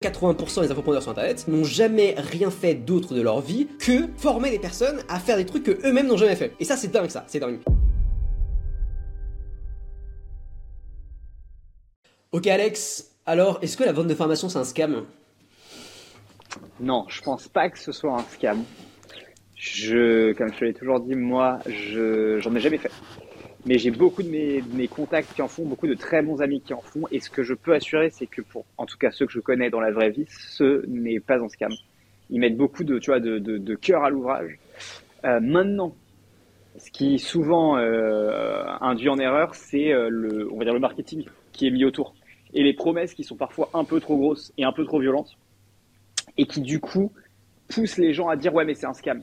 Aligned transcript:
80% 0.00 0.62
des 0.62 0.70
infopreneurs 0.70 1.02
sur 1.02 1.10
internet 1.10 1.48
n'ont 1.48 1.64
jamais 1.64 2.14
rien 2.16 2.52
fait 2.52 2.74
d'autre 2.76 3.14
de 3.14 3.20
leur 3.20 3.40
vie 3.40 3.66
que 3.80 4.06
former 4.16 4.48
des 4.50 4.60
personnes 4.60 5.00
à 5.08 5.18
faire 5.18 5.36
des 5.36 5.44
trucs 5.44 5.64
que 5.64 5.84
eux-mêmes 5.84 6.06
n'ont 6.06 6.16
jamais 6.16 6.36
fait. 6.36 6.52
Et 6.60 6.64
ça, 6.64 6.76
c'est 6.76 6.86
dingue, 6.86 7.10
ça, 7.10 7.24
c'est 7.26 7.40
dingue. 7.40 7.58
Ok, 12.30 12.46
Alex, 12.46 13.10
alors, 13.26 13.58
est-ce 13.60 13.76
que 13.76 13.82
la 13.82 13.90
vente 13.90 14.06
de 14.06 14.14
formation, 14.14 14.48
c'est 14.48 14.58
un 14.58 14.64
scam? 14.64 15.04
Non, 16.78 17.04
je 17.08 17.20
pense 17.20 17.48
pas 17.48 17.68
que 17.68 17.78
ce 17.80 17.90
soit 17.90 18.12
un 18.12 18.24
scam. 18.32 18.62
Je, 19.56 20.32
comme 20.34 20.52
je 20.54 20.64
l'ai 20.64 20.74
toujours 20.74 21.00
dit, 21.00 21.16
moi, 21.16 21.58
je, 21.66 22.38
j'en 22.38 22.54
ai 22.54 22.60
jamais 22.60 22.78
fait. 22.78 22.92
Mais 23.66 23.78
j'ai 23.78 23.90
beaucoup 23.90 24.22
de 24.22 24.28
mes, 24.28 24.88
contacts 24.88 25.34
qui 25.34 25.42
en 25.42 25.48
font, 25.48 25.64
beaucoup 25.64 25.88
de 25.88 25.94
très 25.94 26.22
bons 26.22 26.40
amis 26.40 26.60
qui 26.60 26.74
en 26.74 26.80
font. 26.80 27.02
Et 27.10 27.20
ce 27.20 27.28
que 27.28 27.42
je 27.42 27.54
peux 27.54 27.74
assurer, 27.74 28.10
c'est 28.10 28.26
que 28.26 28.40
pour, 28.40 28.64
en 28.76 28.86
tout 28.86 28.96
cas, 28.96 29.10
ceux 29.10 29.26
que 29.26 29.32
je 29.32 29.40
connais 29.40 29.68
dans 29.68 29.80
la 29.80 29.90
vraie 29.90 30.10
vie, 30.10 30.26
ce 30.28 30.86
n'est 30.86 31.20
pas 31.20 31.38
un 31.38 31.48
scam. 31.48 31.72
Ils 32.30 32.40
mettent 32.40 32.56
beaucoup 32.56 32.84
de, 32.84 32.98
tu 32.98 33.10
vois, 33.10 33.20
de, 33.20 33.74
cœur 33.74 34.04
à 34.04 34.10
l'ouvrage. 34.10 34.58
Euh, 35.24 35.40
maintenant, 35.40 35.94
ce 36.78 36.90
qui 36.90 37.18
souvent 37.18 37.76
euh, 37.76 38.64
induit 38.80 39.08
en 39.08 39.18
erreur, 39.18 39.54
c'est 39.54 39.92
euh, 39.92 40.08
le, 40.08 40.48
on 40.52 40.58
va 40.58 40.64
dire 40.64 40.74
le 40.74 40.80
marketing 40.80 41.24
qui 41.52 41.66
est 41.66 41.70
mis 41.70 41.84
autour 41.84 42.14
et 42.54 42.62
les 42.62 42.72
promesses 42.72 43.14
qui 43.14 43.24
sont 43.24 43.36
parfois 43.36 43.70
un 43.74 43.84
peu 43.84 44.00
trop 44.00 44.16
grosses 44.16 44.52
et 44.56 44.64
un 44.64 44.72
peu 44.72 44.84
trop 44.84 45.00
violentes 45.00 45.36
et 46.36 46.46
qui 46.46 46.60
du 46.60 46.80
coup 46.80 47.12
poussent 47.68 47.98
les 47.98 48.14
gens 48.14 48.28
à 48.28 48.36
dire 48.36 48.54
ouais 48.54 48.64
mais 48.64 48.74
c'est 48.74 48.86
un 48.86 48.94
scam. 48.94 49.22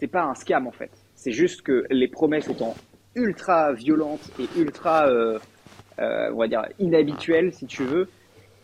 C'est 0.00 0.08
pas 0.08 0.24
un 0.24 0.34
scam 0.34 0.66
en 0.66 0.72
fait. 0.72 0.90
C'est 1.14 1.32
juste 1.32 1.62
que 1.62 1.84
les 1.90 2.08
promesses 2.08 2.48
étant 2.48 2.74
ultra 3.14 3.72
violente 3.72 4.30
et 4.38 4.48
ultra, 4.58 5.06
euh, 5.06 5.38
euh, 5.98 6.30
on 6.32 6.38
va 6.38 6.48
dire, 6.48 6.64
inhabituelle, 6.78 7.52
si 7.52 7.66
tu 7.66 7.84
veux, 7.84 8.08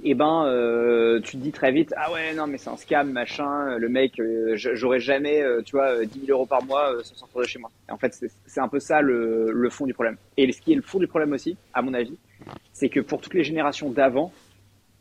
et 0.05 0.11
eh 0.11 0.15
ben, 0.15 0.47
euh, 0.47 1.19
tu 1.21 1.39
te 1.39 1.43
dis 1.43 1.51
très 1.51 1.73
vite, 1.73 1.93
ah 1.97 2.13
ouais, 2.13 2.33
non, 2.33 2.47
mais 2.47 2.57
c'est 2.57 2.71
un 2.71 2.77
scam, 2.77 3.11
machin, 3.11 3.77
le 3.79 3.89
mec, 3.89 4.13
j'aurais 4.55 5.01
jamais, 5.01 5.43
tu 5.65 5.77
vois, 5.77 6.05
10 6.05 6.27
000 6.27 6.31
euros 6.31 6.47
par 6.47 6.65
mois 6.65 6.95
sans 7.03 7.17
sortir 7.17 7.41
de 7.41 7.47
chez 7.47 7.59
moi. 7.59 7.71
En 7.91 7.99
fait, 7.99 8.15
c'est 8.47 8.61
un 8.61 8.69
peu 8.69 8.79
ça 8.79 9.01
le, 9.01 9.51
le 9.51 9.71
fond 9.71 9.87
du 9.87 9.95
problème. 9.95 10.17
Et 10.37 10.53
ce 10.53 10.61
qui 10.61 10.73
est 10.73 10.77
le 10.77 10.83
fond 10.83 11.01
du 11.01 11.09
problème 11.09 11.33
aussi, 11.33 11.57
à 11.75 11.83
mon 11.83 11.95
avis, 11.95 12.17
c'est 12.73 12.89
que 12.89 13.01
pour 13.01 13.21
toutes 13.21 13.35
les 13.35 13.43
générations 13.43 13.91
d'avant, 13.91 14.33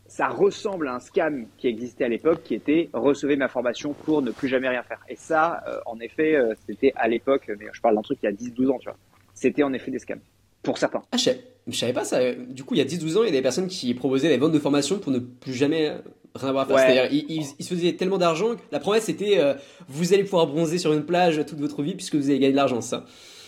ça 0.08 0.30
ressemble 0.30 0.88
à 0.88 0.95
un 0.95 1.00
scam 1.00 1.45
qui 1.59 1.67
existait 1.67 2.06
à 2.06 2.08
l'époque, 2.08 2.42
qui 2.44 2.56
était 2.56 2.89
recevez 2.92 3.36
ma 3.36 3.50
formation 3.50 3.94
pour 3.94 4.23
ne 4.23 4.32
plus 4.32 4.48
jamais 4.48 4.70
rien 4.70 4.82
faire. 4.82 5.02
Et 5.09 5.16
ça, 5.16 5.64
en 5.86 6.00
effet, 6.00 6.39
c'était 6.66 6.94
à 6.95 7.08
l'époque, 7.08 7.52
mais 7.59 7.67
je 7.72 7.82
parle 7.82 7.94
d'un 7.94 8.02
truc 8.02 8.17
il 8.23 8.26
y 8.26 8.30
a 8.30 8.32
10-12 8.32 8.72
ans, 8.72 8.80
tu 8.80 8.89
vois 8.89 8.98
c'était 9.38 9.63
en 9.63 9.73
effet 9.73 9.91
des 9.91 9.99
scams. 9.99 10.19
Pour 10.63 10.77
certains. 10.77 11.03
Ah, 11.11 11.17
je 11.17 11.77
savais, 11.77 11.93
pas 11.93 12.03
ça. 12.03 12.33
Du 12.33 12.63
coup, 12.63 12.73
il 12.73 12.80
y 12.80 12.81
a 12.81 12.85
10-12 12.85 13.17
ans, 13.17 13.23
il 13.23 13.27
y 13.27 13.30
a 13.30 13.31
des 13.31 13.41
personnes 13.41 13.67
qui 13.67 13.93
proposaient 13.93 14.27
des 14.27 14.38
ventes 14.38 14.52
de 14.52 14.59
formation 14.59 14.99
pour 14.99 15.11
ne 15.11 15.19
plus 15.19 15.53
jamais 15.53 15.93
rien 16.35 16.49
avoir 16.49 16.66
à 16.66 16.67
faire. 16.67 16.80
C'est-à-dire, 16.80 17.23
ils, 17.30 17.45
se 17.45 17.73
faisaient 17.73 17.93
tellement 17.93 18.17
d'argent 18.17 18.55
que 18.55 18.61
la 18.71 18.80
promesse 18.80 19.03
c'était 19.03 19.39
euh, 19.39 19.53
vous 19.88 20.13
allez 20.13 20.23
pouvoir 20.23 20.47
bronzer 20.47 20.77
sur 20.77 20.93
une 20.93 21.05
plage 21.05 21.45
toute 21.45 21.59
votre 21.59 21.83
vie 21.83 21.95
puisque 21.95 22.15
vous 22.15 22.30
allez 22.30 22.39
gagner 22.39 22.52
de 22.52 22.58
l'argent, 22.58 22.81
ça. 22.81 23.05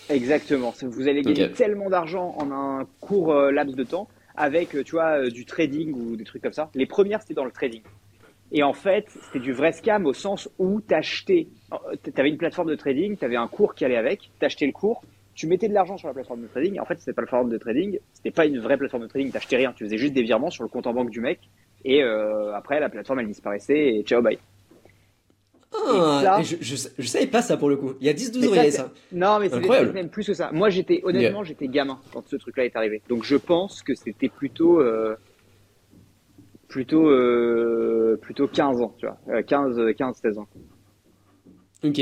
Exactement. 0.09 0.73
Vous 0.81 1.07
allez 1.07 1.21
gagner 1.21 1.51
tellement 1.51 1.89
d'argent 1.89 2.35
en 2.37 2.51
un 2.51 2.87
court 2.99 3.33
euh, 3.33 3.51
laps 3.51 3.75
de 3.75 3.83
temps 3.83 4.07
avec, 4.35 4.75
euh, 4.75 4.83
tu 4.83 4.91
vois, 4.91 5.29
du 5.29 5.45
trading 5.45 5.91
ou 5.93 6.15
des 6.15 6.23
trucs 6.23 6.41
comme 6.41 6.53
ça. 6.53 6.69
Les 6.73 6.85
premières, 6.85 7.21
c'était 7.21 7.33
dans 7.33 7.45
le 7.45 7.51
trading. 7.51 7.81
Et 8.51 8.63
en 8.63 8.73
fait, 8.73 9.05
c'était 9.25 9.39
du 9.39 9.53
vrai 9.53 9.71
scam 9.71 10.05
au 10.05 10.13
sens 10.13 10.49
où 10.57 10.81
t'achetais, 10.81 11.47
t'avais 12.15 12.29
une 12.29 12.37
plateforme 12.37 12.69
de 12.69 12.75
trading, 12.75 13.15
t'avais 13.15 13.35
un 13.35 13.47
cours 13.47 13.75
qui 13.75 13.85
allait 13.85 13.97
avec, 13.97 14.31
t'achetais 14.39 14.65
le 14.65 14.71
cours, 14.71 15.03
tu 15.39 15.47
mettais 15.47 15.69
de 15.69 15.73
l'argent 15.73 15.97
sur 15.97 16.09
la 16.09 16.13
plateforme 16.13 16.41
de 16.41 16.47
trading. 16.47 16.81
En 16.81 16.85
fait, 16.85 16.99
c'était 16.99 17.13
pas 17.13 17.21
la 17.21 17.27
plateforme 17.27 17.49
de 17.49 17.57
trading, 17.57 17.99
c'était 18.11 18.31
pas 18.31 18.45
une 18.45 18.59
vraie 18.59 18.75
plateforme 18.77 19.03
de 19.03 19.07
trading. 19.07 19.31
T'achetais 19.31 19.55
rien, 19.55 19.71
tu 19.71 19.85
faisais 19.85 19.97
juste 19.97 20.11
des 20.11 20.21
virements 20.21 20.49
sur 20.49 20.63
le 20.63 20.69
compte 20.69 20.85
en 20.85 20.93
banque 20.93 21.11
du 21.11 21.21
mec. 21.21 21.39
Et 21.85 22.03
euh, 22.03 22.53
après, 22.53 22.81
la 22.81 22.89
plateforme 22.89 23.21
elle 23.21 23.27
disparaissait 23.27 23.95
et 23.95 24.03
ciao 24.03 24.21
bye. 24.21 24.37
Ah, 25.71 26.41
je, 26.43 26.57
je, 26.59 27.07
savais 27.07 27.27
pas 27.27 27.41
ça 27.41 27.55
pour 27.55 27.69
le 27.69 27.77
coup. 27.77 27.93
Il 28.01 28.07
y 28.07 28.09
a 28.09 28.13
10-12 28.13 28.37
ans, 28.37 28.49
il 28.51 28.55
y 28.55 28.59
avait 28.59 28.71
ça. 28.71 28.91
Non, 29.13 29.39
mais 29.39 29.47
c'est 29.47 29.93
même 29.93 30.09
plus 30.09 30.27
que 30.27 30.33
ça. 30.33 30.51
Moi, 30.51 30.69
j'étais, 30.69 30.99
honnêtement, 31.03 31.45
j'étais 31.45 31.69
gamin 31.69 32.01
quand 32.11 32.27
ce 32.27 32.35
truc-là 32.35 32.65
est 32.65 32.75
arrivé. 32.75 33.01
Donc, 33.07 33.23
je 33.23 33.37
pense 33.37 33.81
que 33.81 33.95
c'était 33.95 34.27
plutôt, 34.27 34.81
euh, 34.81 35.15
plutôt, 36.67 37.07
euh, 37.07 38.19
plutôt 38.21 38.47
15 38.47 38.81
ans, 38.81 38.93
tu 38.97 39.05
vois. 39.05 39.43
15, 39.43 39.79
15, 39.95 40.17
16 40.17 40.37
ans. 40.39 40.47
Ok. 41.85 42.01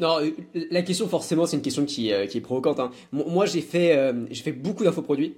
Non, 0.00 0.18
euh, 0.20 0.30
la 0.70 0.82
question 0.82 1.06
forcément 1.08 1.46
c'est 1.46 1.56
une 1.56 1.62
question 1.62 1.84
qui, 1.84 2.12
euh, 2.12 2.24
est 2.24 2.40
provocante. 2.40 2.80
Hein. 2.80 2.90
Moi 3.12 3.46
j'ai 3.46 3.60
fait, 3.60 3.96
euh, 3.96 4.24
j'ai 4.30 4.42
fait 4.42 4.52
beaucoup 4.52 4.82
d'infoproduits. 4.84 5.36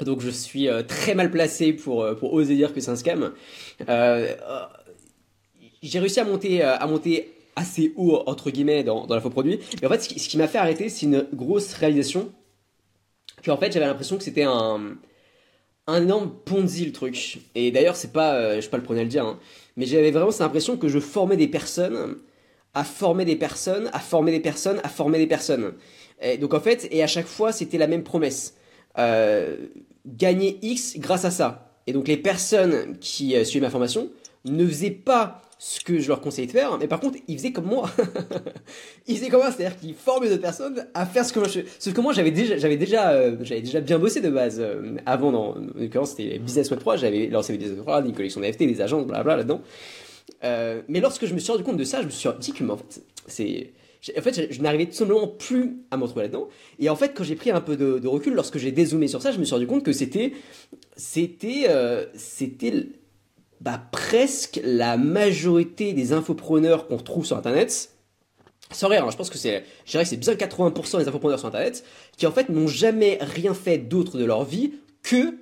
Donc 0.00 0.20
je 0.20 0.30
suis 0.30 0.68
très 0.88 1.14
mal 1.14 1.30
placé 1.30 1.72
pour, 1.72 1.98
oser 2.22 2.56
dire 2.56 2.74
que 2.74 2.80
c'est 2.80 2.90
un 2.90 2.96
scam. 2.96 3.32
j'ai 5.82 5.98
réussi 5.98 6.18
à 6.18 6.24
monter, 6.24 6.62
à 6.62 6.84
monter 6.86 7.32
assez 7.54 7.92
haut 7.96 8.22
entre 8.26 8.50
guillemets 8.50 8.82
dans, 8.82 9.06
dans 9.06 9.14
l'infoproduit. 9.14 9.60
Mais 9.80 9.86
en 9.86 9.90
fait 9.90 10.00
ce 10.00 10.28
qui, 10.28 10.38
m'a 10.38 10.48
fait 10.48 10.58
arrêter 10.58 10.88
c'est 10.88 11.06
une 11.06 11.26
grosse 11.32 11.72
réalisation. 11.74 12.32
Que 13.42 13.50
en 13.50 13.56
fait 13.56 13.72
j'avais 13.72 13.86
l'impression 13.86 14.16
que 14.16 14.24
c'était 14.24 14.42
un, 14.44 14.96
un 15.86 16.02
énorme 16.02 16.32
ponzi 16.44 16.84
le 16.84 16.92
truc. 16.92 17.38
Et 17.54 17.70
d'ailleurs 17.70 17.94
c'est 17.94 18.12
pas, 18.12 18.56
je 18.56 18.60
suis 18.60 18.70
pas 18.70 18.78
le 18.78 18.82
premier 18.82 19.00
à 19.00 19.04
le 19.04 19.08
dire, 19.08 19.24
hein. 19.24 19.38
mais 19.76 19.86
j'avais 19.86 20.10
vraiment 20.10 20.32
cette 20.32 20.42
impression 20.42 20.76
que 20.76 20.88
je 20.88 20.98
formais 20.98 21.36
des 21.36 21.48
personnes 21.48 22.16
à 22.74 22.84
former 22.84 23.24
des 23.24 23.36
personnes, 23.36 23.90
à 23.92 23.98
former 23.98 24.32
des 24.32 24.40
personnes, 24.40 24.80
à 24.82 24.88
former 24.88 25.18
des 25.18 25.26
personnes. 25.26 25.72
Et 26.20 26.38
donc 26.38 26.54
en 26.54 26.60
fait, 26.60 26.88
et 26.90 27.02
à 27.02 27.06
chaque 27.06 27.26
fois, 27.26 27.52
c'était 27.52 27.78
la 27.78 27.86
même 27.86 28.02
promesse. 28.02 28.54
Euh, 28.98 29.56
gagner 30.06 30.58
X 30.62 30.98
grâce 30.98 31.24
à 31.24 31.30
ça. 31.30 31.70
Et 31.86 31.92
donc 31.92 32.08
les 32.08 32.16
personnes 32.16 32.96
qui 33.00 33.36
euh, 33.36 33.44
suivaient 33.44 33.66
ma 33.66 33.70
formation 33.70 34.10
ne 34.44 34.66
faisaient 34.66 34.90
pas 34.90 35.42
ce 35.58 35.78
que 35.80 36.00
je 36.00 36.08
leur 36.08 36.20
conseillais 36.20 36.48
de 36.48 36.52
faire, 36.52 36.76
mais 36.78 36.88
par 36.88 36.98
contre, 36.98 37.18
ils 37.28 37.38
faisaient 37.38 37.52
comme 37.52 37.66
moi. 37.66 37.88
ils 39.06 39.16
faisaient 39.16 39.28
comme 39.28 39.42
moi, 39.42 39.52
c'est-à-dire 39.52 39.78
qu'ils 39.78 39.94
formaient 39.94 40.28
d'autres 40.28 40.42
personnes 40.42 40.86
à 40.92 41.06
faire 41.06 41.24
ce 41.24 41.32
que 41.32 41.38
moi 41.38 41.48
je 41.48 41.60
Sauf 41.78 41.94
que 41.94 42.00
moi, 42.00 42.12
j'avais 42.12 42.32
déjà, 42.32 42.56
j'avais 42.56 42.76
déjà, 42.76 43.12
euh, 43.12 43.36
j'avais 43.42 43.60
déjà 43.60 43.80
bien 43.80 44.00
bossé 44.00 44.20
de 44.20 44.28
base. 44.28 44.60
Avant, 45.06 45.30
dans, 45.30 45.50
en 45.50 45.56
l'occurrence, 45.76 46.10
c'était 46.16 46.40
Business 46.40 46.68
Web 46.70 46.80
3, 46.80 46.96
j'avais 46.96 47.28
lancé 47.28 47.56
Business 47.56 47.76
Web 47.76 47.86
3, 47.86 48.04
une 48.04 48.12
collection 48.12 48.40
d'AFT, 48.40 48.58
des 48.58 48.80
agences, 48.80 49.06
blablabla 49.06 49.36
là-dedans. 49.36 49.60
Euh, 50.44 50.82
mais 50.88 51.00
lorsque 51.00 51.26
je 51.26 51.34
me 51.34 51.38
suis 51.38 51.52
rendu 51.52 51.64
compte 51.64 51.76
de 51.76 51.84
ça, 51.84 52.00
je 52.00 52.06
me 52.06 52.10
suis 52.10 52.28
dit 52.40 52.52
que, 52.52 52.64
en 52.64 52.76
fait, 52.76 53.02
c'est. 53.26 53.72
En 54.18 54.20
fait, 54.20 54.52
je, 54.52 54.60
n'arrivais 54.60 54.86
tout 54.86 54.94
simplement 54.94 55.28
plus 55.28 55.76
à 55.92 55.96
m'en 55.96 56.06
trouver 56.06 56.22
là-dedans. 56.22 56.48
Et 56.80 56.90
en 56.90 56.96
fait, 56.96 57.10
quand 57.14 57.22
j'ai 57.22 57.36
pris 57.36 57.52
un 57.52 57.60
peu 57.60 57.76
de, 57.76 58.06
recul, 58.08 58.34
lorsque 58.34 58.58
j'ai 58.58 58.72
dézoomé 58.72 59.06
sur 59.06 59.22
ça, 59.22 59.30
je 59.30 59.38
me 59.38 59.44
suis 59.44 59.54
rendu 59.54 59.68
compte 59.68 59.84
que 59.84 59.92
c'était, 59.92 60.32
c'était, 60.96 61.66
euh, 61.68 62.06
c'était, 62.14 62.88
bah, 63.60 63.80
presque 63.92 64.60
la 64.64 64.96
majorité 64.96 65.92
des 65.92 66.12
infopreneurs 66.12 66.88
qu'on 66.88 66.96
retrouve 66.96 67.24
sur 67.24 67.36
Internet. 67.36 67.90
Sans 68.72 68.88
rire, 68.88 69.04
hein, 69.04 69.10
je 69.12 69.16
pense 69.16 69.30
que 69.30 69.38
c'est, 69.38 69.62
je 69.84 69.92
dirais 69.92 70.02
que 70.02 70.10
c'est 70.10 70.16
bien 70.16 70.34
80% 70.34 70.98
des 70.98 71.06
infopreneurs 71.06 71.38
sur 71.38 71.46
Internet 71.48 71.84
qui 72.16 72.26
en 72.26 72.32
fait 72.32 72.48
n'ont 72.48 72.66
jamais 72.66 73.18
rien 73.20 73.54
fait 73.54 73.78
d'autre 73.78 74.18
de 74.18 74.24
leur 74.24 74.44
vie 74.44 74.72
que 75.02 75.36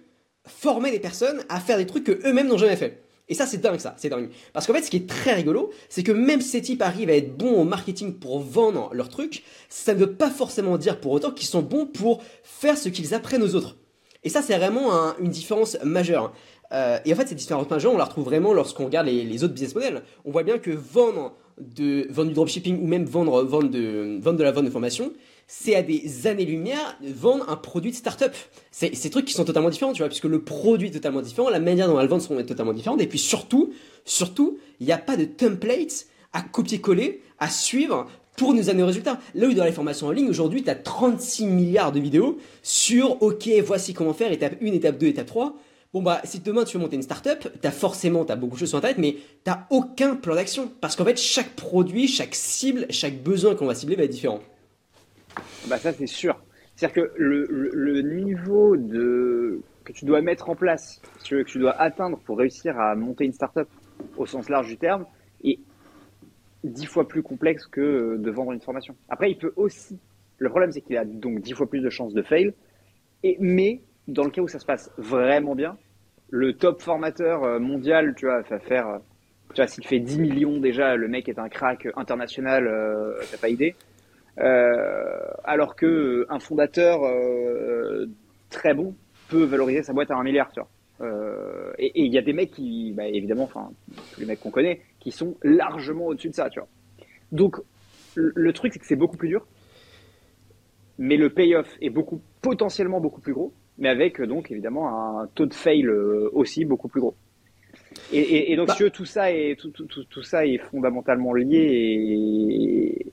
former 0.46 0.90
des 0.90 0.98
personnes 0.98 1.42
à 1.48 1.60
faire 1.60 1.78
des 1.78 1.86
trucs 1.86 2.04
que 2.04 2.26
eux-mêmes 2.26 2.48
n'ont 2.48 2.58
jamais 2.58 2.76
fait. 2.76 3.02
Et 3.30 3.34
ça, 3.34 3.46
c'est 3.46 3.58
dingue, 3.58 3.78
ça, 3.78 3.94
c'est 3.96 4.08
dingue. 4.08 4.28
Parce 4.52 4.66
qu'en 4.66 4.74
fait, 4.74 4.82
ce 4.82 4.90
qui 4.90 4.96
est 4.96 5.08
très 5.08 5.32
rigolo, 5.32 5.70
c'est 5.88 6.02
que 6.02 6.10
même 6.10 6.40
si 6.40 6.48
ces 6.48 6.62
types 6.62 6.82
arrivent 6.82 7.10
à 7.10 7.14
être 7.14 7.36
bons 7.36 7.60
au 7.60 7.64
marketing 7.64 8.12
pour 8.14 8.40
vendre 8.40 8.90
leurs 8.92 9.08
trucs, 9.08 9.44
ça 9.68 9.94
ne 9.94 10.00
veut 10.00 10.12
pas 10.12 10.30
forcément 10.30 10.76
dire 10.76 11.00
pour 11.00 11.12
autant 11.12 11.30
qu'ils 11.30 11.46
sont 11.46 11.62
bons 11.62 11.86
pour 11.86 12.22
faire 12.42 12.76
ce 12.76 12.88
qu'ils 12.88 13.14
apprennent 13.14 13.44
aux 13.44 13.54
autres. 13.54 13.76
Et 14.24 14.28
ça, 14.28 14.42
c'est 14.42 14.56
vraiment 14.58 14.90
une 15.20 15.30
différence 15.30 15.78
majeure. 15.84 16.32
Euh, 16.72 16.98
et 17.04 17.12
en 17.12 17.16
fait, 17.16 17.28
cette 17.28 17.38
différence 17.38 17.70
majeure, 17.70 17.94
on 17.94 17.98
la 17.98 18.04
retrouve 18.04 18.24
vraiment 18.24 18.52
lorsqu'on 18.52 18.86
regarde 18.86 19.06
les, 19.06 19.44
autres 19.44 19.54
business 19.54 19.76
models. 19.76 20.02
On 20.24 20.32
voit 20.32 20.42
bien 20.42 20.58
que 20.58 20.72
vendre, 20.72 21.36
de, 21.58 22.08
vendre 22.10 22.28
du 22.28 22.34
dropshipping 22.34 22.82
ou 22.82 22.86
même 22.88 23.04
vendre, 23.04 23.44
vendre, 23.44 23.70
de, 23.70 24.18
vendre 24.20 24.38
de 24.38 24.44
la 24.44 24.50
vente 24.50 24.64
de 24.64 24.70
formation, 24.70 25.12
c'est 25.52 25.74
à 25.74 25.82
des 25.82 26.28
années-lumière 26.28 26.96
de 27.02 27.12
vendre 27.12 27.50
un 27.50 27.56
produit 27.56 27.90
de 27.90 27.96
start-up. 27.96 28.32
C'est 28.70 28.94
ces 28.94 29.10
trucs 29.10 29.24
qui 29.24 29.34
sont 29.34 29.44
totalement 29.44 29.68
différents, 29.68 29.92
tu 29.92 29.98
vois, 29.98 30.08
puisque 30.08 30.26
le 30.26 30.42
produit 30.42 30.88
est 30.88 30.92
totalement 30.92 31.22
différent, 31.22 31.50
la 31.50 31.58
manière 31.58 31.88
dont 31.88 31.98
elle 31.98 32.06
vend 32.06 32.20
sont 32.20 32.40
totalement 32.44 32.72
différente, 32.72 33.00
et 33.00 33.08
puis 33.08 33.18
surtout, 33.18 33.72
surtout, 34.04 34.58
il 34.78 34.86
n'y 34.86 34.92
a 34.92 34.98
pas 34.98 35.16
de 35.16 35.24
template 35.24 36.06
à 36.32 36.42
copier-coller, 36.42 37.22
à 37.40 37.50
suivre 37.50 38.06
pour 38.36 38.54
nous 38.54 38.70
amener 38.70 38.84
au 38.84 38.86
résultat. 38.86 39.18
Là 39.34 39.48
où 39.48 39.52
dans 39.52 39.64
les 39.64 39.72
formations 39.72 40.06
en 40.06 40.12
ligne, 40.12 40.28
aujourd'hui, 40.28 40.62
tu 40.62 40.70
as 40.70 40.76
36 40.76 41.46
milliards 41.46 41.90
de 41.90 41.98
vidéos 41.98 42.38
sur 42.62 43.20
OK, 43.20 43.50
voici 43.64 43.92
comment 43.92 44.14
faire, 44.14 44.30
étape 44.30 44.54
1, 44.62 44.66
étape 44.66 44.98
2, 44.98 45.08
étape 45.08 45.26
3. 45.26 45.56
Bon 45.92 46.00
bah 46.00 46.20
si 46.22 46.38
demain 46.38 46.62
tu 46.62 46.76
veux 46.76 46.82
monter 46.84 46.94
une 46.94 47.02
startup, 47.02 47.48
t'as 47.60 47.72
forcément 47.72 48.24
as 48.24 48.36
beaucoup 48.36 48.54
de 48.54 48.60
choses 48.60 48.68
sur 48.68 48.80
tête, 48.80 48.98
mais 48.98 49.16
t'as 49.42 49.66
aucun 49.70 50.14
plan 50.14 50.36
d'action 50.36 50.70
parce 50.80 50.94
qu'en 50.94 51.04
fait 51.04 51.18
chaque 51.18 51.56
produit, 51.56 52.06
chaque 52.06 52.36
cible, 52.36 52.86
chaque 52.90 53.20
besoin 53.24 53.56
qu'on 53.56 53.66
va 53.66 53.74
cibler 53.74 53.96
va 53.96 54.04
être 54.04 54.10
différent. 54.10 54.38
Bah 55.68 55.78
ça 55.78 55.92
c'est 55.92 56.06
sûr. 56.06 56.40
C'est-à-dire 56.80 57.04
que 57.04 57.12
le, 57.16 58.00
niveau 58.00 58.76
de 58.76 59.60
que 59.84 59.92
tu 59.92 60.06
dois 60.06 60.22
mettre 60.22 60.48
en 60.48 60.56
place, 60.56 61.00
que 61.28 61.42
tu 61.42 61.58
dois 61.58 61.72
atteindre 61.72 62.18
pour 62.20 62.38
réussir 62.38 62.78
à 62.78 62.94
monter 62.94 63.24
une 63.24 63.32
startup 63.32 63.68
au 64.16 64.24
sens 64.24 64.48
large 64.48 64.68
du 64.68 64.78
terme, 64.78 65.04
est 65.44 65.58
dix 66.64 66.86
fois 66.86 67.06
plus 67.06 67.22
complexe 67.22 67.66
que 67.66 68.16
de 68.16 68.30
vendre 68.30 68.52
une 68.52 68.60
formation. 68.60 68.94
Après, 69.08 69.30
il 69.30 69.36
peut 69.36 69.52
aussi. 69.56 69.98
Le 70.38 70.48
problème, 70.48 70.72
c'est 70.72 70.80
qu'il 70.80 70.96
a 70.96 71.04
donc 71.04 71.40
dix 71.40 71.52
fois 71.52 71.68
plus 71.68 71.80
de 71.80 71.90
chances 71.90 72.14
de 72.14 72.22
fail. 72.22 72.54
Et 73.24 73.36
mais 73.40 73.82
dans 74.08 74.24
le 74.24 74.30
cas 74.30 74.40
où 74.40 74.48
ça 74.48 74.58
se 74.58 74.64
passe 74.64 74.90
vraiment 74.96 75.54
bien, 75.54 75.76
le 76.30 76.54
top 76.54 76.80
formateur 76.80 77.60
mondial, 77.60 78.14
tu 78.16 78.24
vois, 78.24 78.40
va 78.40 78.58
faire, 78.58 79.00
tu 79.50 79.56
vois, 79.56 79.66
s'il 79.66 79.86
fait 79.86 79.98
10 79.98 80.18
millions 80.18 80.58
déjà, 80.60 80.96
le 80.96 81.08
mec 81.08 81.28
est 81.28 81.38
un 81.38 81.50
crack 81.50 81.88
international, 81.94 82.70
t'as 83.30 83.36
pas 83.36 83.50
idée. 83.50 83.74
Alors 84.36 85.76
que 85.76 86.26
un 86.28 86.38
fondateur 86.38 87.00
très 88.50 88.74
bon 88.74 88.94
peut 89.28 89.44
valoriser 89.44 89.82
sa 89.82 89.92
boîte 89.92 90.10
à 90.10 90.16
un 90.16 90.22
milliard, 90.22 90.50
tu 90.52 90.60
vois. 90.60 90.68
Euh, 91.02 91.72
et 91.78 92.04
il 92.04 92.12
y 92.12 92.18
a 92.18 92.22
des 92.22 92.32
mecs 92.32 92.50
qui, 92.50 92.92
bah, 92.92 93.06
évidemment, 93.06 93.44
enfin, 93.44 93.70
tous 94.12 94.20
les 94.20 94.26
mecs 94.26 94.40
qu'on 94.40 94.50
connaît, 94.50 94.82
qui 94.98 95.10
sont 95.10 95.36
largement 95.42 96.06
au-dessus 96.06 96.28
de 96.28 96.34
ça, 96.34 96.50
tu 96.50 96.60
vois. 96.60 96.68
Donc, 97.32 97.56
le, 98.14 98.52
truc, 98.52 98.72
c'est 98.72 98.78
que 98.78 98.86
c'est 98.86 98.96
beaucoup 98.96 99.16
plus 99.16 99.28
dur, 99.28 99.46
mais 100.98 101.16
le 101.16 101.30
payoff 101.30 101.68
est 101.80 101.90
beaucoup, 101.90 102.20
potentiellement 102.42 103.00
beaucoup 103.00 103.20
plus 103.20 103.32
gros, 103.32 103.52
mais 103.78 103.88
avec, 103.88 104.20
donc, 104.20 104.50
évidemment, 104.50 105.20
un 105.20 105.26
taux 105.28 105.46
de 105.46 105.54
fail 105.54 105.86
euh, 105.86 106.28
aussi 106.32 106.64
beaucoup 106.64 106.88
plus 106.88 107.00
gros. 107.00 107.14
Et, 108.12 108.54
donc, 108.56 108.68
bah 108.68 108.90
tout 108.90 109.04
ça 109.04 109.32
est, 109.32 109.56
tout, 109.58 109.70
tout, 109.70 109.86
tout, 109.86 110.22
ça 110.22 110.44
est 110.44 110.58
fondamentalement 110.58 111.32
lié 111.32 111.58
et, 111.58 113.12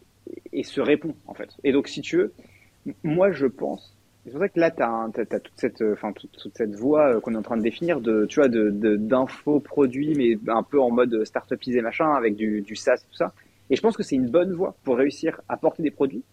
et 0.57 0.63
se 0.63 0.81
répond, 0.81 1.15
en 1.27 1.33
fait. 1.33 1.49
Et 1.63 1.71
donc, 1.71 1.87
si 1.87 2.01
tu 2.01 2.17
veux, 2.17 2.33
moi, 3.03 3.31
je 3.31 3.45
pense 3.45 3.93
c'est 4.27 4.31
pour 4.31 4.41
ça 4.41 4.49
que 4.49 4.59
là, 4.59 4.71
tu 4.71 4.83
as, 4.83 5.39
toute 5.39 5.53
cette, 5.55 5.81
euh, 5.81 5.93
enfin, 5.93 6.11
toute, 6.11 6.51
cette 6.53 6.75
voie 6.75 7.15
euh, 7.15 7.19
qu'on 7.21 7.33
est 7.33 7.37
en 7.37 7.41
train 7.41 7.55
de 7.55 7.61
définir 7.61 8.01
de, 8.01 8.25
tu 8.25 8.41
vois, 8.41 8.49
de, 8.49 8.97
d'infos 8.97 9.61
produits, 9.61 10.15
mais 10.15 10.37
un 10.51 10.63
peu 10.63 10.81
en 10.81 10.91
mode 10.91 11.23
start-upisé 11.23 11.79
machin, 11.79 12.11
avec 12.11 12.35
du, 12.35 12.59
du 12.59 12.75
SaaS, 12.75 12.97
tout 13.09 13.15
ça. 13.15 13.31
Et 13.69 13.77
je 13.77 13.81
pense 13.81 13.95
que 13.95 14.03
c'est 14.03 14.17
une 14.17 14.29
bonne 14.29 14.51
voie 14.51 14.75
pour 14.83 14.97
réussir 14.97 15.39
à 15.47 15.55
porter 15.55 15.81
des 15.81 15.91
produits, 15.91 16.23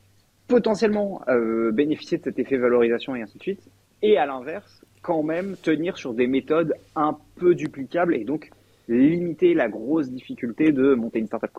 potentiellement 0.48 1.22
euh, 1.28 1.70
bénéficier 1.70 2.18
de 2.18 2.24
cet 2.24 2.36
effet 2.40 2.56
valorisation 2.56 3.14
et 3.14 3.22
ainsi 3.22 3.38
de 3.38 3.42
suite. 3.42 3.62
Et 4.02 4.18
à 4.18 4.26
l'inverse, 4.26 4.84
quand 5.00 5.22
même 5.22 5.54
tenir 5.62 5.96
sur 5.96 6.14
des 6.14 6.26
méthodes 6.26 6.74
un 6.96 7.16
peu 7.36 7.54
duplicables 7.54 8.16
et 8.16 8.24
donc 8.24 8.50
limiter 8.88 9.54
la 9.54 9.68
grosse 9.68 10.10
difficulté 10.10 10.72
de 10.72 10.94
monter 10.94 11.20
une 11.20 11.28
startup. 11.28 11.52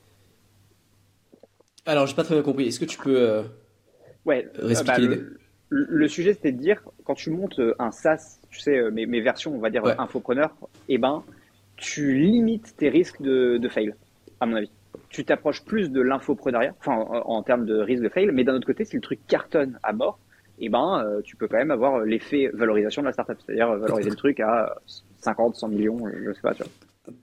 Alors, 1.86 2.08
j'ai 2.08 2.16
pas 2.16 2.24
très 2.24 2.36
bien 2.36 2.44
compris. 2.44 2.68
Est-ce 2.68 2.80
que 2.80 2.86
tu 2.86 2.98
peux 2.98 3.44
ouais, 4.26 4.50
bah, 4.86 4.98
le 5.70 6.08
sujet, 6.08 6.34
c'était 6.34 6.52
de 6.52 6.60
dire, 6.60 6.82
quand 7.04 7.16
tu 7.16 7.30
montes 7.30 7.60
euh, 7.60 7.76
un 7.80 7.92
SaaS, 7.92 8.40
tu 8.50 8.60
sais, 8.60 8.78
euh, 8.78 8.92
mes, 8.92 9.06
mes 9.06 9.22
versions, 9.22 9.54
on 9.54 9.60
va 9.60 9.70
dire 9.70 9.84
infopreneur, 10.00 10.56
eh 10.88 10.98
ben, 10.98 11.24
tu 11.76 12.16
limites 12.16 12.76
tes 12.78 12.90
risques 12.90 13.22
de, 13.22 13.58
de 13.58 13.70
fail, 13.70 13.94
à 14.40 14.46
mon 14.46 14.56
avis. 14.56 14.72
Tu 15.10 15.26
t'approches 15.26 15.64
plus 15.66 15.92
de 15.92 16.02
l'infopreneuriat, 16.02 16.74
enfin, 16.80 16.96
en, 16.96 17.44
termes 17.44 17.66
de 17.66 17.78
risque 17.78 18.04
de 18.04 18.10
fail, 18.10 18.30
mais 18.32 18.44
d'un 18.44 18.56
autre 18.56 18.66
côté, 18.66 18.86
si 18.86 18.96
le 18.96 19.02
truc 19.02 19.20
cartonne 19.28 19.80
à 19.84 19.92
mort, 19.92 20.20
eh 20.60 20.70
ben, 20.70 21.04
euh, 21.06 21.22
tu 21.22 21.36
peux 21.36 21.48
quand 21.48 21.58
même 21.58 21.72
avoir 21.72 22.00
l'effet 22.00 22.50
valorisation 22.54 23.02
de 23.02 23.08
la 23.08 23.14
startup, 23.14 23.38
c'est-à-dire 23.46 23.76
valoriser 23.76 24.10
le 24.10 24.16
truc 24.16 24.40
à 24.40 24.76
50, 25.20 25.56
100 25.56 25.68
millions, 25.70 25.98
je 26.08 26.32
sais 26.32 26.42
pas, 26.42 26.54
tu 26.54 26.64
vois. 26.64 26.72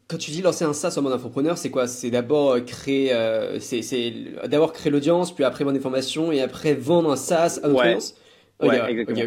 Quand 0.09 0.17
tu 0.17 0.31
dis 0.31 0.43
lancer 0.43 0.65
un 0.65 0.73
SaaS 0.73 0.95
en 0.97 1.03
mode 1.03 1.13
infopreneur, 1.13 1.59
c'est 1.59 1.71
quoi? 1.71 1.87
C'est 1.89 2.11
d'abord 2.11 2.65
créer, 2.65 3.13
c'est 3.61 4.15
d'abord 4.47 4.73
créer 4.73 4.93
l'audience, 4.93 5.35
puis 5.35 5.45
après 5.45 5.65
vendre 5.65 5.77
des 5.77 5.83
formations 5.83 6.31
et 6.31 6.41
après 6.41 6.75
vendre 6.75 7.11
un 7.11 7.17
SaaS 7.17 7.59
à 7.63 7.69
notre 7.69 7.85
audience. 7.85 8.15
Ouais, 8.61 8.91
exactement. 8.91 9.19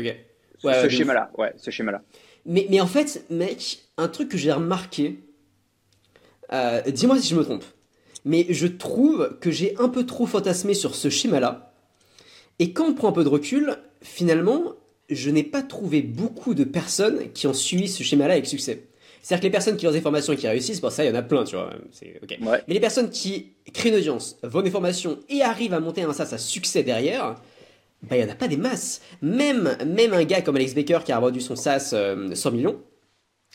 ce 0.63 0.89
schéma-là, 0.89 1.31
ouais, 1.37 1.53
ce 1.57 1.71
schéma-là. 1.71 2.01
Mais, 2.45 2.67
mais 2.69 2.79
en 2.79 2.87
fait, 2.87 3.25
mec, 3.29 3.79
un 3.97 4.07
truc 4.07 4.29
que 4.29 4.37
j'ai 4.37 4.51
remarqué, 4.51 5.19
euh, 6.53 6.81
dis-moi 6.81 7.19
si 7.19 7.29
je 7.29 7.35
me 7.35 7.43
trompe, 7.43 7.65
mais 8.23 8.45
je 8.49 8.67
trouve 8.67 9.37
que 9.41 9.51
j'ai 9.51 9.75
un 9.77 9.89
peu 9.89 10.05
trop 10.05 10.25
fantasmé 10.25 10.73
sur 10.73 10.95
ce 10.95 11.09
schéma-là. 11.09 11.73
Et 12.59 12.71
quand 12.71 12.85
on 12.87 12.93
prend 12.93 13.09
un 13.09 13.13
peu 13.13 13.23
de 13.23 13.29
recul, 13.29 13.77
finalement, 14.01 14.73
je 15.09 15.29
n'ai 15.29 15.43
pas 15.43 15.61
trouvé 15.61 16.01
beaucoup 16.01 16.53
de 16.53 16.63
personnes 16.63 17.31
qui 17.33 17.47
ont 17.47 17.53
suivi 17.53 17.87
ce 17.87 18.03
schéma-là 18.03 18.33
avec 18.33 18.45
succès. 18.45 18.87
C'est-à-dire 19.25 19.41
que 19.41 19.47
les 19.47 19.51
personnes 19.51 19.75
qui 19.75 19.87
ont 19.87 19.91
des 19.91 20.01
formations 20.01 20.33
et 20.33 20.35
qui 20.35 20.47
réussissent, 20.47 20.79
bon 20.81 20.91
ça 20.91 21.03
il 21.03 21.07
y 21.07 21.11
en 21.11 21.15
a 21.15 21.23
plein, 21.23 21.43
tu 21.45 21.55
vois. 21.55 21.71
Mais 22.39 22.61
les 22.67 22.79
personnes 22.79 23.09
qui 23.09 23.53
créent 23.73 23.89
une 23.89 23.95
audience, 23.95 24.37
vendent 24.43 24.65
des 24.65 24.69
formations 24.69 25.17
et 25.29 25.41
arrivent 25.41 25.73
à 25.73 25.79
monter 25.79 26.03
un 26.03 26.13
SaaS 26.13 26.31
à 26.31 26.37
succès 26.37 26.83
derrière, 26.83 27.33
bah, 28.03 28.17
il 28.17 28.23
n'y 28.23 28.29
en 28.29 28.31
a 28.31 28.35
pas 28.35 28.47
des 28.47 28.55
masses. 28.55 29.01
Même, 29.23 29.77
même 29.83 30.13
un 30.13 30.23
gars 30.25 30.43
comme 30.43 30.57
Alex 30.57 30.75
Baker 30.75 30.99
qui 31.03 31.11
a 31.11 31.19
vendu 31.19 31.41
son 31.41 31.55
SaaS 31.55 31.89
100 31.89 31.95
euh, 31.95 32.51
millions, 32.51 32.79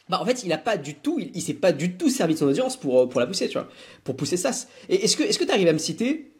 bah 0.08 0.18
en 0.20 0.24
fait 0.24 0.42
il 0.42 0.52
a 0.52 0.58
pas 0.58 0.76
du 0.76 0.96
tout, 0.96 1.20
il, 1.20 1.40
s'est 1.40 1.54
pas 1.54 1.70
du 1.70 1.92
tout 1.96 2.10
servi 2.10 2.34
de 2.34 2.40
son 2.40 2.48
audience 2.48 2.76
pour, 2.76 3.02
euh, 3.02 3.06
pour 3.06 3.20
la 3.20 3.28
pousser, 3.28 3.46
tu 3.46 3.56
vois, 3.56 3.68
pour 4.02 4.16
pousser 4.16 4.36
SaaS. 4.36 4.66
Et 4.88 5.04
est-ce 5.04 5.16
que 5.16 5.22
est-ce 5.22 5.38
que 5.38 5.44
tu 5.44 5.52
arrives 5.52 5.68
à 5.68 5.72
me 5.72 5.78
citer, 5.78 6.32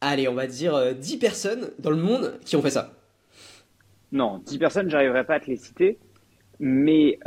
allez, 0.00 0.28
on 0.28 0.34
va 0.34 0.46
dire 0.46 0.94
10 0.94 1.14
euh, 1.14 1.18
personnes 1.18 1.70
dans 1.80 1.90
le 1.90 1.96
monde 1.96 2.38
qui 2.44 2.54
ont 2.54 2.62
fait 2.62 2.70
ça? 2.70 2.92
Non, 4.12 4.38
10 4.46 4.58
personnes, 4.58 4.88
j'arriverai 4.88 5.26
pas 5.26 5.34
à 5.34 5.40
te 5.40 5.50
les 5.50 5.56
citer. 5.56 5.98
Mais, 6.60 7.18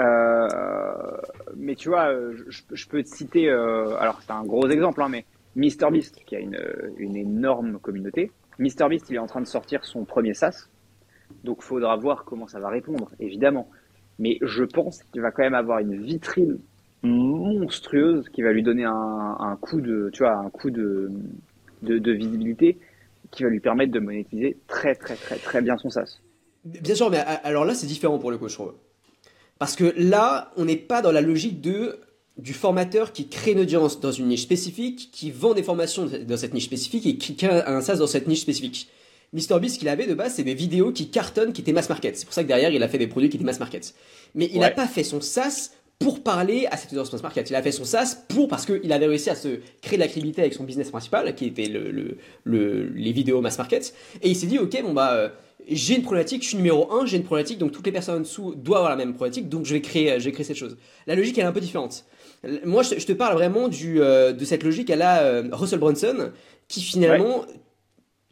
mais 1.56 1.75
tu 1.75 1.89
vois, 1.89 2.12
je, 2.48 2.88
peux 2.88 3.01
te 3.01 3.07
citer, 3.07 3.50
alors 3.50 4.22
c'est 4.22 4.31
un 4.31 4.44
gros 4.44 4.68
exemple, 4.69 5.01
hein, 5.01 5.10
mais 5.10 5.25
MrBeast, 5.56 6.24
qui 6.25 6.36
a 6.36 6.39
une, 6.39 6.60
une 6.98 7.16
énorme 7.16 7.80
communauté, 7.80 8.31
MrBeast, 8.60 9.10
il 9.10 9.16
est 9.16 9.19
en 9.19 9.28
train 9.28 9.42
de 9.42 9.48
sortir 9.48 9.86
son 9.86 10.06
premier 10.06 10.33
SaaS. 10.33 10.68
Donc, 11.44 11.62
faudra 11.62 11.95
voir 11.95 12.25
comment 12.25 12.48
ça 12.48 12.60
va 12.60 12.69
répondre, 12.69 13.10
évidemment. 13.19 13.69
Mais 14.19 14.38
je 14.42 14.63
pense 14.63 15.04
qu'il 15.04 15.22
va 15.22 15.31
quand 15.31 15.44
même 15.44 15.56
avoir 15.56 15.80
une 15.80 16.04
vitrine 16.04 16.60
monstrueuse 17.04 18.30
qui 18.30 18.44
va 18.44 18.51
lui 18.51 18.62
donner 18.62 18.83
un, 18.86 19.57
coup 19.60 19.81
de, 19.81 20.10
tu 20.13 20.24
vois, 20.24 20.36
un 20.36 20.50
coup 20.50 20.69
de, 20.69 21.10
de, 21.81 22.12
visibilité 22.12 22.78
qui 23.31 23.44
va 23.44 23.50
lui 23.50 23.60
permettre 23.60 23.92
de 23.92 24.00
monétiser 24.00 24.57
très, 24.68 24.94
très, 24.94 25.16
très, 25.16 25.38
très 25.38 25.62
bien 25.62 25.78
son 25.78 25.89
SaaS. 25.89 26.19
Bien 26.63 26.94
sûr, 26.94 27.10
mais 27.10 27.19
alors 27.44 27.66
là, 27.66 27.74
c'est 27.74 27.88
différent 27.88 28.19
pour 28.19 28.30
le 28.30 28.38
coach. 28.38 28.60
Parce 29.62 29.75
que 29.75 29.94
là, 29.96 30.52
on 30.58 30.66
n'est 30.66 30.75
pas 30.75 31.04
dans 31.04 31.12
la 31.12 31.22
logique 31.22 31.62
de 31.62 32.00
du 32.40 32.52
formateur 32.52 33.13
qui 33.13 33.28
crée 33.28 33.52
une 33.52 33.60
audience 33.60 34.00
dans 34.00 34.12
une 34.12 34.30
niche 34.30 34.42
spécifique, 34.42 35.10
qui 35.12 35.30
vend 35.30 35.54
des 35.54 35.62
formations 35.62 36.10
dans 36.28 36.36
cette 36.36 36.56
niche 36.56 36.66
spécifique 36.66 37.06
et 37.06 37.16
qui 37.18 37.36
crée 37.36 37.48
un 37.48 37.80
SaaS 37.80 37.98
dans 37.98 38.08
cette 38.08 38.28
niche 38.28 38.42
spécifique. 38.42 38.90
MrBeast, 39.34 39.75
ce 39.75 39.80
qu'il 39.80 39.88
avait 39.88 40.08
de 40.08 40.16
base, 40.16 40.34
c'est 40.34 40.44
des 40.44 40.56
vidéos 40.56 40.92
qui 40.92 41.10
cartonnent, 41.10 41.54
qui 41.54 41.62
étaient 41.62 41.74
mass 41.74 41.90
market. 41.90 42.18
C'est 42.18 42.25
pour 42.25 42.34
ça 42.34 42.42
que 42.42 42.48
derrière, 42.48 42.72
il 42.72 42.81
a 42.81 42.88
fait 42.88 42.98
des 42.98 43.06
produits 43.06 43.30
qui 43.30 43.38
étaient 43.38 43.46
mass 43.46 43.60
market. 43.60 43.94
Mais 44.34 44.50
il 44.52 44.62
n'a 44.62 44.72
pas 44.72 44.88
fait 44.88 45.04
son 45.04 45.22
SaaS 45.22 45.69
pour 46.01 46.24
parler 46.24 46.68
à 46.71 46.77
cette 46.77 46.92
audience 46.92 47.12
mass 47.13 47.24
market. 47.24 47.50
Il 47.50 47.56
a 47.56 47.62
fait 47.62 47.71
son 47.71 47.86
SaaS 47.86 48.18
pour, 48.27 48.48
parce 48.48 48.65
qu'il 48.65 48.92
avait 48.92 49.06
réussi 49.06 49.30
à 49.30 49.36
se 49.36 49.59
créer 49.81 49.98
de 49.98 50.03
la 50.03 50.07
crédibilité 50.07 50.42
avec 50.42 50.53
son 50.53 50.63
business 50.63 50.89
principal, 50.89 51.33
qui 51.36 51.45
était 51.45 51.68
le, 51.68 52.18
les 52.45 53.12
vidéos 53.12 53.42
mass 53.42 53.57
market. 53.57 53.94
Et 54.21 54.30
il 54.30 54.36
s'est 54.36 54.48
dit, 54.48 54.59
ok, 54.59 54.81
bon 54.83 54.94
bah, 54.94 55.13
euh, 55.13 55.30
j'ai 55.68 55.95
une 55.95 56.01
problématique, 56.01 56.44
je 56.44 56.50
suis 56.50 56.57
numéro 56.57 56.92
1, 56.92 57.06
j'ai 57.06 57.18
une 57.18 57.24
problématique, 57.24 57.57
donc 57.57 57.71
toutes 57.71 57.86
les 57.86 57.92
personnes 57.92 58.18
en 58.18 58.19
dessous 58.21 58.56
doivent 58.56 58.80
avoir 58.80 58.89
la 58.89 58.98
même 58.98 59.13
problématique, 59.13 59.50
donc 59.50 59.65
je 59.65 59.74
vais 59.74 59.81
créer, 59.81 60.19
je 60.19 60.25
vais 60.25 60.31
créer 60.31 60.44
cette 60.44 60.57
chose. 60.57 60.77
La 61.07 61.15
logique, 61.15 61.38
elle 61.38 61.45
est 61.45 61.48
un 61.48 61.51
peu 61.51 61.59
différente. 61.59 62.06
Moi, 62.65 62.81
je, 62.83 63.06
te 63.06 63.13
parle 63.13 63.35
vraiment 63.35 63.68
du, 63.68 64.02
euh, 64.02 64.33
de 64.33 64.45
cette 64.45 64.64
logique 64.64 64.90
à 64.90 64.95
la 64.95 65.21
euh, 65.21 65.44
Russell 65.52 65.80
Brunson, 65.80 66.31
qui 66.68 66.81
finalement, 66.81 67.45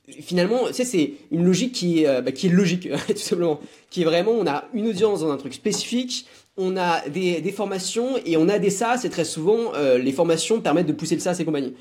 finalement, 0.07 0.67
tu 0.67 0.73
sais, 0.73 0.85
c'est 0.85 1.13
une 1.31 1.45
logique 1.45 1.73
qui, 1.73 2.07
euh, 2.07 2.21
bah, 2.21 2.31
qui 2.31 2.47
est 2.47 2.51
logique, 2.51 2.89
tout 3.07 3.17
simplement. 3.17 3.59
Qui 3.91 4.01
est 4.01 4.05
vraiment, 4.05 4.31
on 4.31 4.47
a 4.47 4.65
une 4.73 4.87
audience 4.87 5.21
dans 5.21 5.31
un 5.31 5.37
truc 5.37 5.53
spécifique, 5.53 6.25
on 6.59 6.77
a 6.77 7.07
des, 7.09 7.51
formations 7.51 8.17
et 8.25 8.37
on 8.37 8.47
a 8.49 8.59
des 8.59 8.69
SaaS, 8.69 9.01
et 9.05 9.09
très 9.09 9.23
souvent, 9.23 9.71
les 9.97 10.11
formations 10.11 10.61
permettent 10.61 10.87
de 10.87 10.93
pousser 10.93 11.15
le 11.15 11.21
SaaS 11.21 11.37
et 11.39 11.45
compagnie. 11.45 11.73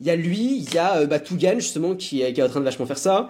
Il 0.00 0.06
y 0.06 0.10
a 0.10 0.16
lui, 0.16 0.56
il 0.56 0.72
y 0.72 0.78
a 0.78 1.04
bah, 1.04 1.18
Tougan, 1.18 1.56
justement, 1.56 1.94
qui, 1.94 2.22
est 2.22 2.42
en 2.42 2.48
train 2.48 2.60
de 2.60 2.64
vachement 2.64 2.86
faire 2.86 2.98
ça. 2.98 3.28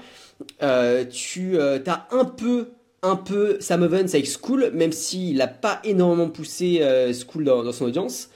tu 1.11 1.59
as 1.59 2.09
un 2.11 2.25
peu 2.25 2.69
un 3.03 3.17
peu 3.17 3.57
Sam 3.61 3.83
Evans 3.83 4.07
avec 4.07 4.29
School, 4.29 4.71
même 4.75 4.93
s'il 4.93 5.39
n'a 5.39 5.49
pas 5.49 5.81
énormément 5.85 6.29
poussé 6.29 6.81
School 7.13 7.45
dans, 7.45 7.65
dans, 7.65 7.73
son 7.73 7.87
audience. 7.87 8.31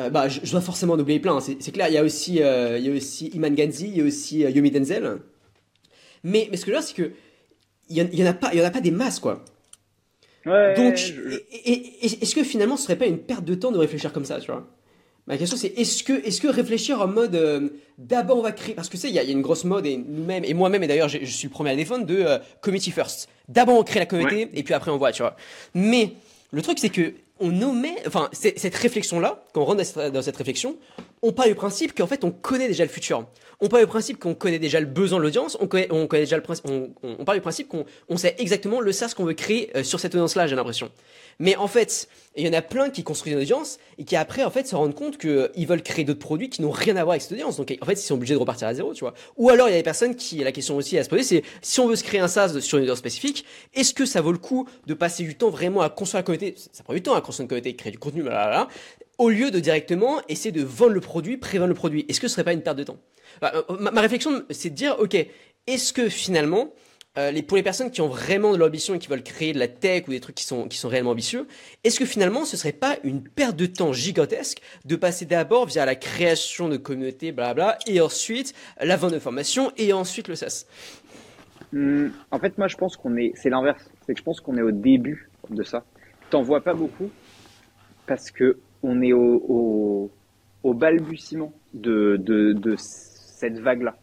Euh, 0.00 0.08
bah, 0.08 0.28
je, 0.28 0.50
dois 0.50 0.60
forcément 0.62 0.94
en 0.94 0.98
oublier 0.98 1.20
plein. 1.20 1.38
C'est 1.40 1.72
clair, 1.72 1.88
il 1.88 1.94
y 1.94 1.98
a 1.98 2.02
aussi, 2.02 2.42
euh, 2.42 2.78
il 2.78 2.86
y 2.86 2.90
a 2.90 2.92
aussi 2.92 3.26
Iman 3.34 3.54
Ganzi, 3.54 3.88
il 3.88 3.98
y 3.98 4.00
a 4.00 4.04
aussi 4.04 4.44
euh, 4.44 4.50
Yomi 4.50 4.70
Denzel. 4.70 5.18
Mais, 6.24 6.48
mais 6.50 6.56
ce 6.56 6.64
que 6.64 6.70
je 6.70 6.76
veux 6.76 6.80
dire, 6.80 6.88
c'est 6.88 6.94
que 6.94 7.12
il 7.88 8.18
y, 8.18 8.22
en 8.22 8.26
a 8.26 8.32
pas, 8.32 8.50
il 8.54 8.58
y 8.58 8.62
en 8.62 8.64
a 8.64 8.70
pas 8.70 8.80
des 8.80 8.90
masses, 8.90 9.18
quoi. 9.18 9.44
Ouais, 10.46 10.74
Donc, 10.74 10.94
est-ce 11.64 12.34
que 12.34 12.42
finalement, 12.42 12.76
ce 12.76 12.84
serait 12.84 12.96
pas 12.96 13.06
une 13.06 13.18
perte 13.18 13.44
de 13.44 13.54
temps 13.54 13.72
de 13.72 13.78
réfléchir 13.78 14.12
comme 14.12 14.24
ça, 14.24 14.40
tu 14.40 14.50
vois? 14.50 14.66
Ma 15.28 15.38
question, 15.38 15.56
c'est 15.56 15.68
est-ce 15.78 16.02
que, 16.02 16.12
est-ce 16.26 16.40
que 16.40 16.48
réfléchir 16.48 17.00
en 17.00 17.06
mode 17.06 17.72
d'abord 17.96 18.38
on 18.38 18.42
va 18.42 18.50
créer, 18.50 18.74
parce 18.74 18.88
que 18.88 18.96
tu 18.96 19.02
sais, 19.02 19.08
il 19.08 19.14
y, 19.14 19.20
a 19.20 19.22
une 19.22 19.40
grosse 19.40 19.62
mode 19.62 19.86
et 19.86 19.96
nous-mêmes 19.96 20.44
et 20.44 20.52
moi-même 20.52 20.82
et 20.82 20.88
d'ailleurs, 20.88 21.08
je, 21.08 21.24
suis 21.24 21.46
le 21.46 21.52
premier 21.52 21.70
à 21.70 21.76
défendre 21.76 22.06
de 22.06 22.26
community 22.60 22.90
first. 22.90 23.28
D'abord 23.48 23.78
on 23.78 23.84
crée 23.84 24.00
la 24.00 24.06
communauté 24.06 24.48
et 24.52 24.62
puis 24.64 24.74
après 24.74 24.90
on 24.90 24.96
voit, 24.96 25.12
tu 25.12 25.22
vois. 25.22 25.36
Mais 25.74 26.14
le 26.50 26.60
truc, 26.60 26.80
c'est 26.80 26.88
que 26.88 27.14
on 27.38 27.62
omet, 27.62 27.96
enfin, 28.06 28.28
cette 28.32 28.74
réflexion-là, 28.74 29.44
quand 29.52 29.62
on 29.62 29.64
rentre 29.64 30.10
dans 30.10 30.22
cette 30.22 30.36
réflexion, 30.36 30.76
on 31.22 31.32
part 31.32 31.46
du 31.46 31.54
principe 31.54 31.96
qu'en 31.96 32.06
fait 32.06 32.24
on 32.24 32.30
connaît 32.30 32.68
déjà 32.68 32.84
le 32.84 32.90
futur. 32.90 33.26
On 33.60 33.68
part 33.68 33.78
du 33.78 33.86
principe 33.86 34.18
qu'on 34.18 34.34
connaît 34.34 34.58
déjà 34.58 34.80
le 34.80 34.86
besoin 34.86 35.18
de 35.18 35.22
l'audience, 35.22 35.56
on 35.60 35.68
connaît, 35.68 35.86
le 35.88 36.40
principe, 36.40 36.66
part 37.24 37.34
du 37.36 37.40
principe 37.40 37.68
qu'on 37.68 37.84
on 38.08 38.16
sait 38.16 38.34
exactement 38.38 38.80
le 38.80 38.90
SaaS 38.90 39.14
qu'on 39.16 39.24
veut 39.24 39.34
créer 39.34 39.70
euh, 39.76 39.84
sur 39.84 40.00
cette 40.00 40.16
audience-là, 40.16 40.48
j'ai 40.48 40.56
l'impression. 40.56 40.90
Mais 41.38 41.54
en 41.56 41.68
fait, 41.68 42.08
il 42.36 42.44
y 42.44 42.48
en 42.48 42.52
a 42.52 42.60
plein 42.60 42.90
qui 42.90 43.04
construisent 43.04 43.34
une 43.34 43.40
audience 43.40 43.78
et 43.98 44.04
qui 44.04 44.16
après 44.16 44.42
en 44.42 44.50
fait 44.50 44.66
se 44.66 44.74
rendent 44.74 44.94
compte 44.94 45.16
qu'ils 45.16 45.66
veulent 45.66 45.82
créer 45.82 46.04
d'autres 46.04 46.18
produits 46.18 46.50
qui 46.50 46.60
n'ont 46.60 46.70
rien 46.72 46.96
à 46.96 47.04
voir 47.04 47.12
avec 47.12 47.22
cette 47.22 47.32
audience. 47.32 47.56
Donc 47.56 47.76
en 47.80 47.86
fait, 47.86 47.92
ils 47.92 47.98
sont 47.98 48.14
obligés 48.14 48.34
de 48.34 48.38
repartir 48.38 48.66
à 48.66 48.74
zéro, 48.74 48.94
tu 48.94 49.00
vois. 49.00 49.14
Ou 49.36 49.48
alors 49.50 49.68
il 49.68 49.72
y 49.72 49.74
a 49.74 49.78
des 49.78 49.84
personnes 49.84 50.16
qui, 50.16 50.38
la 50.38 50.50
question 50.50 50.76
aussi 50.76 50.98
à 50.98 51.04
se 51.04 51.08
poser, 51.08 51.22
c'est 51.22 51.42
si 51.60 51.78
on 51.78 51.86
veut 51.86 51.96
se 51.96 52.04
créer 52.04 52.20
un 52.20 52.28
SaaS 52.28 52.60
sur 52.60 52.78
une 52.78 52.84
audience 52.84 52.98
spécifique, 52.98 53.44
est-ce 53.74 53.94
que 53.94 54.06
ça 54.06 54.20
vaut 54.20 54.32
le 54.32 54.38
coup 54.38 54.68
de 54.86 54.94
passer 54.94 55.22
du 55.22 55.36
temps 55.36 55.50
vraiment 55.50 55.82
à 55.82 55.88
construire 55.88 56.20
la 56.20 56.24
communauté 56.24 56.54
Ça 56.72 56.82
prend 56.82 56.94
du 56.94 57.02
temps 57.02 57.14
à 57.14 57.20
construire 57.20 57.44
une 57.44 57.48
communauté, 57.48 57.76
créer 57.76 57.92
du 57.92 57.98
contenu, 57.98 58.22
blablabla, 58.22 58.68
au 59.22 59.30
lieu 59.30 59.52
de 59.52 59.60
directement 59.60 60.20
essayer 60.28 60.50
de 60.50 60.62
vendre 60.62 60.94
le 60.94 61.00
produit, 61.00 61.36
prévendre 61.36 61.68
le 61.68 61.76
produit. 61.76 62.04
Est-ce 62.08 62.20
que 62.20 62.26
ce 62.26 62.34
serait 62.34 62.44
pas 62.44 62.52
une 62.52 62.62
perte 62.62 62.76
de 62.76 62.82
temps? 62.82 62.98
Bah, 63.40 63.52
euh, 63.54 63.76
ma, 63.78 64.00
réflexion, 64.00 64.42
c'est 64.50 64.70
de 64.70 64.74
dire, 64.74 64.96
ok, 64.98 65.14
est-ce 65.68 65.92
que 65.92 66.08
finalement, 66.08 66.72
euh, 67.18 67.30
pour 67.42 67.56
les 67.56 67.62
personnes 67.62 67.92
qui 67.92 68.00
ont 68.00 68.08
vraiment 68.08 68.52
de 68.52 68.58
l'ambition 68.58 68.94
et 68.94 68.98
qui 68.98 69.06
veulent 69.06 69.22
créer 69.22 69.52
de 69.52 69.60
la 69.60 69.68
tech 69.68 70.08
ou 70.08 70.10
des 70.10 70.18
trucs 70.18 70.34
qui 70.34 70.42
sont, 70.42 70.66
qui 70.66 70.76
sont 70.76 70.88
réellement 70.88 71.12
ambitieux, 71.12 71.46
est-ce 71.84 72.00
que 72.00 72.04
finalement 72.04 72.44
ce 72.44 72.56
serait 72.56 72.72
pas 72.72 72.96
une 73.04 73.22
perte 73.22 73.54
de 73.54 73.66
temps 73.66 73.92
gigantesque 73.92 74.60
de 74.86 74.96
passer 74.96 75.24
d'abord 75.24 75.66
via 75.66 75.86
la 75.86 75.94
création 75.94 76.68
de 76.68 76.76
communautés, 76.76 77.30
blabla, 77.30 77.78
et 77.86 78.00
ensuite 78.00 78.54
la 78.80 78.96
vente 78.96 79.12
de 79.12 79.20
formation 79.20 79.70
et 79.76 79.92
ensuite 79.92 80.26
le 80.26 80.34
SaaS? 80.34 80.66
Hmm, 81.72 82.08
En 82.32 82.40
fait, 82.40 82.58
moi 82.58 82.66
je 82.66 82.76
pense 82.76 82.96
qu'on 82.96 83.16
est, 83.16 83.30
c'est 83.36 83.50
l'inverse, 83.50 83.88
c'est 84.04 84.14
que 84.14 84.18
je 84.18 84.24
pense 84.24 84.40
qu'on 84.40 84.56
est 84.56 84.62
au 84.62 84.72
début 84.72 85.30
de 85.48 85.62
ça. 85.62 85.84
T'en 86.30 86.42
vois 86.42 86.60
pas 86.60 86.74
beaucoup 86.74 87.08
parce 88.06 88.32
que 88.32 88.58
on 88.82 89.02
est 89.02 89.12
au, 89.12 90.10
balbutiement 90.64 91.52
de, 91.74 92.74
cette 92.78 93.58
vague-là. 93.58 93.96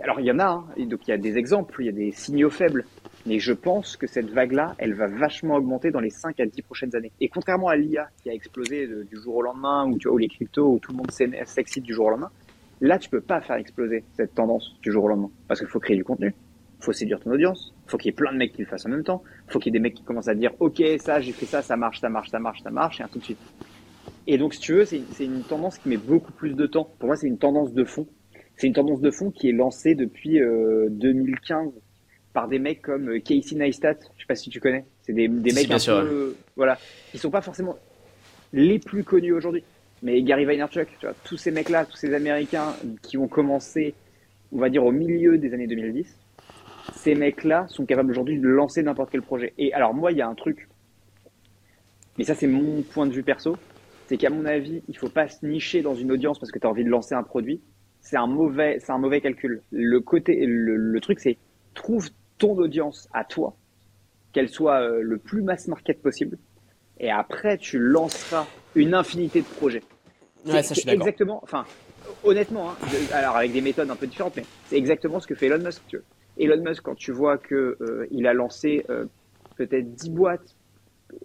Alors 0.00 0.20
il 0.20 0.26
y 0.26 0.30
en 0.30 0.38
a, 0.38 0.46
hein, 0.46 0.64
donc 0.86 1.08
il 1.08 1.10
y 1.10 1.14
a 1.14 1.18
des 1.18 1.38
exemples, 1.38 1.82
il 1.82 1.86
y 1.86 1.88
a 1.88 1.92
des 1.92 2.12
signaux 2.12 2.50
faibles, 2.50 2.84
mais 3.24 3.38
je 3.38 3.54
pense 3.54 3.96
que 3.96 4.06
cette 4.06 4.28
vague-là, 4.28 4.74
elle 4.76 4.92
va 4.92 5.06
vachement 5.06 5.56
augmenter 5.56 5.90
dans 5.90 6.00
les 6.00 6.10
5 6.10 6.38
à 6.38 6.44
10 6.44 6.62
prochaines 6.62 6.94
années. 6.94 7.12
Et 7.20 7.28
contrairement 7.28 7.68
à 7.68 7.76
l'IA 7.76 8.08
qui 8.22 8.28
a 8.28 8.34
explosé 8.34 8.86
du 8.86 9.16
jour 9.16 9.36
au 9.36 9.42
lendemain, 9.42 9.90
ou 9.90 10.18
les 10.18 10.28
cryptos, 10.28 10.70
où 10.70 10.78
tout 10.78 10.92
le 10.92 10.98
monde 10.98 11.10
s'excite 11.10 11.82
du 11.82 11.94
jour 11.94 12.06
au 12.06 12.10
lendemain, 12.10 12.30
là 12.82 12.98
tu 12.98 13.08
peux 13.08 13.22
pas 13.22 13.40
faire 13.40 13.56
exploser 13.56 14.04
cette 14.12 14.34
tendance 14.34 14.76
du 14.82 14.92
jour 14.92 15.04
au 15.04 15.08
lendemain, 15.08 15.30
parce 15.48 15.60
qu'il 15.60 15.68
faut 15.68 15.80
créer 15.80 15.96
du 15.96 16.04
contenu, 16.04 16.34
faut 16.80 16.92
séduire 16.92 17.20
ton 17.20 17.30
audience, 17.30 17.74
faut 17.86 17.96
qu'il 17.96 18.06
y 18.06 18.10
ait 18.10 18.16
plein 18.16 18.32
de 18.32 18.38
mecs 18.38 18.52
qui 18.52 18.62
le 18.62 18.66
fassent 18.66 18.86
en 18.86 18.90
même 18.90 19.04
temps, 19.04 19.22
faut 19.48 19.58
qu'il 19.58 19.72
y 19.72 19.76
ait 19.76 19.78
des 19.78 19.82
mecs 19.82 19.94
qui 19.94 20.02
commencent 20.02 20.28
à 20.28 20.34
dire 20.34 20.52
ok 20.60 20.82
ça 20.98 21.20
j'ai 21.20 21.32
fait 21.32 21.46
ça, 21.46 21.62
ça 21.62 21.76
marche, 21.76 22.00
ça 22.00 22.08
marche, 22.08 22.30
ça 22.30 22.38
marche, 22.38 22.62
ça 22.62 22.70
marche, 22.70 23.00
et 23.00 23.02
ainsi 23.02 23.18
de 23.18 23.24
suite. 23.24 23.38
Et 24.26 24.38
donc, 24.38 24.54
si 24.54 24.60
tu 24.60 24.74
veux, 24.74 24.84
c'est 24.84 25.00
une 25.20 25.42
tendance 25.42 25.78
qui 25.78 25.88
met 25.88 25.96
beaucoup 25.96 26.32
plus 26.32 26.54
de 26.54 26.66
temps. 26.66 26.90
Pour 26.98 27.06
moi, 27.06 27.16
c'est 27.16 27.28
une 27.28 27.38
tendance 27.38 27.72
de 27.72 27.84
fond. 27.84 28.08
C'est 28.56 28.66
une 28.66 28.72
tendance 28.72 29.00
de 29.00 29.10
fond 29.10 29.30
qui 29.30 29.48
est 29.48 29.52
lancée 29.52 29.94
depuis 29.94 30.40
2015 30.40 31.68
euh, 31.68 31.70
par 32.32 32.48
des 32.48 32.58
mecs 32.58 32.82
comme 32.82 33.10
euh, 33.10 33.20
Casey 33.20 33.54
Neistat. 33.54 33.94
Je 34.16 34.22
sais 34.22 34.26
pas 34.26 34.34
si 34.34 34.50
tu 34.50 34.60
connais. 34.60 34.84
C'est 35.02 35.12
des, 35.12 35.28
des 35.28 35.52
mecs 35.52 35.70
un 35.70 35.78
peu, 35.78 35.90
euh, 35.90 36.36
voilà, 36.56 36.78
qui 37.12 37.18
sont 37.18 37.30
pas 37.30 37.42
forcément 37.42 37.76
les 38.52 38.78
plus 38.78 39.04
connus 39.04 39.32
aujourd'hui. 39.32 39.62
Mais 40.02 40.20
Gary 40.22 40.44
Vaynerchuk, 40.44 40.88
tu 40.98 41.06
vois, 41.06 41.14
tous 41.24 41.36
ces 41.36 41.50
mecs-là, 41.50 41.84
tous 41.84 41.96
ces 41.96 42.12
Américains 42.12 42.74
qui 43.02 43.16
ont 43.16 43.28
commencé, 43.28 43.94
on 44.52 44.58
va 44.58 44.68
dire, 44.68 44.84
au 44.84 44.92
milieu 44.92 45.38
des 45.38 45.54
années 45.54 45.66
2010, 45.66 46.06
ces 47.06 47.14
mecs-là 47.14 47.66
sont 47.68 47.86
capables 47.86 48.10
aujourd'hui 48.10 48.40
de 48.40 48.48
lancer 48.48 48.82
n'importe 48.82 49.10
quel 49.12 49.22
projet. 49.22 49.54
Et 49.58 49.72
alors, 49.72 49.94
moi, 49.94 50.10
il 50.10 50.18
y 50.18 50.22
a 50.22 50.26
un 50.26 50.34
truc, 50.34 50.68
mais 52.18 52.24
ça, 52.24 52.34
c'est 52.34 52.48
mon 52.48 52.82
point 52.82 53.06
de 53.06 53.12
vue 53.12 53.22
perso, 53.22 53.56
c'est 54.08 54.16
qu'à 54.16 54.28
mon 54.28 54.44
avis, 54.44 54.82
il 54.88 54.98
faut 54.98 55.08
pas 55.08 55.28
se 55.28 55.46
nicher 55.46 55.82
dans 55.82 55.94
une 55.94 56.10
audience 56.10 56.40
parce 56.40 56.50
que 56.50 56.58
tu 56.58 56.66
as 56.66 56.70
envie 56.70 56.82
de 56.82 56.88
lancer 56.88 57.14
un 57.14 57.22
produit. 57.22 57.60
C'est 58.00 58.16
un 58.16 58.26
mauvais, 58.26 58.78
c'est 58.80 58.90
un 58.90 58.98
mauvais 58.98 59.20
calcul. 59.20 59.62
Le 59.70 60.00
côté, 60.00 60.46
le, 60.46 61.00
truc, 61.00 61.20
c'est 61.20 61.38
trouve 61.74 62.10
ton 62.38 62.56
audience 62.58 63.08
à 63.12 63.22
toi, 63.22 63.56
qu'elle 64.32 64.48
soit 64.48 64.80
euh, 64.80 65.00
le 65.00 65.18
plus 65.18 65.42
mass 65.42 65.68
market 65.68 66.02
possible, 66.02 66.38
et 66.98 67.12
après 67.12 67.56
tu 67.56 67.78
lanceras 67.78 68.46
une 68.74 68.94
infinité 68.94 69.42
de 69.42 69.46
projets. 69.46 69.82
Ouais, 70.44 70.64
ça, 70.64 70.74
je 70.74 70.80
suis 70.80 70.90
exactement. 70.90 71.38
Enfin, 71.44 71.66
honnêtement, 72.24 72.70
hein, 72.70 72.76
alors 73.12 73.36
avec 73.36 73.52
des 73.52 73.60
méthodes 73.60 73.90
un 73.90 73.96
peu 73.96 74.08
différentes, 74.08 74.34
mais 74.36 74.44
c'est 74.66 74.76
exactement 74.76 75.20
ce 75.20 75.28
que 75.28 75.36
fait 75.36 75.46
Elon 75.46 75.62
Musk. 75.62 75.82
Tu 75.86 75.98
Elon 76.38 76.62
Musk, 76.62 76.82
quand 76.82 76.94
tu 76.94 77.12
vois 77.12 77.38
que 77.38 77.76
euh, 77.80 78.06
il 78.10 78.26
a 78.26 78.34
lancé 78.34 78.84
euh, 78.90 79.06
peut-être 79.56 79.94
10 79.94 80.10
boîtes 80.10 80.54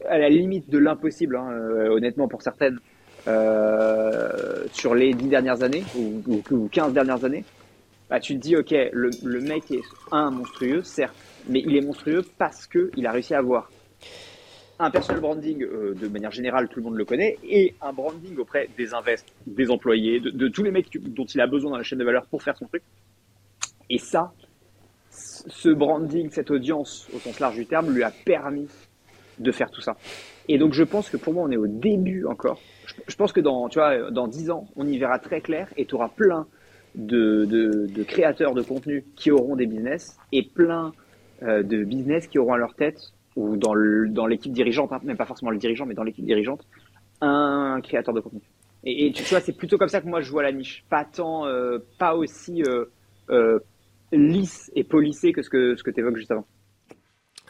à 0.07 0.17
la 0.17 0.29
limite 0.29 0.69
de 0.69 0.77
l'impossible, 0.77 1.35
hein, 1.35 1.49
euh, 1.51 1.89
honnêtement 1.89 2.27
pour 2.27 2.41
certaines, 2.41 2.79
euh, 3.27 4.65
sur 4.71 4.95
les 4.95 5.13
dix 5.13 5.27
dernières 5.27 5.63
années 5.63 5.83
ou, 5.95 6.41
ou, 6.49 6.67
15 6.69 6.93
dernières 6.93 7.23
années, 7.25 7.43
bah, 8.09 8.19
tu 8.19 8.35
te 8.35 8.39
dis, 8.39 8.55
ok, 8.55 8.73
le, 8.91 9.41
mec 9.41 9.69
est 9.71 9.83
un 10.11 10.31
monstrueux, 10.31 10.83
certes, 10.83 11.15
mais 11.47 11.61
il 11.65 11.75
est 11.75 11.81
monstrueux 11.81 12.23
parce 12.37 12.67
qu'il 12.67 13.05
a 13.05 13.11
réussi 13.11 13.33
à 13.33 13.39
avoir 13.39 13.69
un 14.79 14.89
personal 14.89 15.21
branding 15.21 15.59
de 15.59 16.07
manière 16.07 16.31
générale, 16.31 16.67
tout 16.67 16.79
le 16.79 16.85
monde 16.85 16.95
le 16.95 17.05
connaît, 17.05 17.37
et 17.43 17.75
un 17.81 17.93
branding 17.93 18.37
auprès 18.37 18.67
des 18.75 18.95
invests, 18.95 19.31
des 19.45 19.69
employés, 19.69 20.19
de, 20.19 20.31
de 20.31 20.47
tous 20.47 20.63
les 20.63 20.71
mecs 20.71 20.91
dont 20.99 21.25
il 21.25 21.39
a 21.39 21.45
besoin 21.45 21.71
dans 21.71 21.77
la 21.77 21.83
chaîne 21.83 21.99
de 21.99 22.03
valeur 22.03 22.25
pour 22.25 22.41
faire 22.41 22.57
son 22.57 22.65
truc. 22.65 22.81
Et 23.91 23.99
ça, 23.99 24.33
ce 25.11 25.69
branding, 25.69 26.29
cette 26.31 26.51
audience 26.51 27.07
au 27.13 27.19
sens 27.19 27.39
large 27.39 27.55
du 27.55 27.65
terme, 27.65 27.93
lui 27.93 28.03
a 28.03 28.11
permis 28.11 28.67
de 29.39 29.51
faire 29.51 29.71
tout 29.71 29.81
ça. 29.81 29.97
Et 30.47 30.57
donc 30.57 30.73
je 30.73 30.83
pense 30.83 31.09
que 31.09 31.17
pour 31.17 31.33
moi 31.33 31.43
on 31.47 31.51
est 31.51 31.57
au 31.57 31.67
début 31.67 32.25
encore. 32.25 32.59
Je, 33.07 33.15
pense 33.15 33.31
que 33.31 33.39
dans 33.39 33.69
tu 33.69 33.79
vois 33.79 34.11
dans 34.11 34.27
10 34.27 34.51
ans 34.51 34.67
on 34.75 34.87
y 34.87 34.97
verra 34.97 35.19
très 35.19 35.41
clair 35.41 35.67
et 35.77 35.85
tu 35.85 35.95
auras 35.95 36.09
plein 36.09 36.47
de, 36.95 38.03
créateurs 38.03 38.53
de 38.53 38.61
contenu 38.61 39.05
qui 39.15 39.31
auront 39.31 39.55
des 39.55 39.65
business 39.65 40.17
et 40.31 40.43
plein 40.43 40.91
euh, 41.43 41.63
de 41.63 41.83
business 41.83 42.27
qui 42.27 42.37
auront 42.37 42.53
à 42.53 42.57
leur 42.57 42.75
tête 42.75 43.13
ou 43.37 43.55
dans 43.55 43.73
l'équipe 44.27 44.51
dirigeante, 44.51 44.91
hein, 44.91 44.99
même 45.03 45.15
pas 45.15 45.25
forcément 45.25 45.51
le 45.51 45.57
dirigeant 45.57 45.85
mais 45.85 45.93
dans 45.93 46.03
l'équipe 46.03 46.25
dirigeante, 46.25 46.67
un 47.21 47.79
créateur 47.81 48.13
de 48.13 48.19
contenu. 48.19 48.41
Et, 48.83 49.11
tu, 49.13 49.23
vois 49.23 49.39
c'est 49.39 49.53
plutôt 49.55 49.77
comme 49.77 49.89
ça 49.89 50.01
que 50.01 50.07
moi 50.07 50.21
je 50.21 50.31
vois 50.31 50.43
la 50.43 50.51
niche, 50.51 50.83
pas 50.89 51.05
tant 51.05 51.45
euh, 51.45 51.77
pas 51.97 52.15
aussi 52.15 52.63
euh, 52.63 53.59
lisse 54.11 54.71
et 54.75 54.83
polissé 54.83 55.31
que 55.31 55.41
ce 55.41 55.49
que 55.49 55.75
ce 55.75 55.83
que 55.83 55.91
tu 55.91 55.99
évoques 55.99 56.17
juste 56.17 56.31
avant. 56.31 56.45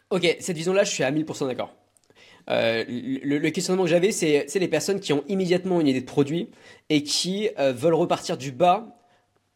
Ok, 0.10 0.36
cette 0.40 0.58
vision-là, 0.58 0.84
je 0.84 0.92
suis 0.92 1.04
à 1.04 1.12
1000% 1.12 1.48
d'accord. 1.48 1.74
Euh, 2.50 2.84
le, 2.88 3.50
questionnement 3.50 3.84
que 3.84 3.90
j'avais, 3.90 4.12
c'est 4.12 4.54
les 4.56 4.68
personnes 4.68 5.00
qui 5.00 5.14
ont 5.14 5.24
immédiatement 5.28 5.80
une 5.80 5.88
idée 5.88 6.02
de 6.02 6.06
produit 6.06 6.50
et 6.90 7.04
qui 7.04 7.50
euh, 7.60 7.72
veulent 7.72 7.94
repartir 7.94 8.38
du 8.38 8.52
bas 8.52 9.01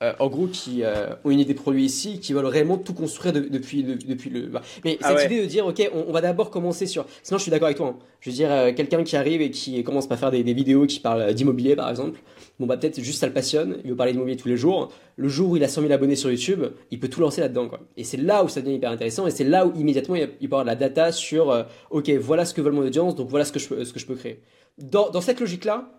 euh, 0.06 0.14
en 0.20 0.28
gros, 0.28 0.48
qui 0.48 0.84
euh, 0.84 1.08
ont 1.24 1.32
une 1.32 1.40
idée 1.40 1.54
de 1.54 1.60
produit 1.60 1.84
ici, 1.84 2.20
qui 2.20 2.34
veulent 2.34 2.46
réellement 2.46 2.78
tout 2.78 2.94
construire 2.94 3.34
depuis, 3.34 3.84
depuis 3.84 4.30
le. 4.30 4.52
Mais 4.84 4.98
ah 5.02 5.16
cette 5.18 5.32
idée 5.32 5.42
de 5.42 5.48
dire, 5.48 5.66
ok, 5.66 5.90
on, 5.94 6.12
va 6.12 6.22
d'abord 6.22 6.52
commencer 6.52 6.86
sur. 6.86 7.06
Sinon, 7.24 7.38
je 7.38 7.44
suis 7.44 7.52
d'accord 7.52 7.66
avec 7.66 7.78
toi. 7.78 7.88
Hein. 7.88 7.98
Je 8.20 8.30
veux 8.30 8.36
dire, 8.36 8.52
euh, 8.52 8.72
quelqu'un 8.74 9.04
qui 9.04 9.16
arrive 9.18 9.42
et 9.42 9.50
qui 9.50 9.84
commence 9.84 10.08
par 10.08 10.20
faire 10.20 10.32
des, 10.32 10.44
vidéos 10.44 10.86
qui 10.86 11.00
parlent 11.00 11.34
d'immobilier, 11.34 11.76
par 11.76 11.90
exemple. 11.90 12.20
Bon, 12.60 12.68
bah 12.68 12.78
peut-être 12.78 13.02
juste 13.02 13.20
ça 13.20 13.28
le 13.28 13.34
passionne. 13.34 13.78
Il 13.84 13.90
veut 13.90 13.96
parler 13.98 14.14
d'immobilier 14.14 14.38
tous 14.38 14.48
les 14.48 14.58
jours. 14.58 14.92
Le 15.18 15.28
jour 15.28 15.50
où 15.50 15.58
il 15.58 15.64
a 15.64 15.68
100 15.68 15.82
000 15.82 15.94
abonnés 15.94 16.16
sur 16.16 16.30
YouTube, 16.30 16.64
il 16.92 17.00
peut 17.00 17.10
tout 17.10 17.20
lancer 17.20 17.42
là-dedans, 17.42 17.68
quoi. 17.68 17.82
Et 17.98 18.04
c'est 18.04 18.18
là 18.18 18.44
où 18.46 18.48
ça 18.48 18.62
devient 18.62 18.76
hyper 18.76 18.92
intéressant. 18.92 19.28
Et 19.28 19.32
c'est 19.32 19.44
là 19.44 19.66
où 19.66 19.74
immédiatement 19.78 20.16
il, 20.16 20.28
peut 20.28 20.46
avoir 20.46 20.64
de 20.64 20.70
la 20.70 20.76
data 20.76 21.12
sur, 21.12 21.66
ok, 21.90 22.10
voilà 22.12 22.46
ce 22.46 22.54
que 22.54 22.62
veut 22.62 22.72
mon 22.72 22.86
audience, 22.86 23.16
donc 23.16 23.28
voilà 23.30 23.44
ce 23.44 23.52
que 23.52 23.60
je, 23.60 23.84
ce 23.84 23.92
que 23.92 24.00
je 24.00 24.06
peux 24.06 24.16
créer. 24.16 24.40
Dans, 24.78 25.10
dans 25.10 25.22
cette 25.22 25.40
logique-là, 25.40 25.90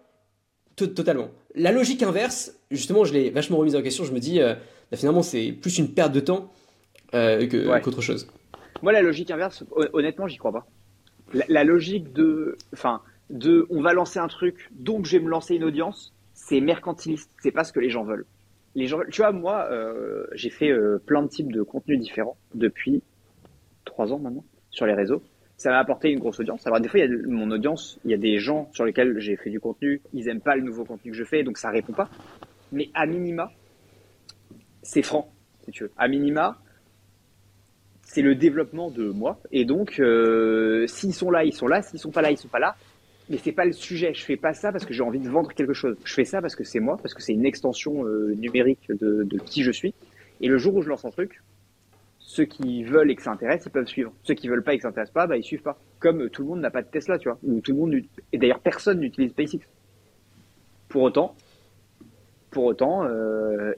Totalement. 0.76 1.30
La 1.54 1.72
logique 1.72 2.02
inverse, 2.02 2.54
justement, 2.70 3.04
je 3.04 3.14
l'ai 3.14 3.30
vachement 3.30 3.56
remise 3.56 3.74
en 3.74 3.82
question. 3.82 4.04
Je 4.04 4.12
me 4.12 4.18
dis, 4.18 4.42
euh, 4.42 4.54
bah, 4.90 4.98
finalement, 4.98 5.22
c'est 5.22 5.52
plus 5.52 5.78
une 5.78 5.94
perte 5.94 6.12
de 6.12 6.20
temps 6.20 6.52
euh, 7.14 7.80
qu'autre 7.80 8.02
chose. 8.02 8.28
Moi, 8.82 8.92
la 8.92 9.00
logique 9.00 9.30
inverse, 9.30 9.64
honnêtement, 9.94 10.28
j'y 10.28 10.36
crois 10.36 10.52
pas. 10.52 10.66
La, 11.48 11.64
logique 11.64 12.12
de, 12.12 12.56
enfin, 12.74 13.00
de, 13.30 13.66
on 13.70 13.80
va 13.80 13.94
lancer 13.94 14.18
un 14.18 14.28
truc, 14.28 14.68
donc 14.72 15.06
je 15.06 15.16
vais 15.16 15.24
me 15.24 15.30
lancer 15.30 15.54
une 15.54 15.64
audience, 15.64 16.12
c'est 16.34 16.60
mercantiliste. 16.60 17.30
C'est 17.42 17.52
pas 17.52 17.64
ce 17.64 17.72
que 17.72 17.80
les 17.80 17.88
gens 17.88 18.04
veulent. 18.04 18.26
Les 18.74 18.86
gens, 18.86 19.00
tu 19.10 19.22
vois, 19.22 19.32
moi, 19.32 19.66
euh, 19.70 20.26
j'ai 20.34 20.50
fait 20.50 20.70
plein 21.06 21.22
de 21.22 21.28
types 21.28 21.50
de 21.50 21.62
contenus 21.62 21.98
différents 21.98 22.36
depuis 22.54 23.02
trois 23.86 24.12
ans 24.12 24.18
maintenant 24.18 24.44
sur 24.70 24.84
les 24.84 24.92
réseaux 24.92 25.22
ça 25.56 25.70
m'a 25.70 25.78
apporté 25.78 26.10
une 26.10 26.18
grosse 26.18 26.38
audience. 26.40 26.66
Alors 26.66 26.80
des 26.80 26.88
fois, 26.88 27.00
il 27.00 27.10
y 27.10 27.14
a 27.14 27.28
mon 27.28 27.50
audience, 27.50 27.98
il 28.04 28.10
y 28.10 28.14
a 28.14 28.18
des 28.18 28.38
gens 28.38 28.68
sur 28.72 28.84
lesquels 28.84 29.18
j'ai 29.18 29.36
fait 29.36 29.50
du 29.50 29.60
contenu, 29.60 30.02
ils 30.12 30.28
aiment 30.28 30.40
pas 30.40 30.56
le 30.56 30.62
nouveau 30.62 30.84
contenu 30.84 31.12
que 31.12 31.16
je 31.16 31.24
fais, 31.24 31.42
donc 31.42 31.58
ça 31.58 31.70
répond 31.70 31.92
pas. 31.92 32.08
Mais 32.72 32.90
à 32.94 33.06
minima, 33.06 33.50
c'est 34.82 35.02
franc, 35.02 35.32
si 35.64 35.70
tu 35.70 35.84
veux. 35.84 35.92
À 35.96 36.08
minima, 36.08 36.58
c'est 38.02 38.22
le 38.22 38.34
développement 38.34 38.90
de 38.90 39.08
moi. 39.10 39.40
Et 39.50 39.64
donc, 39.64 39.98
euh, 39.98 40.86
s'ils 40.86 41.14
sont 41.14 41.30
là, 41.30 41.44
ils 41.44 41.52
sont 41.52 41.66
là. 41.66 41.82
S'ils 41.82 41.98
sont 41.98 42.10
pas 42.10 42.22
là, 42.22 42.30
ils 42.30 42.38
sont 42.38 42.48
pas 42.48 42.58
là. 42.58 42.76
Mais 43.28 43.38
c'est 43.38 43.52
pas 43.52 43.64
le 43.64 43.72
sujet. 43.72 44.14
Je 44.14 44.24
fais 44.24 44.36
pas 44.36 44.52
ça 44.52 44.70
parce 44.70 44.84
que 44.84 44.94
j'ai 44.94 45.02
envie 45.02 45.18
de 45.18 45.28
vendre 45.28 45.52
quelque 45.52 45.72
chose. 45.72 45.96
Je 46.04 46.14
fais 46.14 46.24
ça 46.24 46.40
parce 46.40 46.54
que 46.54 46.64
c'est 46.64 46.78
moi, 46.78 46.96
parce 46.96 47.14
que 47.14 47.22
c'est 47.22 47.32
une 47.32 47.46
extension 47.46 48.06
euh, 48.06 48.34
numérique 48.36 48.88
de, 48.88 49.24
de 49.24 49.38
qui 49.38 49.62
je 49.62 49.72
suis. 49.72 49.94
Et 50.40 50.48
le 50.48 50.58
jour 50.58 50.74
où 50.76 50.82
je 50.82 50.88
lance 50.88 51.04
un 51.04 51.10
truc, 51.10 51.42
ceux 52.26 52.44
qui 52.44 52.82
veulent 52.82 53.08
et 53.08 53.14
que 53.14 53.22
ça 53.22 53.30
intéresse, 53.30 53.62
ils 53.66 53.70
peuvent 53.70 53.86
suivre. 53.86 54.12
Ceux 54.24 54.34
qui 54.34 54.48
veulent 54.48 54.64
pas 54.64 54.74
et 54.74 54.78
que 54.78 54.82
ça 54.82 54.88
intéresse 54.88 55.12
pas, 55.12 55.28
bah, 55.28 55.36
ils 55.36 55.44
suivent 55.44 55.62
pas. 55.62 55.78
Comme 56.00 56.28
tout 56.28 56.42
le 56.42 56.48
monde 56.48 56.60
n'a 56.60 56.72
pas 56.72 56.82
de 56.82 56.88
Tesla, 56.88 57.18
tu 57.18 57.28
vois. 57.28 57.38
Ou 57.44 57.60
tout 57.60 57.70
le 57.70 57.78
monde, 57.78 57.94
et 58.32 58.38
d'ailleurs, 58.38 58.58
personne 58.58 58.98
n'utilise 58.98 59.30
SpaceX. 59.30 59.60
Pour 60.88 61.02
autant, 61.02 61.36
pour 62.50 62.64
autant, 62.64 63.08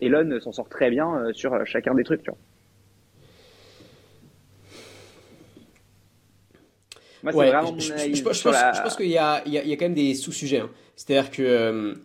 Elon 0.01 0.41
s'en 0.41 0.53
sort 0.53 0.69
très 0.71 0.89
bien 0.89 1.31
sur 1.33 1.67
chacun 1.67 1.95
des 1.95 2.05
trucs, 2.05 2.23
tu 2.23 2.31
vois. 2.31 2.39
Moi, 7.23 7.33
c'est 7.33 7.51
vraiment 7.51 7.79
je, 7.79 8.15
je, 8.15 8.23
pense, 8.23 8.43
je, 8.43 8.83
pense, 8.83 8.97
qu'il 8.97 9.09
y 9.09 9.19
a, 9.19 9.43
il 9.45 9.53
y, 9.53 9.59
a, 9.59 9.63
il 9.63 9.69
y 9.69 9.73
a 9.73 9.77
quand 9.77 9.87
même 9.87 9.95
des 9.95 10.15
sous-sujets. 10.15 10.61
Hein. 10.61 10.71
C'est-à-dire 10.97 11.31
que 11.31 11.97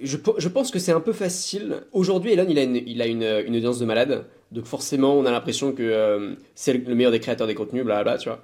je, 0.00 0.16
je, 0.38 0.48
pense 0.48 0.70
que 0.70 0.78
c'est 0.78 0.92
un 0.92 1.00
peu 1.00 1.12
facile. 1.12 1.82
Aujourd'hui, 1.92 2.32
Elon, 2.32 2.46
il 2.48 2.58
a, 2.58 2.62
une, 2.62 2.76
il 2.76 3.02
a 3.02 3.06
une, 3.06 3.22
une, 3.22 3.56
audience 3.56 3.78
de 3.80 3.84
malade. 3.84 4.26
Donc 4.52 4.64
forcément, 4.64 5.14
on 5.14 5.24
a 5.26 5.30
l'impression 5.30 5.72
que 5.72 5.82
euh, 5.82 6.34
c'est 6.54 6.72
le 6.72 6.94
meilleur 6.94 7.12
des 7.12 7.20
créateurs 7.20 7.46
des 7.46 7.54
contenus, 7.54 7.84
blablabla, 7.84 8.18
tu 8.18 8.28
vois. 8.28 8.42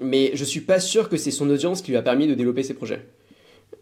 Mais 0.00 0.32
je 0.34 0.44
suis 0.44 0.60
pas 0.60 0.80
sûr 0.80 1.08
que 1.08 1.16
c'est 1.16 1.30
son 1.30 1.48
audience 1.48 1.80
qui 1.80 1.92
lui 1.92 1.96
a 1.96 2.02
permis 2.02 2.26
de 2.26 2.34
développer 2.34 2.64
ses 2.64 2.74
projets. 2.74 3.06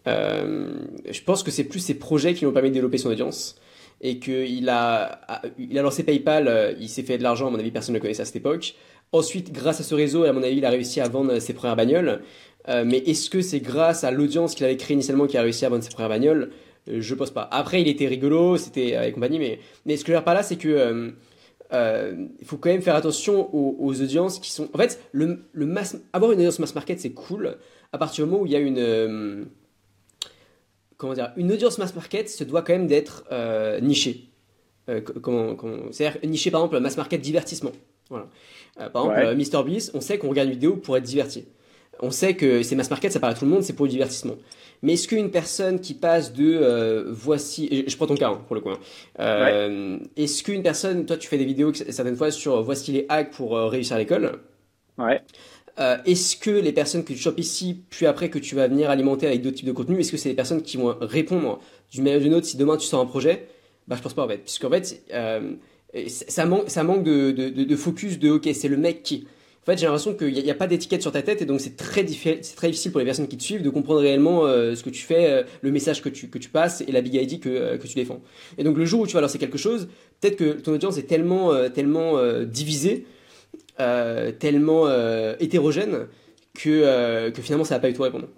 Euh, 0.06 0.74
je 1.10 1.22
pense 1.22 1.42
que 1.42 1.50
c'est 1.50 1.64
plus 1.64 1.80
ses 1.80 1.94
projets 1.94 2.34
qui 2.34 2.40
lui 2.40 2.46
ont 2.46 2.52
permis 2.52 2.68
de 2.68 2.74
développer 2.74 2.98
son 2.98 3.10
audience. 3.10 3.56
Et 4.02 4.18
qu'il 4.18 4.68
a, 4.68 5.20
il 5.58 5.78
a 5.78 5.82
lancé 5.82 6.02
PayPal, 6.02 6.48
euh, 6.48 6.74
il 6.78 6.88
s'est 6.88 7.04
fait 7.04 7.16
de 7.18 7.22
l'argent, 7.22 7.46
à 7.46 7.50
mon 7.50 7.58
avis, 7.58 7.70
personne 7.70 7.94
ne 7.94 7.98
le 7.98 8.02
connaissait 8.02 8.22
à 8.22 8.26
cette 8.26 8.36
époque. 8.36 8.74
Ensuite, 9.12 9.52
grâce 9.52 9.80
à 9.80 9.84
ce 9.84 9.94
réseau, 9.94 10.24
à 10.24 10.32
mon 10.32 10.42
avis, 10.42 10.56
il 10.56 10.64
a 10.66 10.70
réussi 10.70 11.00
à 11.00 11.08
vendre 11.08 11.38
ses 11.38 11.52
premières 11.54 11.76
bagnoles. 11.76 12.22
mais 12.66 12.98
est-ce 12.98 13.30
que 13.30 13.42
c'est 13.42 13.60
grâce 13.60 14.04
à 14.04 14.10
l'audience 14.10 14.54
qu'il 14.54 14.64
avait 14.64 14.76
créée 14.76 14.94
initialement 14.94 15.26
qu'il 15.26 15.38
a 15.38 15.42
réussi 15.42 15.64
à 15.66 15.68
vendre 15.68 15.84
ses 15.84 15.90
premières 15.90 16.08
bagnoles? 16.08 16.50
Je 16.88 17.14
pense 17.14 17.30
pas. 17.30 17.46
Après, 17.52 17.80
il 17.80 17.88
était 17.88 18.06
rigolo, 18.06 18.56
c'était 18.56 18.96
avec 18.96 19.14
compagnie, 19.14 19.38
mais, 19.38 19.60
mais 19.86 19.96
ce 19.96 20.02
que 20.02 20.08
je 20.08 20.12
veux 20.12 20.18
dire 20.18 20.24
par 20.24 20.34
là, 20.34 20.42
c'est 20.42 20.56
que 20.56 21.12
euh, 21.72 22.12
euh, 22.12 22.26
il 22.40 22.46
faut 22.46 22.56
quand 22.56 22.70
même 22.70 22.82
faire 22.82 22.94
attention 22.94 23.48
aux, 23.54 24.00
audiences 24.00 24.38
qui 24.38 24.50
sont. 24.50 24.68
En 24.72 24.78
fait, 24.78 25.00
le, 25.12 25.44
le 25.52 25.66
mass... 25.66 25.96
avoir 26.12 26.32
une 26.32 26.38
audience 26.38 26.58
mass 26.58 26.74
market, 26.74 27.00
c'est 27.00 27.12
cool 27.12 27.56
à 27.92 27.98
partir 27.98 28.24
du 28.24 28.30
moment 28.30 28.42
où 28.42 28.46
il 28.46 28.52
y 28.52 28.56
a 28.56 28.58
une. 28.58 29.46
comment 30.96 31.14
dire 31.14 31.32
Une 31.36 31.52
audience 31.52 31.78
mass 31.78 31.94
market 31.94 32.28
se 32.28 32.44
doit 32.44 32.62
quand 32.62 32.72
même 32.72 32.86
d'être 32.86 33.24
nichée. 33.80 34.28
comment, 35.20 35.56
C'est-à-dire 35.90 36.20
nichée, 36.24 36.50
par 36.50 36.60
exemple, 36.60 36.80
mass 36.80 36.96
market 36.96 37.20
divertissement. 37.20 37.72
Voilà. 38.10 38.28
par 38.90 39.18
exemple, 39.18 39.58
Mr. 39.58 39.64
Beast, 39.64 39.90
on 39.94 40.00
sait 40.00 40.18
qu'on 40.18 40.28
regarde 40.28 40.48
une 40.48 40.54
vidéo 40.54 40.76
pour 40.76 40.96
être 40.96 41.04
diverti. 41.04 41.44
On 42.00 42.10
sait 42.10 42.34
que 42.34 42.62
c'est 42.62 42.74
mass 42.74 42.90
market, 42.90 43.12
ça 43.12 43.20
parle 43.20 43.34
à 43.34 43.36
tout 43.36 43.44
le 43.44 43.50
monde, 43.50 43.62
c'est 43.62 43.74
pour 43.74 43.86
le 43.86 43.90
divertissement. 43.90 44.36
Mais 44.82 44.94
est-ce 44.94 45.06
qu'une 45.06 45.30
personne 45.30 45.80
qui 45.80 45.94
passe 45.94 46.32
de 46.32 46.58
euh, 46.60 47.04
voici, 47.08 47.84
je 47.86 47.96
prends 47.96 48.06
ton 48.08 48.16
cas 48.16 48.30
hein, 48.30 48.42
pour 48.46 48.56
le 48.56 48.60
coup, 48.60 48.70
hein. 48.70 48.78
euh, 49.20 49.98
est-ce 50.16 50.42
qu'une 50.42 50.62
personne, 50.62 51.06
toi 51.06 51.16
tu 51.16 51.28
fais 51.28 51.38
des 51.38 51.44
vidéos 51.44 51.72
certaines 51.72 52.16
fois 52.16 52.32
sur 52.32 52.56
euh, 52.56 52.62
voici 52.62 52.90
les 52.90 53.06
hacks 53.08 53.30
pour 53.30 53.56
réussir 53.56 53.94
à 53.96 53.98
l'école? 53.98 54.40
Ouais. 54.98 55.22
est-ce 56.04 56.36
que 56.36 56.50
les 56.50 56.72
personnes 56.72 57.04
que 57.04 57.12
tu 57.12 57.18
chopes 57.18 57.38
ici, 57.38 57.82
puis 57.88 58.06
après 58.06 58.28
que 58.28 58.38
tu 58.38 58.56
vas 58.56 58.66
venir 58.66 58.90
alimenter 58.90 59.26
avec 59.26 59.40
d'autres 59.42 59.56
types 59.56 59.66
de 59.66 59.72
contenus, 59.72 60.00
est-ce 60.00 60.10
que 60.10 60.16
c'est 60.18 60.28
des 60.30 60.34
personnes 60.34 60.62
qui 60.62 60.76
vont 60.76 60.96
répondre 61.00 61.60
d'une 61.92 62.02
manière 62.02 62.18
ou 62.18 62.22
d'une 62.24 62.34
autre 62.34 62.46
si 62.46 62.56
demain 62.56 62.76
tu 62.76 62.86
sors 62.86 63.00
un 63.00 63.06
projet? 63.06 63.46
Bah 63.86 63.96
je 63.96 64.02
pense 64.02 64.14
pas 64.14 64.24
en 64.24 64.28
fait, 64.28 64.38
puisqu'en 64.38 64.70
fait 64.70 65.04
ça, 66.08 66.46
manque, 66.46 66.68
ça 66.68 66.82
manque 66.82 67.04
de, 67.04 67.30
de, 67.30 67.48
de 67.50 67.76
focus 67.76 68.18
de 68.18 68.30
ok 68.30 68.48
c'est 68.52 68.68
le 68.68 68.76
mec 68.76 69.02
qui 69.02 69.26
en 69.62 69.64
fait, 69.64 69.78
j'ai 69.78 69.86
l'impression 69.86 70.14
qu'il 70.14 70.32
n'y 70.32 70.50
a, 70.50 70.56
pas 70.56 70.66
d'étiquette 70.66 71.02
sur 71.02 71.12
ta 71.12 71.22
tête 71.22 71.40
et 71.40 71.46
donc 71.46 71.60
c'est 71.60 71.76
très, 71.76 72.02
difficile 72.02 72.90
pour 72.90 72.98
les 72.98 73.04
personnes 73.04 73.28
qui 73.28 73.36
te 73.36 73.44
suivent 73.44 73.62
de 73.62 73.70
comprendre 73.70 74.00
réellement 74.00 74.44
euh, 74.44 74.74
ce 74.74 74.82
que 74.82 74.90
tu 74.90 75.02
fais, 75.02 75.30
euh, 75.30 75.42
le 75.60 75.70
message 75.70 76.02
que 76.02 76.08
tu, 76.08 76.26
passes 76.48 76.80
et 76.80 76.90
la 76.90 77.00
big 77.00 77.14
idea 77.14 77.38
que, 77.38 77.48
euh, 77.48 77.78
que 77.78 77.86
tu 77.86 77.94
défends. 77.94 78.20
Et 78.58 78.64
donc 78.64 78.76
le 78.76 78.84
jour 78.84 79.02
où 79.02 79.06
tu 79.06 79.14
vas 79.14 79.20
lancer 79.20 79.38
quelque 79.38 79.58
chose, 79.58 79.88
peut-être 80.20 80.34
que 80.34 80.60
ton 80.60 80.72
audience 80.72 80.98
est 80.98 81.04
tellement, 81.04 81.52
tellement 81.70 82.20
divisée, 82.42 83.06
tellement 83.76 84.88
hétérogène 85.38 86.08
que, 86.54 87.32
finalement 87.40 87.64
ça 87.64 87.76
va 87.76 87.80
pas 87.80 87.88
du 87.88 87.94
tout 87.94 88.02
répondre. 88.02 88.28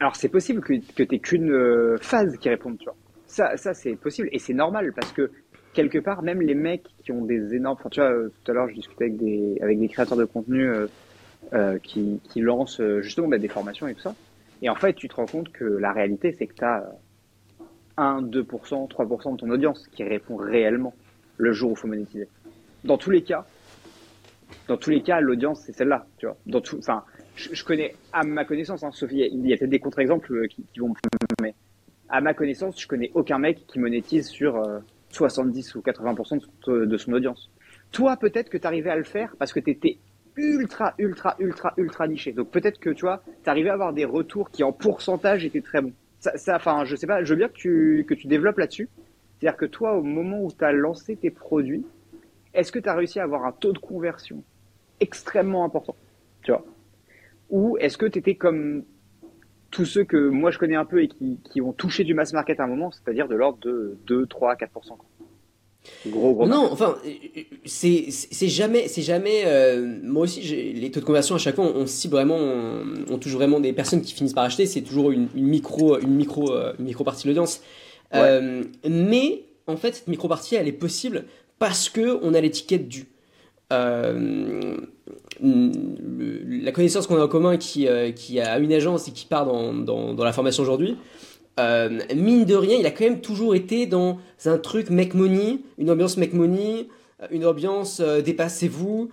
Alors 0.00 0.16
c'est 0.16 0.30
possible 0.30 0.62
que, 0.62 0.72
que 0.94 1.02
tu 1.02 1.06
n'aies 1.10 1.18
qu'une 1.18 1.98
phase 2.00 2.34
qui 2.38 2.48
réponde. 2.48 2.78
Ça, 3.26 3.58
ça 3.58 3.74
c'est 3.74 3.94
possible 3.96 4.30
et 4.32 4.38
c'est 4.38 4.54
normal 4.54 4.94
parce 4.96 5.12
que 5.12 5.30
quelque 5.72 5.98
part, 5.98 6.22
même 6.22 6.40
les 6.40 6.54
mecs 6.54 6.86
qui 7.02 7.12
ont 7.12 7.24
des 7.24 7.54
énormes. 7.54 7.76
Enfin, 7.78 7.88
tu 7.88 8.00
vois, 8.00 8.10
euh, 8.10 8.32
tout 8.44 8.50
à 8.50 8.54
l'heure, 8.54 8.68
je 8.68 8.74
discutais 8.74 9.04
avec 9.04 9.16
des, 9.16 9.58
avec 9.60 9.78
des 9.78 9.88
créateurs 9.88 10.18
de 10.18 10.24
contenu 10.24 10.68
euh, 10.68 10.86
euh, 11.52 11.78
qui, 11.78 12.20
qui 12.24 12.40
lancent 12.40 12.82
justement 13.00 13.28
bah, 13.28 13.38
des 13.38 13.48
formations 13.48 13.86
et 13.88 13.94
tout 13.94 14.00
ça. 14.00 14.14
Et 14.62 14.68
en 14.68 14.74
fait, 14.74 14.94
tu 14.94 15.08
te 15.08 15.14
rends 15.14 15.26
compte 15.26 15.52
que 15.52 15.64
la 15.64 15.92
réalité, 15.92 16.32
c'est 16.32 16.46
que 16.46 16.54
tu 16.54 16.64
as 16.64 16.84
1, 17.96 18.22
2%, 18.22 18.88
3% 18.88 19.32
de 19.32 19.36
ton 19.36 19.50
audience 19.50 19.86
qui 19.88 20.02
répond 20.02 20.36
réellement 20.36 20.94
le 21.36 21.52
jour 21.52 21.70
où 21.70 21.74
il 21.74 21.78
faut 21.78 21.88
monétiser. 21.88 22.28
Dans 22.84 22.98
tous 22.98 23.10
les 23.10 23.22
cas, 23.22 23.46
dans 24.66 24.76
tous 24.76 24.90
les 24.90 25.02
cas, 25.02 25.20
l'audience, 25.20 25.62
c'est 25.64 25.72
celle-là, 25.72 26.06
tu 26.18 26.26
vois. 26.26 26.36
Dans 26.46 26.60
tout, 26.60 26.78
enfin, 26.78 27.04
je, 27.36 27.62
connais, 27.64 27.94
à 28.12 28.24
ma 28.24 28.44
connaissance, 28.44 28.82
hein, 28.82 28.90
Sophie, 28.90 29.28
il 29.30 29.46
y 29.46 29.52
a 29.52 29.56
peut-être 29.56 29.70
des 29.70 29.78
contre-exemples 29.78 30.48
qui, 30.48 30.64
vont, 30.78 30.92
mais 31.40 31.54
à 32.08 32.20
ma 32.20 32.34
connaissance, 32.34 32.80
je 32.80 32.88
connais 32.88 33.10
aucun 33.14 33.38
mec 33.38 33.66
qui 33.66 33.78
monétise 33.78 34.26
sur 34.26 34.60
70 35.10 35.74
ou 35.74 35.80
80% 35.80 36.86
de 36.86 36.96
son 36.96 37.12
audience. 37.12 37.50
Toi, 37.92 38.16
peut-être 38.16 38.50
que 38.50 38.58
tu 38.58 38.66
arrivais 38.66 38.90
à 38.90 38.96
le 38.96 39.04
faire 39.04 39.34
parce 39.38 39.52
que 39.52 39.60
tu 39.60 39.70
étais 39.70 39.98
ultra, 40.38 40.94
ultra, 40.98 41.36
ultra, 41.38 41.74
ultra 41.76 42.06
niché. 42.06 42.32
Donc 42.32 42.50
peut-être 42.50 42.78
que 42.78 42.90
tu 42.90 43.02
vois, 43.02 43.22
tu 43.42 43.50
arrivais 43.50 43.70
à 43.70 43.74
avoir 43.74 43.92
des 43.92 44.04
retours 44.04 44.50
qui 44.50 44.62
en 44.62 44.72
pourcentage 44.72 45.44
étaient 45.44 45.60
très 45.60 45.82
bons. 45.82 45.92
Ça, 46.20 46.56
enfin, 46.56 46.84
je 46.84 46.96
sais 46.96 47.06
pas, 47.06 47.22
je 47.22 47.32
veux 47.32 47.38
bien 47.38 47.48
que 47.48 47.54
tu, 47.54 48.04
que 48.08 48.14
tu 48.14 48.26
développes 48.26 48.58
là-dessus. 48.58 48.88
C'est-à-dire 49.38 49.56
que 49.56 49.66
toi, 49.66 49.94
au 49.94 50.02
moment 50.02 50.42
où 50.42 50.50
tu 50.50 50.64
as 50.64 50.72
lancé 50.72 51.16
tes 51.16 51.30
produits, 51.30 51.86
est-ce 52.54 52.72
que 52.72 52.78
tu 52.78 52.88
as 52.88 52.94
réussi 52.94 53.20
à 53.20 53.22
avoir 53.22 53.44
un 53.44 53.52
taux 53.52 53.72
de 53.72 53.78
conversion 53.78 54.42
extrêmement 55.00 55.64
important 55.64 55.94
Tu 56.42 56.50
vois? 56.50 56.64
Ou 57.50 57.76
est-ce 57.78 57.96
que 57.96 58.06
tu 58.06 58.18
étais 58.18 58.34
comme 58.34 58.84
tous 59.70 59.84
ceux 59.84 60.04
que 60.04 60.28
moi 60.28 60.50
je 60.50 60.58
connais 60.58 60.76
un 60.76 60.84
peu 60.84 61.02
et 61.02 61.08
qui, 61.08 61.38
qui 61.44 61.60
ont 61.60 61.72
touché 61.72 62.04
du 62.04 62.14
mass 62.14 62.32
market 62.32 62.60
à 62.60 62.64
un 62.64 62.68
moment, 62.68 62.90
c'est-à-dire 62.90 63.28
de 63.28 63.34
l'ordre 63.34 63.58
de 63.60 63.96
2, 64.06 64.26
3, 64.26 64.54
4%. 64.54 64.66
Gros, 66.06 66.34
gros 66.34 66.46
non, 66.46 66.68
enfin, 66.70 66.96
c'est 67.64 68.10
jamais, 68.48 68.88
c'est 68.88 69.02
jamais. 69.02 69.44
Euh, 69.46 69.98
moi 70.02 70.24
aussi, 70.24 70.40
les 70.40 70.90
taux 70.90 71.00
de 71.00 71.04
conversion 71.04 71.34
à 71.34 71.38
chaque 71.38 71.54
fois, 71.54 71.64
on, 71.64 71.86
cible 71.86 72.14
vraiment, 72.14 72.38
on, 72.38 73.18
touche 73.18 73.32
vraiment 73.32 73.58
des 73.58 73.72
personnes 73.72 74.02
qui 74.02 74.12
finissent 74.12 74.34
par 74.34 74.44
acheter. 74.44 74.66
C'est 74.66 74.82
toujours 74.82 75.10
une, 75.10 75.28
micro, 75.34 75.98
une 75.98 76.14
micro, 76.14 76.52
euh, 76.52 76.74
micro 76.78 77.04
partie 77.04 77.24
de 77.24 77.28
l'audience. 77.28 77.62
Euh, 78.14 78.64
mais 78.88 79.44
en 79.66 79.76
fait, 79.76 79.94
cette 79.94 80.08
micro 80.08 80.28
partie, 80.28 80.56
elle 80.56 80.68
est 80.68 80.72
possible 80.72 81.24
parce 81.58 81.88
que 81.88 82.18
on 82.22 82.34
a 82.34 82.40
l'étiquette 82.40 82.88
du. 82.88 83.06
Euh, 83.72 84.76
la 85.40 86.72
connaissance 86.72 87.06
qu'on 87.06 87.16
a 87.16 87.24
en 87.24 87.28
commun 87.28 87.56
qui, 87.56 87.86
euh, 87.88 88.10
qui 88.10 88.40
a 88.40 88.58
une 88.58 88.72
agence 88.72 89.08
et 89.08 89.12
qui 89.12 89.26
part 89.26 89.46
dans, 89.46 90.14
la 90.16 90.32
formation 90.32 90.62
aujourd'hui, 90.62 90.96
euh, 91.58 92.00
mine 92.14 92.44
de 92.44 92.54
rien, 92.54 92.76
il 92.78 92.86
a 92.86 92.90
quand 92.90 93.04
même 93.04 93.20
toujours 93.20 93.54
été 93.54 93.86
dans 93.86 94.18
un 94.44 94.58
truc 94.58 94.90
make 94.90 95.14
money, 95.14 95.60
une 95.78 95.90
ambiance 95.90 96.16
make 96.16 96.32
money, 96.32 96.88
une 97.30 97.44
ambiance 97.44 98.00
dépassez-vous. 98.00 99.10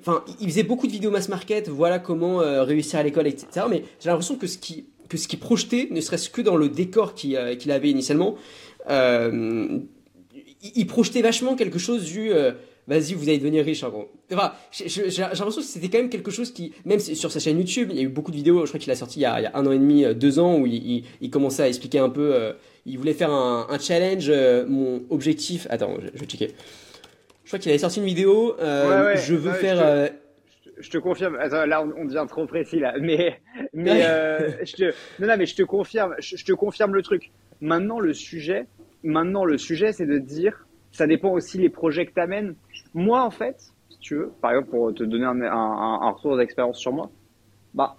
Enfin, 0.00 0.24
il 0.40 0.48
faisait 0.48 0.62
beaucoup 0.62 0.86
de 0.86 0.92
vidéos 0.92 1.10
mass 1.10 1.28
market, 1.28 1.68
voilà 1.68 1.98
comment 1.98 2.38
réussir 2.64 3.00
à 3.00 3.02
l'école, 3.02 3.26
etc. 3.26 3.66
Mais 3.68 3.84
j'ai 4.00 4.10
l'impression 4.10 4.36
que 4.36 4.46
ce 4.46 4.58
qui 4.58 4.86
que 5.08 5.16
ce 5.16 5.26
qui 5.26 5.38
projetait, 5.38 5.88
ne 5.90 6.02
serait-ce 6.02 6.28
que 6.28 6.42
dans 6.42 6.56
le 6.56 6.68
décor 6.68 7.14
qu'il 7.14 7.36
avait 7.36 7.90
initialement, 7.90 8.36
il, 8.90 10.86
projetait 10.86 11.22
vachement 11.22 11.56
quelque 11.56 11.78
chose 11.78 12.04
du 12.04 12.30
vas-y, 12.88 13.14
vous 13.14 13.28
allez 13.28 13.38
devenir 13.38 13.64
riche 13.64 13.84
en 13.84 13.90
gros. 13.90 14.10
Enfin, 14.32 14.52
j'ai 14.72 15.02
l'impression 15.02 15.60
que 15.60 15.62
c'était 15.62 15.88
quand 15.88 15.98
même 15.98 16.08
quelque 16.08 16.30
chose 16.30 16.50
qui, 16.52 16.72
même 16.84 16.98
sur 16.98 17.30
sa 17.30 17.38
chaîne 17.38 17.58
YouTube, 17.58 17.88
il 17.92 17.96
y 17.96 18.00
a 18.00 18.02
eu 18.02 18.08
beaucoup 18.08 18.30
de 18.30 18.36
vidéos, 18.36 18.64
je 18.64 18.70
crois 18.70 18.80
qu'il 18.80 18.90
a 18.90 18.96
sorti 18.96 19.20
il 19.20 19.22
y 19.22 19.26
a, 19.26 19.38
il 19.38 19.42
y 19.44 19.46
a, 19.46 19.54
un 19.54 19.66
an 19.66 19.72
et 19.72 19.78
demi, 19.78 20.04
euh, 20.04 20.14
deux 20.14 20.38
ans, 20.38 20.58
où 20.58 20.66
il, 20.66 21.04
il, 21.20 21.30
commençait 21.30 21.62
à 21.62 21.68
expliquer 21.68 21.98
un 21.98 22.08
peu, 22.08 22.34
euh, 22.34 22.52
il 22.86 22.98
voulait 22.98 23.12
faire 23.12 23.30
un, 23.30 23.66
un 23.68 23.78
challenge, 23.78 24.28
euh, 24.30 24.64
mon 24.66 25.02
objectif, 25.10 25.66
attends, 25.70 25.96
je, 26.00 26.18
vais 26.18 26.26
checker. 26.26 26.54
Je 27.44 27.50
crois 27.50 27.58
qu'il 27.58 27.70
avait 27.70 27.78
sorti 27.78 28.00
une 28.00 28.06
vidéo, 28.06 28.56
je 28.58 29.34
veux 29.34 29.52
faire... 29.52 30.10
Je 30.80 30.90
te, 30.90 30.98
confirme, 30.98 31.36
attends, 31.40 31.66
là 31.66 31.82
on, 31.82 32.04
devient 32.04 32.24
trop 32.28 32.46
précis 32.46 32.78
là, 32.78 32.94
mais, 33.00 33.40
mais 33.74 34.00
je 34.64 34.76
te, 34.76 34.84
non, 35.20 35.26
non, 35.26 35.36
mais 35.36 35.46
je 35.46 35.56
te 35.56 35.64
confirme, 35.64 36.14
je, 36.20 36.36
je 36.36 36.44
te 36.44 36.52
confirme 36.52 36.94
le 36.94 37.02
truc. 37.02 37.32
Maintenant 37.60 37.98
le 37.98 38.14
sujet, 38.14 38.66
maintenant 39.02 39.44
le 39.44 39.58
sujet, 39.58 39.92
c'est 39.92 40.06
de 40.06 40.18
dire, 40.18 40.68
ça 40.92 41.06
dépend 41.06 41.30
aussi 41.30 41.58
les 41.58 41.68
projets 41.68 42.06
que 42.06 42.12
tu 42.12 42.20
amènes. 42.20 42.54
Moi, 42.94 43.22
en 43.22 43.30
fait, 43.30 43.72
si 43.90 43.98
tu 43.98 44.14
veux, 44.16 44.32
par 44.40 44.52
exemple, 44.52 44.70
pour 44.70 44.94
te 44.94 45.04
donner 45.04 45.24
un, 45.24 46.10
retour 46.10 46.36
d'expérience 46.36 46.78
sur 46.78 46.92
moi, 46.92 47.10
bah, 47.74 47.96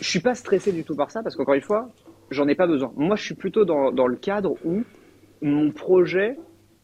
je 0.00 0.08
suis 0.08 0.20
pas 0.20 0.34
stressé 0.34 0.72
du 0.72 0.84
tout 0.84 0.96
par 0.96 1.10
ça 1.10 1.22
parce 1.22 1.36
qu'encore 1.36 1.54
une 1.54 1.62
fois, 1.62 1.90
j'en 2.30 2.46
ai 2.48 2.54
pas 2.54 2.66
besoin. 2.66 2.92
Moi, 2.96 3.16
je 3.16 3.24
suis 3.24 3.34
plutôt 3.34 3.64
dans, 3.64 3.90
dans 3.92 4.06
le 4.06 4.16
cadre 4.16 4.54
où 4.64 4.82
mon 5.42 5.70
projet 5.70 6.36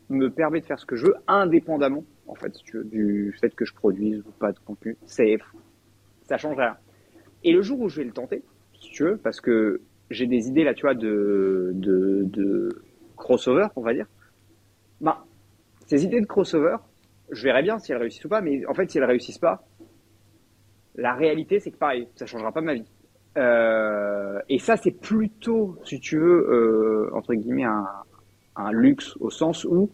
me 0.09 0.29
permet 0.29 0.61
de 0.61 0.67
faire 0.67 0.79
ce 0.79 0.87
que 0.87 0.97
je 0.97 1.07
veux 1.07 1.15
indépendamment, 1.27 2.05
en 2.27 2.35
fait, 2.35 2.53
du 2.85 3.37
fait 3.41 3.55
que 3.55 3.65
je 3.65 3.75
produise 3.75 4.21
ou 4.21 4.31
pas 4.39 4.53
de 4.53 4.59
contenu. 4.59 4.97
C'est, 5.07 5.39
ça 6.25 6.37
change 6.37 6.57
rien. 6.57 6.77
Et 7.43 7.53
le 7.53 7.63
jour 7.63 7.81
où 7.81 7.89
je 7.89 7.97
vais 7.97 8.05
le 8.05 8.13
tenter, 8.13 8.43
si 8.81 8.91
tu 8.91 9.05
veux, 9.05 9.17
parce 9.17 9.41
que 9.41 9.81
j'ai 10.11 10.27
des 10.27 10.49
idées 10.49 10.65
là, 10.65 10.75
tu 10.75 10.83
vois, 10.83 10.95
de, 10.95 11.73
de, 11.75 12.23
de 12.25 12.83
crossover, 13.17 13.69
on 13.77 13.83
va 13.83 13.95
dire. 13.95 14.07
Bah, 15.01 15.25
ces 15.87 16.05
idées 16.05 16.21
de 16.21 16.27
crossover, 16.27 16.77
je 17.35 17.45
verrai 17.45 17.63
bien 17.63 17.79
si 17.79 17.93
elles 17.93 17.99
réussissent 17.99 18.25
ou 18.25 18.29
pas, 18.29 18.41
mais 18.41 18.65
en 18.67 18.75
fait, 18.75 18.91
si 18.91 18.99
elles 18.99 19.05
réussissent 19.05 19.39
pas, 19.39 19.65
la 20.97 21.15
réalité, 21.15 21.61
c'est 21.61 21.71
que 21.71 21.77
pareil, 21.77 22.09
ça 22.15 22.27
changera 22.27 22.53
pas 22.53 22.61
ma 22.61 22.75
vie. 22.75 22.85
Euh, 23.37 24.39
et 24.49 24.59
ça, 24.59 24.77
c'est 24.77 24.93
plutôt, 24.93 25.77
si 25.85 25.99
tu 25.99 26.19
veux, 26.19 26.49
euh, 26.49 27.11
entre 27.15 27.35
guillemets, 27.35 27.65
un, 27.65 28.71
luxe 28.71 29.17
au 29.19 29.31
sens 29.31 29.65
où 29.65 29.91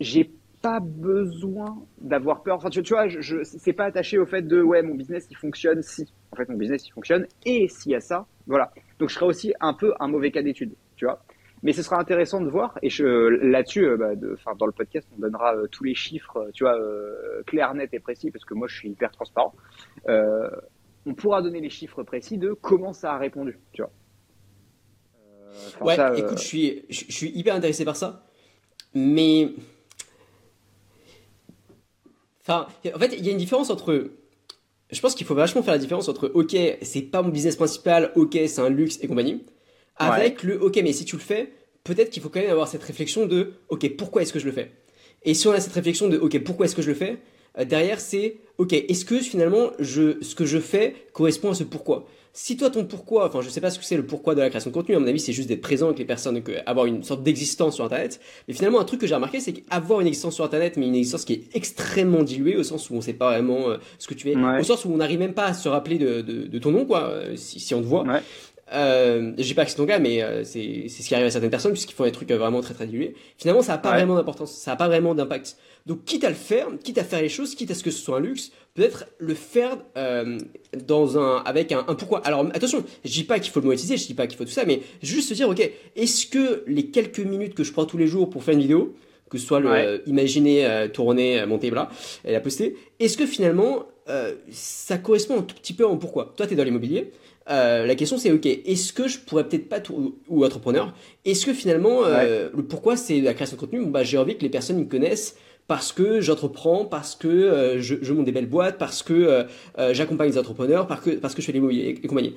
j'ai 0.00 0.32
pas 0.60 0.80
besoin 0.80 1.80
d'avoir 2.00 2.42
peur. 2.42 2.56
Enfin, 2.56 2.70
tu, 2.70 2.80
vois, 2.88 3.06
je, 3.06 3.20
je 3.20 3.44
c'est 3.44 3.72
pas 3.72 3.84
attaché 3.84 4.18
au 4.18 4.26
fait 4.26 4.42
de 4.42 4.60
ouais, 4.60 4.82
mon 4.82 4.94
business 4.94 5.26
il 5.30 5.36
fonctionne 5.36 5.82
si. 5.82 6.12
En 6.32 6.36
fait, 6.36 6.48
mon 6.48 6.56
business 6.56 6.86
il 6.88 6.90
fonctionne 6.90 7.26
et 7.46 7.68
s'il 7.68 7.92
y 7.92 7.94
a 7.94 8.00
ça, 8.00 8.26
voilà. 8.46 8.72
Donc, 8.98 9.10
je 9.10 9.14
serai 9.14 9.26
aussi 9.26 9.54
un 9.60 9.74
peu 9.74 9.92
un 10.00 10.08
mauvais 10.08 10.32
cas 10.32 10.42
d'étude, 10.42 10.74
tu 10.96 11.04
vois. 11.04 11.22
Mais 11.62 11.72
ce 11.72 11.82
sera 11.82 11.98
intéressant 11.98 12.40
de 12.40 12.48
voir. 12.48 12.78
Et 12.82 12.88
là-dessus, 12.90 13.84
euh, 13.86 13.96
bah, 13.96 14.14
dans 14.58 14.66
le 14.66 14.72
podcast, 14.72 15.06
on 15.16 15.20
donnera 15.20 15.54
euh, 15.54 15.68
tous 15.68 15.84
les 15.84 15.94
chiffres, 15.94 16.38
euh, 16.38 16.50
tu 16.52 16.64
vois, 16.64 16.76
euh, 16.78 17.42
clairs, 17.46 17.74
nets 17.74 17.92
et 17.94 18.00
précis, 18.00 18.30
parce 18.30 18.44
que 18.44 18.54
moi, 18.54 18.66
je 18.68 18.76
suis 18.76 18.90
hyper 18.90 19.12
transparent. 19.12 19.54
Euh, 20.08 20.50
on 21.06 21.14
pourra 21.14 21.42
donner 21.42 21.60
les 21.60 21.70
chiffres 21.70 22.02
précis 22.02 22.38
de 22.38 22.52
comment 22.52 22.92
ça 22.92 23.12
a 23.14 23.18
répondu, 23.18 23.58
tu 23.72 23.82
vois. 23.82 23.92
ouais, 25.80 25.96
ça, 25.96 26.16
écoute, 26.16 26.38
je 26.38 26.44
suis, 26.44 26.84
je, 26.88 27.04
je 27.08 27.12
suis 27.12 27.30
hyper 27.30 27.54
intéressé 27.54 27.84
par 27.84 27.96
ça, 27.96 28.24
mais 28.94 29.52
Enfin, 32.42 32.66
en 32.92 32.98
fait, 32.98 33.14
il 33.16 33.24
y 33.24 33.28
a 33.28 33.32
une 33.32 33.38
différence 33.38 33.70
entre. 33.70 34.10
Je 34.90 35.00
pense 35.00 35.14
qu'il 35.14 35.26
faut 35.26 35.34
vachement 35.34 35.62
faire 35.62 35.72
la 35.72 35.78
différence 35.78 36.08
entre 36.08 36.30
OK, 36.34 36.56
c'est 36.82 37.02
pas 37.02 37.22
mon 37.22 37.30
business 37.30 37.56
principal, 37.56 38.12
OK, 38.14 38.32
c'est 38.32 38.60
un 38.60 38.68
luxe 38.68 38.98
et 39.00 39.08
compagnie, 39.08 39.44
avec 39.96 40.42
ouais. 40.42 40.48
le 40.48 40.62
OK, 40.62 40.80
mais 40.82 40.92
si 40.92 41.04
tu 41.04 41.16
le 41.16 41.22
fais, 41.22 41.52
peut-être 41.84 42.10
qu'il 42.10 42.22
faut 42.22 42.28
quand 42.28 42.40
même 42.40 42.50
avoir 42.50 42.68
cette 42.68 42.82
réflexion 42.82 43.26
de 43.26 43.54
OK, 43.68 43.96
pourquoi 43.96 44.22
est-ce 44.22 44.32
que 44.32 44.38
je 44.38 44.46
le 44.46 44.52
fais? 44.52 44.72
Et 45.24 45.34
si 45.34 45.46
on 45.48 45.52
a 45.52 45.60
cette 45.60 45.72
réflexion 45.72 46.08
de 46.08 46.18
OK, 46.18 46.38
pourquoi 46.42 46.66
est-ce 46.66 46.76
que 46.76 46.82
je 46.82 46.88
le 46.88 46.94
fais? 46.94 47.18
Euh, 47.58 47.64
Derrière, 47.64 48.00
c'est 48.00 48.36
OK, 48.58 48.72
est-ce 48.72 49.04
que 49.04 49.20
finalement, 49.20 49.70
je, 49.78 50.22
ce 50.22 50.34
que 50.34 50.44
je 50.44 50.58
fais 50.58 50.94
correspond 51.12 51.50
à 51.50 51.54
ce 51.54 51.64
pourquoi? 51.64 52.06
Si 52.34 52.56
toi 52.56 52.70
ton 52.70 52.86
pourquoi, 52.86 53.26
enfin 53.26 53.42
je 53.42 53.50
sais 53.50 53.60
pas 53.60 53.68
ce 53.68 53.78
que 53.78 53.84
c'est 53.84 53.96
le 53.96 54.06
pourquoi 54.06 54.34
de 54.34 54.40
la 54.40 54.48
création 54.48 54.70
de 54.70 54.74
contenu, 54.74 54.96
à 54.96 54.98
mon 54.98 55.06
avis 55.06 55.20
c'est 55.20 55.34
juste 55.34 55.50
d'être 55.50 55.60
présent 55.60 55.88
avec 55.88 55.98
les 55.98 56.06
personnes, 56.06 56.42
que, 56.42 56.52
avoir 56.64 56.86
une 56.86 57.02
sorte 57.02 57.22
d'existence 57.22 57.74
sur 57.74 57.84
internet. 57.84 58.20
Mais 58.48 58.54
finalement 58.54 58.80
un 58.80 58.84
truc 58.84 59.02
que 59.02 59.06
j'ai 59.06 59.14
remarqué 59.14 59.38
c'est 59.38 59.52
qu'avoir 59.52 60.00
une 60.00 60.06
existence 60.06 60.36
sur 60.36 60.44
internet, 60.44 60.78
mais 60.78 60.86
une 60.86 60.94
existence 60.94 61.26
qui 61.26 61.34
est 61.34 61.54
extrêmement 61.54 62.22
diluée 62.22 62.56
au 62.56 62.62
sens 62.62 62.88
où 62.88 62.94
on 62.94 63.02
sait 63.02 63.12
pas 63.12 63.32
vraiment 63.32 63.68
euh, 63.68 63.76
ce 63.98 64.08
que 64.08 64.14
tu 64.14 64.30
es, 64.30 64.34
ouais. 64.34 64.60
au 64.60 64.62
sens 64.62 64.86
où 64.86 64.90
on 64.90 64.96
n'arrive 64.96 65.18
même 65.18 65.34
pas 65.34 65.44
à 65.44 65.52
se 65.52 65.68
rappeler 65.68 65.98
de, 65.98 66.22
de, 66.22 66.46
de 66.46 66.58
ton 66.58 66.70
nom 66.70 66.86
quoi, 66.86 67.02
euh, 67.02 67.36
si, 67.36 67.60
si, 67.60 67.74
on 67.74 67.82
te 67.82 67.86
voit. 67.86 68.04
Ouais. 68.04 68.22
Euh, 68.72 69.32
je 69.36 69.42
dis 69.42 69.54
pas 69.54 69.64
que 69.64 69.70
c'est 69.70 69.76
ton 69.76 69.86
cas, 69.86 69.98
mais 69.98 70.22
euh, 70.22 70.44
c'est 70.44 70.88
ce 70.88 71.06
qui 71.06 71.14
arrive 71.14 71.26
à 71.26 71.30
certaines 71.30 71.50
personnes 71.50 71.72
puisqu'ils 71.72 71.94
font 71.94 72.04
des 72.04 72.12
trucs 72.12 72.30
vraiment 72.30 72.60
très 72.60 72.74
très 72.74 72.86
dilués. 72.86 73.14
Finalement, 73.36 73.62
ça 73.62 73.72
n'a 73.72 73.78
pas 73.78 73.90
ouais. 73.90 73.96
vraiment 73.96 74.14
d'importance, 74.14 74.52
ça 74.52 74.72
n'a 74.72 74.76
pas 74.76 74.88
vraiment 74.88 75.14
d'impact. 75.14 75.56
Donc, 75.84 76.04
quitte 76.04 76.24
à 76.24 76.28
le 76.28 76.36
faire, 76.36 76.68
quitte 76.82 76.98
à 76.98 77.04
faire 77.04 77.20
les 77.20 77.28
choses, 77.28 77.54
quitte 77.54 77.70
à 77.70 77.74
ce 77.74 77.82
que 77.82 77.90
ce 77.90 78.00
soit 78.00 78.18
un 78.18 78.20
luxe, 78.20 78.52
peut-être 78.74 79.06
le 79.18 79.34
faire 79.34 79.76
euh, 79.96 80.38
dans 80.86 81.18
un 81.18 81.42
avec 81.44 81.72
un, 81.72 81.84
un, 81.88 81.94
pourquoi. 81.94 82.20
Alors 82.20 82.46
attention, 82.54 82.84
je 83.04 83.10
dis 83.10 83.24
pas 83.24 83.40
qu'il 83.40 83.52
faut 83.52 83.60
le 83.60 83.66
monétiser, 83.66 83.96
je 83.96 84.06
dis 84.06 84.14
pas 84.14 84.26
qu'il 84.26 84.38
faut 84.38 84.44
tout 84.44 84.50
ça, 84.50 84.64
mais 84.64 84.80
juste 85.02 85.28
se 85.28 85.34
dire 85.34 85.48
ok, 85.48 85.70
est-ce 85.96 86.26
que 86.26 86.62
les 86.66 86.86
quelques 86.86 87.20
minutes 87.20 87.54
que 87.54 87.64
je 87.64 87.72
prends 87.72 87.84
tous 87.84 87.98
les 87.98 88.06
jours 88.06 88.30
pour 88.30 88.44
faire 88.44 88.54
une 88.54 88.60
vidéo, 88.60 88.94
que 89.28 89.38
ce 89.38 89.46
soit 89.46 89.60
le 89.60 89.70
ouais. 89.70 89.86
euh, 89.86 89.98
imaginer, 90.06 90.66
euh, 90.66 90.88
tourner, 90.88 91.44
monter, 91.46 91.70
bla, 91.70 91.90
et 92.24 92.32
la 92.32 92.40
poster, 92.40 92.76
est-ce 93.00 93.16
que 93.16 93.26
finalement 93.26 93.86
ça 94.50 94.98
correspond 94.98 95.38
un 95.38 95.42
tout 95.42 95.54
petit 95.54 95.72
peu 95.72 95.86
en 95.86 95.96
pourquoi? 95.96 96.34
Toi, 96.36 96.46
tu 96.46 96.52
es 96.52 96.56
dans 96.56 96.64
l'immobilier. 96.64 97.12
Euh, 97.50 97.86
la 97.86 97.94
question 97.94 98.18
c'est 98.18 98.30
ok, 98.30 98.46
est-ce 98.46 98.92
que 98.92 99.08
je 99.08 99.18
pourrais 99.18 99.48
peut-être 99.48 99.68
pas 99.68 99.80
tout, 99.80 100.16
ou 100.28 100.44
entrepreneur, 100.44 100.94
est-ce 101.24 101.46
que 101.46 101.52
finalement 101.52 102.04
euh, 102.04 102.46
ouais. 102.46 102.50
le 102.54 102.62
pourquoi 102.62 102.96
c'est 102.96 103.20
la 103.20 103.34
création 103.34 103.56
de 103.56 103.60
contenu? 103.60 103.84
Bah, 103.86 104.04
J'ai 104.04 104.18
envie 104.18 104.36
que 104.36 104.42
les 104.42 104.48
personnes 104.48 104.78
me 104.78 104.84
connaissent 104.84 105.36
parce 105.66 105.92
que 105.92 106.20
j'entreprends, 106.20 106.84
parce 106.84 107.14
que 107.14 107.28
euh, 107.28 107.80
je, 107.80 107.96
je, 108.00 108.12
monte 108.12 108.26
des 108.26 108.32
belles 108.32 108.48
boîtes, 108.48 108.78
parce 108.78 109.02
que 109.02 109.46
j'accompagne 109.92 110.30
des 110.30 110.38
entrepreneurs, 110.38 110.86
parce 110.86 111.00
que, 111.00 111.10
parce 111.10 111.34
que 111.34 111.42
je 111.42 111.46
fais 111.46 111.52
l'immobilier 111.52 111.98
et, 112.02 112.06
compagnie. 112.06 112.34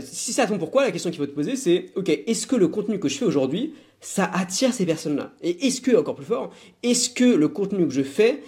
si 0.00 0.32
c'est 0.32 0.42
à 0.42 0.46
ton 0.46 0.58
pourquoi, 0.58 0.84
la 0.84 0.92
question 0.92 1.10
qu'il 1.10 1.18
faut 1.18 1.26
te 1.26 1.34
poser 1.34 1.56
c'est 1.56 1.86
ok, 1.96 2.08
est-ce 2.08 2.46
que 2.46 2.56
le 2.56 2.68
contenu 2.68 2.98
que 2.98 3.08
je 3.08 3.18
fais 3.18 3.24
aujourd'hui 3.24 3.74
ça 4.00 4.30
attire 4.32 4.72
ces 4.72 4.86
personnes-là? 4.86 5.32
Et 5.42 5.66
est-ce 5.66 5.80
que, 5.80 5.96
encore 5.96 6.14
plus 6.14 6.26
fort, 6.26 6.52
est-ce 6.84 7.10
que 7.10 7.24
le 7.24 7.48
contenu 7.48 7.88
que 7.88 7.94
je 7.94 8.02
fais 8.02 8.40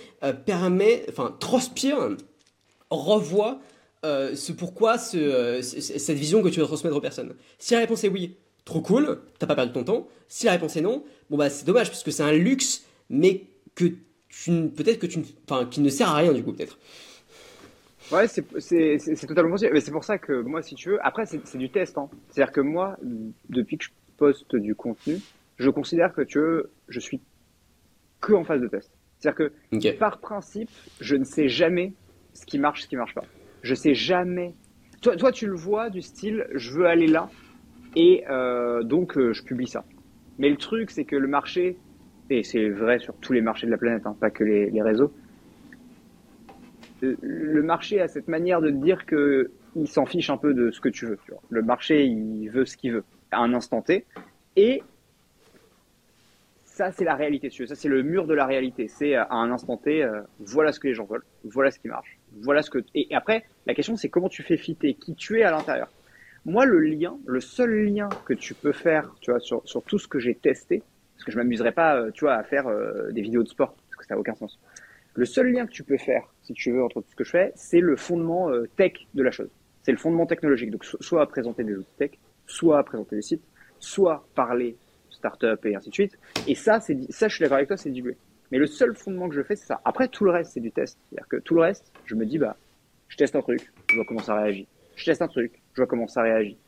permet, 0.46 1.04
enfin 1.08 1.34
transpire, 1.40 2.10
revoit 2.90 3.60
euh, 4.04 4.34
ce 4.34 4.52
pourquoi, 4.52 4.98
ce, 4.98 5.16
euh, 5.16 5.62
cette 5.62 6.16
vision 6.16 6.42
que 6.42 6.48
tu 6.48 6.60
veux 6.60 6.66
transmettre 6.66 6.96
aux 6.96 7.00
personnes. 7.00 7.34
Si 7.58 7.74
la 7.74 7.80
réponse 7.80 8.02
est 8.04 8.08
oui, 8.08 8.36
trop 8.64 8.80
cool, 8.80 9.20
t'as 9.38 9.46
pas 9.46 9.54
perdu 9.54 9.72
ton 9.72 9.84
temps. 9.84 10.08
Si 10.28 10.46
la 10.46 10.52
réponse 10.52 10.76
est 10.76 10.80
non, 10.80 11.04
bon 11.28 11.36
bah 11.36 11.50
c'est 11.50 11.66
dommage 11.66 11.88
parce 11.88 12.02
que 12.02 12.10
c'est 12.10 12.22
un 12.22 12.32
luxe, 12.32 12.84
mais 13.10 13.44
que 13.74 13.84
tu 14.28 14.52
peut-être 14.70 14.98
que 14.98 15.06
tu, 15.06 15.20
enfin, 15.48 15.66
qui 15.66 15.80
ne 15.80 15.88
sert 15.88 16.08
à 16.08 16.16
rien 16.16 16.32
du 16.32 16.42
coup 16.42 16.52
peut-être. 16.52 16.78
Ouais, 18.12 18.26
c'est 18.26 19.26
totalement 19.26 19.52
possible. 19.52 19.72
Mais 19.72 19.80
c'est 19.80 19.92
pour 19.92 20.04
ça 20.04 20.18
que 20.18 20.32
moi, 20.42 20.62
si 20.62 20.74
tu 20.74 20.90
veux, 20.90 21.06
après 21.06 21.26
c'est 21.26 21.58
du 21.58 21.70
test. 21.70 21.96
Hein. 21.98 22.08
C'est-à-dire 22.30 22.52
que 22.52 22.60
moi, 22.60 22.96
depuis 23.48 23.78
que 23.78 23.84
je 23.84 23.90
poste 24.16 24.56
du 24.56 24.74
contenu, 24.74 25.18
je 25.58 25.70
considère 25.70 26.12
que 26.14 26.22
tu 26.22 26.38
veux, 26.38 26.70
je 26.88 27.00
suis 27.00 27.20
que 28.20 28.32
en 28.32 28.44
phase 28.44 28.60
de 28.60 28.68
test. 28.68 28.90
C'est-à-dire 29.18 29.36
que 29.70 29.76
okay. 29.76 29.92
par 29.92 30.18
principe, 30.18 30.70
je 31.00 31.16
ne 31.16 31.24
sais 31.24 31.48
jamais 31.48 31.92
ce 32.34 32.46
qui 32.46 32.58
marche, 32.58 32.82
ce 32.82 32.88
qui 32.88 32.96
marche 32.96 33.14
pas. 33.14 33.24
Je 33.62 33.74
sais 33.74 33.94
jamais. 33.94 34.54
Toi, 35.02 35.16
toi, 35.16 35.32
tu 35.32 35.46
le 35.46 35.54
vois 35.54 35.90
du 35.90 36.02
style, 36.02 36.46
je 36.54 36.72
veux 36.72 36.86
aller 36.86 37.06
là 37.06 37.30
et 37.96 38.24
euh, 38.28 38.82
donc 38.82 39.16
euh, 39.16 39.32
je 39.32 39.42
publie 39.42 39.66
ça. 39.66 39.84
Mais 40.38 40.48
le 40.48 40.56
truc, 40.56 40.90
c'est 40.90 41.04
que 41.04 41.16
le 41.16 41.28
marché, 41.28 41.76
et 42.30 42.42
c'est 42.42 42.68
vrai 42.68 42.98
sur 42.98 43.14
tous 43.16 43.32
les 43.32 43.40
marchés 43.40 43.66
de 43.66 43.70
la 43.70 43.78
planète, 43.78 44.06
hein, 44.06 44.16
pas 44.18 44.30
que 44.30 44.44
les, 44.44 44.82
réseaux, 44.82 45.12
le 47.02 47.62
marché 47.62 48.00
a 48.00 48.08
cette 48.08 48.28
manière 48.28 48.60
de 48.60 48.70
dire 48.70 49.06
que 49.06 49.50
il 49.76 49.88
s'en 49.88 50.06
fiche 50.06 50.30
un 50.30 50.36
peu 50.36 50.52
de 50.52 50.70
ce 50.70 50.80
que 50.80 50.88
tu 50.88 51.06
veux. 51.06 51.18
Le 51.48 51.62
marché, 51.62 52.04
il 52.04 52.48
veut 52.48 52.64
ce 52.64 52.76
qu'il 52.76 52.92
veut 52.92 53.04
à 53.30 53.38
un 53.38 53.54
instant 53.54 53.82
T. 53.82 54.04
Et 54.56 54.82
ça, 56.64 56.90
c'est 56.90 57.04
la 57.04 57.14
réalité. 57.14 57.50
Ça, 57.50 57.74
c'est 57.74 57.88
le 57.88 58.02
mur 58.02 58.26
de 58.26 58.34
la 58.34 58.46
réalité. 58.46 58.88
C'est 58.88 59.14
à 59.14 59.28
un 59.30 59.50
instant 59.52 59.76
T, 59.76 60.02
euh, 60.02 60.22
voilà 60.40 60.72
ce 60.72 60.80
que 60.80 60.88
les 60.88 60.94
gens 60.94 61.04
veulent, 61.04 61.24
voilà 61.44 61.70
ce 61.70 61.78
qui 61.78 61.88
marche 61.88 62.19
voilà 62.42 62.62
ce 62.62 62.70
que. 62.70 62.78
Et 62.94 63.08
après, 63.14 63.44
la 63.66 63.74
question, 63.74 63.96
c'est 63.96 64.08
comment 64.08 64.28
tu 64.28 64.42
fais 64.42 64.56
fitter 64.56 64.94
qui 64.94 65.14
tu 65.14 65.40
es 65.40 65.42
à 65.42 65.50
l'intérieur. 65.50 65.90
Moi, 66.46 66.64
le 66.64 66.80
lien, 66.80 67.18
le 67.26 67.40
seul 67.40 67.84
lien 67.84 68.08
que 68.24 68.32
tu 68.32 68.54
peux 68.54 68.72
faire, 68.72 69.14
tu 69.20 69.30
vois, 69.30 69.40
sur, 69.40 69.62
sur 69.66 69.82
tout 69.82 69.98
ce 69.98 70.08
que 70.08 70.18
j'ai 70.18 70.34
testé, 70.34 70.82
parce 71.14 71.24
que 71.24 71.32
je 71.32 71.36
m'amuserais 71.36 71.72
pas, 71.72 71.96
euh, 71.96 72.10
tu 72.12 72.24
vois, 72.24 72.34
à 72.34 72.42
faire 72.42 72.66
euh, 72.66 73.10
des 73.10 73.20
vidéos 73.20 73.42
de 73.42 73.48
sport, 73.48 73.74
parce 73.74 73.96
que 73.96 74.06
ça 74.06 74.14
n'a 74.14 74.20
aucun 74.20 74.34
sens. 74.34 74.58
Le 75.14 75.26
seul 75.26 75.52
lien 75.52 75.66
que 75.66 75.72
tu 75.72 75.82
peux 75.82 75.98
faire, 75.98 76.32
si 76.42 76.54
tu 76.54 76.72
veux, 76.72 76.82
entre 76.82 77.02
tout 77.02 77.10
ce 77.10 77.16
que 77.16 77.24
je 77.24 77.30
fais, 77.30 77.52
c'est 77.56 77.80
le 77.80 77.96
fondement 77.96 78.48
euh, 78.48 78.66
tech 78.76 78.92
de 79.12 79.22
la 79.22 79.30
chose. 79.30 79.50
C'est 79.82 79.92
le 79.92 79.98
fondement 79.98 80.24
technologique. 80.24 80.70
Donc, 80.70 80.84
soit 80.84 81.26
présenter 81.26 81.62
des 81.64 81.74
outils 81.74 81.96
tech, 81.98 82.12
soit 82.46 82.82
présenter 82.84 83.16
des 83.16 83.22
sites, 83.22 83.44
soit 83.78 84.26
parler 84.34 84.76
start-up 85.10 85.64
et 85.66 85.74
ainsi 85.74 85.90
de 85.90 85.94
suite. 85.94 86.18
Et 86.46 86.54
ça, 86.54 86.80
c'est 86.80 86.96
ça, 87.10 87.28
je 87.28 87.34
suis 87.34 87.42
d'accord 87.42 87.56
avec 87.56 87.68
toi, 87.68 87.76
c'est 87.76 87.90
dilué. 87.90 88.16
Mais 88.50 88.58
le 88.58 88.66
seul 88.66 88.94
fondement 88.96 89.28
que 89.28 89.34
je 89.34 89.42
fais, 89.42 89.56
c'est 89.56 89.66
ça. 89.66 89.80
Après, 89.84 90.08
tout 90.08 90.24
le 90.24 90.30
reste, 90.30 90.52
c'est 90.52 90.60
du 90.60 90.72
test. 90.72 90.98
C'est-à-dire 91.08 91.28
que 91.28 91.36
tout 91.36 91.54
le 91.54 91.60
reste, 91.60 91.92
je 92.04 92.14
me 92.14 92.26
dis, 92.26 92.38
bah, 92.38 92.56
je 93.08 93.16
teste 93.16 93.36
un 93.36 93.42
truc, 93.42 93.72
je 93.88 93.96
vois 93.96 94.04
comment 94.04 94.20
ça 94.20 94.34
réagit. 94.34 94.66
Je 94.96 95.04
teste 95.04 95.22
un 95.22 95.28
truc, 95.28 95.62
je 95.74 95.80
vois 95.80 95.86
comment 95.86 96.08
ça 96.08 96.22
réagit. 96.22 96.58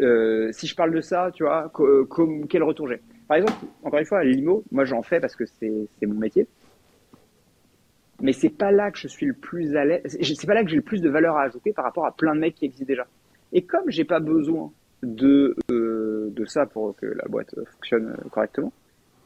Euh, 0.00 0.50
si 0.52 0.66
je 0.66 0.74
parle 0.74 0.92
de 0.92 1.00
ça, 1.00 1.30
tu 1.34 1.42
vois, 1.42 1.70
comme 1.70 2.46
quel 2.48 2.62
retour 2.62 2.88
j'ai? 2.88 3.00
Par 3.26 3.36
exemple, 3.36 3.66
encore 3.82 3.98
une 3.98 4.06
fois, 4.06 4.24
l'IMO, 4.24 4.64
moi 4.70 4.84
j'en 4.84 5.02
fais 5.02 5.20
parce 5.20 5.36
que 5.36 5.44
c'est 5.46 6.06
mon 6.06 6.14
métier. 6.14 6.46
Mais 8.20 8.32
c'est 8.32 8.50
pas 8.50 8.72
là 8.72 8.90
que 8.90 8.98
je 8.98 9.06
suis 9.06 9.26
le 9.26 9.32
plus 9.32 9.76
à 9.76 9.84
l'aise. 9.84 10.18
C'est 10.20 10.46
pas 10.46 10.54
là 10.54 10.64
que 10.64 10.70
j'ai 10.70 10.76
le 10.76 10.82
plus 10.82 11.00
de 11.00 11.08
valeur 11.08 11.36
à 11.36 11.42
ajouter 11.42 11.72
par 11.72 11.84
rapport 11.84 12.06
à 12.06 12.12
plein 12.12 12.34
de 12.34 12.40
mecs 12.40 12.54
qui 12.54 12.64
existent 12.64 12.86
déjà. 12.86 13.06
Et 13.52 13.62
comme 13.62 13.88
j'ai 13.88 14.04
pas 14.04 14.20
besoin 14.20 14.72
de 15.02 15.56
euh, 15.70 16.30
de 16.30 16.44
ça 16.44 16.66
pour 16.66 16.96
que 16.96 17.06
la 17.06 17.24
boîte 17.28 17.54
fonctionne 17.72 18.16
correctement, 18.30 18.72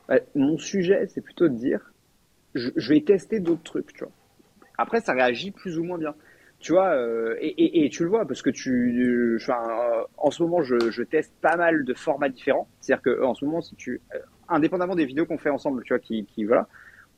bah, 0.08 0.18
mon 0.34 0.58
sujet 0.58 1.06
c'est 1.06 1.22
plutôt 1.22 1.48
de 1.48 1.54
dire 1.54 1.91
je, 2.54 2.70
je 2.76 2.94
vais 2.94 3.00
tester 3.00 3.40
d'autres 3.40 3.62
trucs, 3.62 3.92
tu 3.92 4.04
vois. 4.04 4.12
Après, 4.78 5.00
ça 5.00 5.12
réagit 5.12 5.50
plus 5.50 5.78
ou 5.78 5.84
moins 5.84 5.98
bien. 5.98 6.14
Tu 6.62 6.72
vois, 6.72 6.90
euh, 6.94 7.36
et, 7.40 7.48
et, 7.48 7.84
et, 7.84 7.88
tu 7.90 8.04
le 8.04 8.08
vois 8.08 8.24
parce 8.24 8.40
que 8.40 8.50
tu, 8.50 9.36
enfin, 9.40 9.58
euh, 9.68 10.04
en 10.16 10.30
ce 10.30 10.44
moment, 10.44 10.62
je, 10.62 10.90
je, 10.90 11.02
teste 11.02 11.34
pas 11.40 11.56
mal 11.56 11.84
de 11.84 11.92
formats 11.92 12.28
différents. 12.28 12.68
C'est-à-dire 12.80 13.02
que 13.02 13.22
en 13.24 13.34
ce 13.34 13.44
moment, 13.44 13.60
si 13.60 13.74
tu, 13.74 14.00
euh, 14.14 14.18
indépendamment 14.48 14.94
des 14.94 15.04
vidéos 15.04 15.26
qu'on 15.26 15.38
fait 15.38 15.50
ensemble, 15.50 15.82
tu 15.82 15.92
vois, 15.92 15.98
qui, 15.98 16.24
qui 16.24 16.44
voilà, 16.44 16.68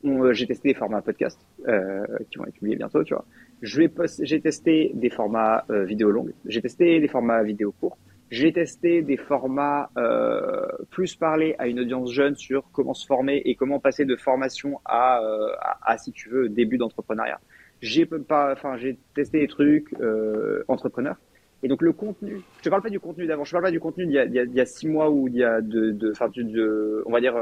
euh, 0.03 0.33
j'ai 0.33 0.47
testé 0.47 0.69
des 0.69 0.73
formats 0.73 1.03
podcast 1.03 1.39
euh, 1.67 2.03
qui 2.31 2.39
vont 2.39 2.45
être 2.45 2.55
publiés 2.55 2.75
bientôt, 2.75 3.03
tu 3.03 3.13
vois. 3.13 3.23
Je 3.61 3.81
vais 3.81 3.91
j'ai 4.21 4.41
testé 4.41 4.91
des 4.95 5.11
formats 5.11 5.63
vidéo 5.69 6.09
longues, 6.09 6.33
j'ai 6.47 6.61
testé 6.61 6.99
des 6.99 7.07
formats 7.07 7.43
vidéo 7.43 7.71
courts. 7.79 7.97
J'ai 8.31 8.51
testé 8.51 9.01
des 9.01 9.17
formats 9.17 9.89
euh, 9.97 10.65
plus 10.89 11.15
parler 11.15 11.55
à 11.59 11.67
une 11.67 11.79
audience 11.79 12.11
jeune 12.11 12.35
sur 12.35 12.63
comment 12.71 12.93
se 12.93 13.05
former 13.05 13.41
et 13.45 13.55
comment 13.55 13.79
passer 13.79 14.05
de 14.05 14.15
formation 14.15 14.81
à, 14.83 15.21
euh, 15.21 15.53
à, 15.83 15.97
si 15.97 16.11
tu 16.11 16.29
veux, 16.29 16.49
début 16.49 16.77
d'entrepreneuriat. 16.77 17.39
J'ai 17.81 18.05
pas, 18.05 18.51
enfin, 18.51 18.77
j'ai 18.77 18.97
testé 19.13 19.39
des 19.39 19.47
trucs 19.47 19.93
euh, 19.99 20.63
entrepreneurs. 20.67 21.17
Et 21.61 21.67
donc 21.67 21.81
le 21.81 21.93
contenu, 21.93 22.41
je 22.57 22.63
te 22.63 22.69
parle 22.69 22.81
pas 22.81 22.89
du 22.89 22.99
contenu 22.99 23.25
d'avant, 23.27 23.43
je 23.43 23.49
te 23.49 23.55
parle 23.55 23.65
pas 23.65 23.71
du 23.71 23.79
contenu 23.79 24.05
d'il 24.05 24.15
y 24.15 24.19
a, 24.19 24.25
d'il 24.27 24.53
y 24.53 24.61
a 24.61 24.65
six 24.65 24.87
mois 24.87 25.09
ou 25.09 25.29
d'il 25.29 25.39
y 25.39 25.43
a 25.43 25.61
de, 25.61 26.11
enfin, 26.11 26.29
de, 26.29 27.03
on 27.05 27.11
va 27.11 27.21
dire 27.21 27.35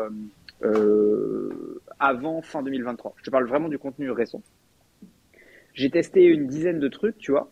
euh, 0.63 1.49
avant 1.99 2.41
fin 2.41 2.63
2023. 2.63 3.15
Je 3.17 3.23
te 3.23 3.29
parle 3.29 3.47
vraiment 3.47 3.69
du 3.69 3.77
contenu 3.77 4.09
récent. 4.11 4.41
J'ai 5.73 5.89
testé 5.89 6.25
une 6.25 6.47
dizaine 6.47 6.79
de 6.79 6.87
trucs, 6.87 7.17
tu 7.17 7.31
vois. 7.31 7.49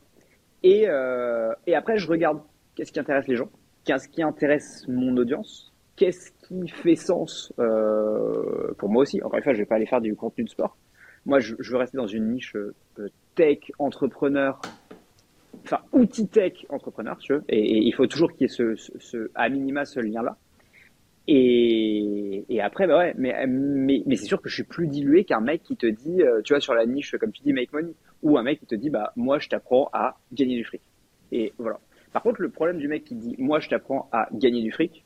Et, 0.64 0.86
euh, 0.88 1.54
et 1.66 1.76
après, 1.76 1.98
je 1.98 2.08
regarde 2.08 2.42
qu'est-ce 2.76 2.92
qui 2.92 3.00
intéresse 3.00 3.28
les 3.28 3.36
gens, 3.36 3.50
qu'est-ce 3.84 4.08
qui 4.08 4.24
intéresse 4.24 4.86
mon 4.88 5.16
audience, 5.18 5.74
qu'est-ce 5.96 6.32
qui 6.48 6.68
fait 6.68 6.96
sens 6.96 7.54
euh, 7.60 8.74
pour 8.78 8.90
moi 8.90 9.04
aussi? 9.04 9.22
Encore 9.22 9.38
une 9.38 9.44
fois, 9.44 9.54
je 9.54 9.60
vais 9.60 9.66
pas 9.66 9.76
aller 9.76 9.86
faire 9.86 10.02
du 10.02 10.16
contenu 10.16 10.44
de 10.44 10.50
sport. 10.50 10.78
Moi, 11.26 11.40
je, 11.40 11.56
veux 11.56 11.78
rester 11.78 11.98
dans 11.98 12.08
une 12.08 12.30
niche 12.30 12.56
euh, 12.56 12.74
tech, 13.36 13.60
entrepreneur, 13.78 14.60
enfin 15.64 15.82
outil 15.92 16.28
tech, 16.28 16.66
entrepreneur, 16.70 17.18
tu 17.20 17.34
veux. 17.34 17.44
Et, 17.50 17.78
il 17.78 17.94
faut 17.94 18.08
toujours 18.08 18.32
qu'il 18.32 18.42
y 18.42 18.46
ait 18.46 18.76
ce, 18.76 19.32
à 19.36 19.50
minima 19.50 19.86
ce 19.86 20.00
lien-là. 20.00 20.38
Et, 21.28 22.60
après, 22.62 22.88
bah 22.88 22.98
ouais, 22.98 23.14
mais, 23.18 23.46
mais, 23.48 24.04
mais 24.06 24.16
c'est 24.16 24.26
sûr 24.26 24.42
que 24.42 24.50
je 24.50 24.56
suis 24.56 24.64
plus 24.64 24.88
dilué 24.88 25.24
qu'un 25.24 25.40
mec 25.40 25.64
qui 25.64 25.78
te 25.78 25.86
dit, 25.86 26.22
euh, 26.22 26.42
tu 26.44 26.54
vois, 26.54 26.60
sur 26.60 26.74
la 26.74 26.86
niche, 26.86 27.16
comme 27.20 27.32
tu 27.32 27.44
dis, 27.44 27.54
make 27.54 27.72
money, 27.72 27.94
ou 28.24 28.38
un 28.38 28.44
mec 28.44 28.60
qui 28.60 28.66
te 28.66 28.76
dit, 28.76 28.90
bah, 28.90 29.14
moi, 29.16 29.40
je 29.40 29.48
t'apprends 29.48 29.90
à 29.94 30.18
gagner 30.34 30.58
du 30.58 30.66
fric. 30.66 30.82
Et 31.32 31.54
voilà. 31.58 31.80
Par 32.14 32.24
contre, 32.24 32.42
le 32.42 32.50
problème 32.50 32.78
du 32.78 32.88
mec 32.88 33.04
qui 33.06 33.16
dit, 33.16 33.36
moi, 33.38 33.60
je 33.60 33.70
t'apprends 33.70 34.10
à 34.12 34.28
gagner 34.34 34.62
du 34.62 34.72
fric, 34.72 35.06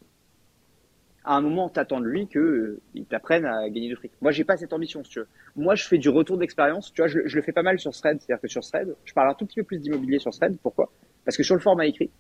à 1.26 1.36
un 1.36 1.42
moment, 1.42 1.70
t'attends 1.70 2.00
de 2.00 2.06
lui 2.06 2.28
que 2.28 2.40
euh, 2.40 2.82
il 2.94 3.06
t'apprenne 3.06 3.46
à 3.46 3.68
gagner 3.70 3.90
du 3.90 3.96
fric. 3.96 4.12
Moi, 4.22 4.32
j'ai 4.32 4.44
pas 4.44 4.58
cette 4.58 4.74
ambition, 4.74 5.04
si 5.04 5.10
tu 5.10 5.20
veux. 5.20 5.28
Moi, 5.56 5.74
je 5.74 5.84
fais 5.88 5.98
du 5.98 6.10
retour 6.10 6.38
d'expérience. 6.38 6.94
Tu 6.94 7.02
vois, 7.02 7.08
je, 7.08 7.20
le 7.20 7.42
fais 7.42 7.52
pas 7.52 7.64
mal 7.64 7.80
sur 7.80 7.92
Thread. 7.92 8.20
C'est-à-dire 8.22 8.42
que 8.42 8.48
sur 8.48 8.62
Thread, 8.62 8.96
je 9.06 9.14
parle 9.14 9.30
un 9.30 9.34
tout 9.34 9.46
petit 9.46 9.56
peu 9.56 9.64
plus 9.64 9.80
d'immobilier 9.80 10.20
sur 10.20 10.32
Thread. 10.32 10.58
Pourquoi? 10.62 10.92
Parce 11.26 11.36
que 11.36 11.42
sur 11.42 11.56
le 11.56 11.62
format 11.62 11.88
écrit, 11.88 12.12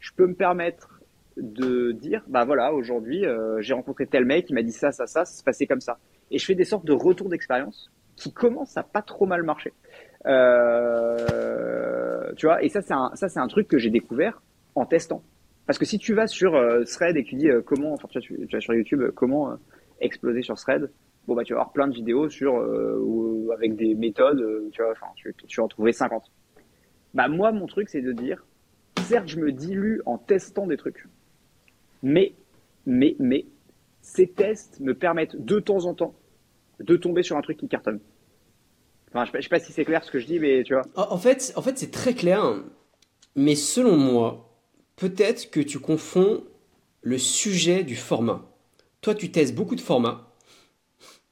je 0.00 0.12
peux 0.16 0.26
me 0.26 0.34
permettre 0.34 1.00
de 1.36 1.92
dire, 1.92 2.24
bah 2.26 2.44
voilà, 2.44 2.72
aujourd'hui, 2.72 3.26
euh, 3.26 3.60
j'ai 3.60 3.74
rencontré 3.74 4.06
tel 4.06 4.24
mec, 4.24 4.48
il 4.48 4.54
m'a 4.54 4.62
dit 4.62 4.72
ça, 4.72 4.92
ça, 4.92 5.06
ça, 5.06 5.24
ça 5.26 5.38
se 5.38 5.42
passait 5.42 5.66
comme 5.66 5.80
ça. 5.80 5.98
Et 6.30 6.38
je 6.38 6.46
fais 6.46 6.54
des 6.54 6.64
sortes 6.64 6.86
de 6.86 6.92
retours 6.92 7.28
d'expérience 7.28 7.90
qui 8.16 8.32
commencent 8.32 8.76
à 8.76 8.82
pas 8.82 9.02
trop 9.02 9.26
mal 9.26 9.42
marcher. 9.42 9.72
Euh, 10.26 11.24
tu 12.36 12.46
vois, 12.46 12.62
et 12.62 12.68
ça, 12.68 12.82
c'est 12.82 12.94
un, 12.94 13.10
ça, 13.14 13.28
c'est 13.28 13.40
un 13.40 13.48
truc 13.48 13.68
que 13.68 13.78
j'ai 13.78 13.90
découvert 13.90 14.42
en 14.74 14.86
testant. 14.86 15.22
Parce 15.66 15.78
que 15.78 15.84
si 15.84 15.98
tu 15.98 16.14
vas 16.14 16.26
sur 16.26 16.54
euh, 16.54 16.84
Thread 16.84 17.16
et 17.16 17.24
que 17.24 17.30
tu 17.30 17.36
dis 17.36 17.48
euh, 17.48 17.62
comment, 17.62 17.92
enfin, 17.94 18.08
tu, 18.08 18.20
tu, 18.20 18.46
vas 18.52 18.60
sur 18.60 18.74
YouTube, 18.74 19.00
euh, 19.00 19.12
comment 19.14 19.52
euh, 19.52 19.56
exploser 20.00 20.42
sur 20.42 20.56
Thread, 20.56 20.90
bon, 21.26 21.34
bah, 21.34 21.44
tu 21.44 21.54
vas 21.54 21.60
avoir 21.60 21.72
plein 21.72 21.88
de 21.88 21.94
vidéos 21.94 22.28
sur, 22.28 22.54
ou, 22.54 23.50
avec 23.52 23.76
des 23.76 23.94
méthodes, 23.94 24.44
tu 24.72 24.82
vois, 24.82 24.92
enfin, 24.92 25.06
tu, 25.16 25.34
tu 25.46 25.60
vas 25.60 25.64
en 25.64 25.68
trouver 25.68 25.92
50. 25.92 26.30
Bah, 27.14 27.28
moi, 27.28 27.52
mon 27.52 27.66
truc, 27.66 27.88
c'est 27.88 28.02
de 28.02 28.12
dire, 28.12 28.44
certes, 29.00 29.28
je 29.28 29.38
me 29.38 29.52
dilue 29.52 30.00
en 30.04 30.18
testant 30.18 30.66
des 30.66 30.76
trucs. 30.76 31.06
Mais, 32.02 32.34
mais, 32.84 33.16
mais, 33.18 33.46
ces 34.02 34.26
tests 34.26 34.80
me 34.80 34.94
permettent 34.94 35.36
de 35.36 35.60
temps 35.60 35.86
en 35.86 35.94
temps 35.94 36.14
de 36.80 36.96
tomber 36.96 37.22
sur 37.22 37.38
un 37.38 37.40
truc 37.40 37.56
qui 37.56 37.68
cartonne. 37.68 38.00
Enfin, 39.14 39.24
je 39.26 39.30
sais, 39.30 39.42
sais 39.42 39.48
pas 39.48 39.60
si 39.60 39.72
c'est 39.72 39.84
clair 39.84 40.02
ce 40.02 40.10
que 40.10 40.18
je 40.18 40.26
dis, 40.26 40.40
mais 40.40 40.64
tu 40.64 40.74
vois. 40.74 40.82
En 40.96 41.18
fait, 41.18 41.52
en 41.54 41.62
fait 41.62 41.78
c'est 41.78 41.92
très 41.92 42.14
clair, 42.14 42.56
mais 43.36 43.54
selon 43.54 43.96
moi, 43.96 44.50
peut-être 44.96 45.50
que 45.50 45.60
tu 45.60 45.78
confonds 45.78 46.42
le 47.02 47.18
sujet 47.18 47.84
du 47.84 47.94
format. 47.94 48.42
Toi, 49.02 49.14
tu 49.14 49.30
testes 49.30 49.54
beaucoup 49.54 49.76
de 49.76 49.80
formats, 49.80 50.32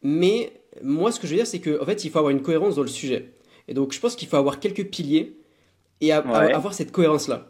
mais 0.02 0.52
moi, 0.82 1.10
ce 1.10 1.18
que 1.18 1.26
je 1.26 1.32
veux 1.32 1.38
dire, 1.38 1.46
c'est 1.46 1.60
qu'en 1.60 1.82
en 1.82 1.86
fait, 1.86 2.04
il 2.04 2.10
faut 2.10 2.18
avoir 2.18 2.30
une 2.30 2.42
cohérence 2.42 2.76
dans 2.76 2.82
le 2.82 2.88
sujet. 2.88 3.32
Et 3.68 3.74
donc, 3.74 3.92
je 3.92 4.00
pense 4.00 4.16
qu'il 4.16 4.28
faut 4.28 4.36
avoir 4.36 4.60
quelques 4.60 4.88
piliers 4.88 5.36
et 6.00 6.12
a, 6.12 6.20
ouais. 6.20 6.52
avoir 6.52 6.74
cette 6.74 6.92
cohérence-là. 6.92 7.48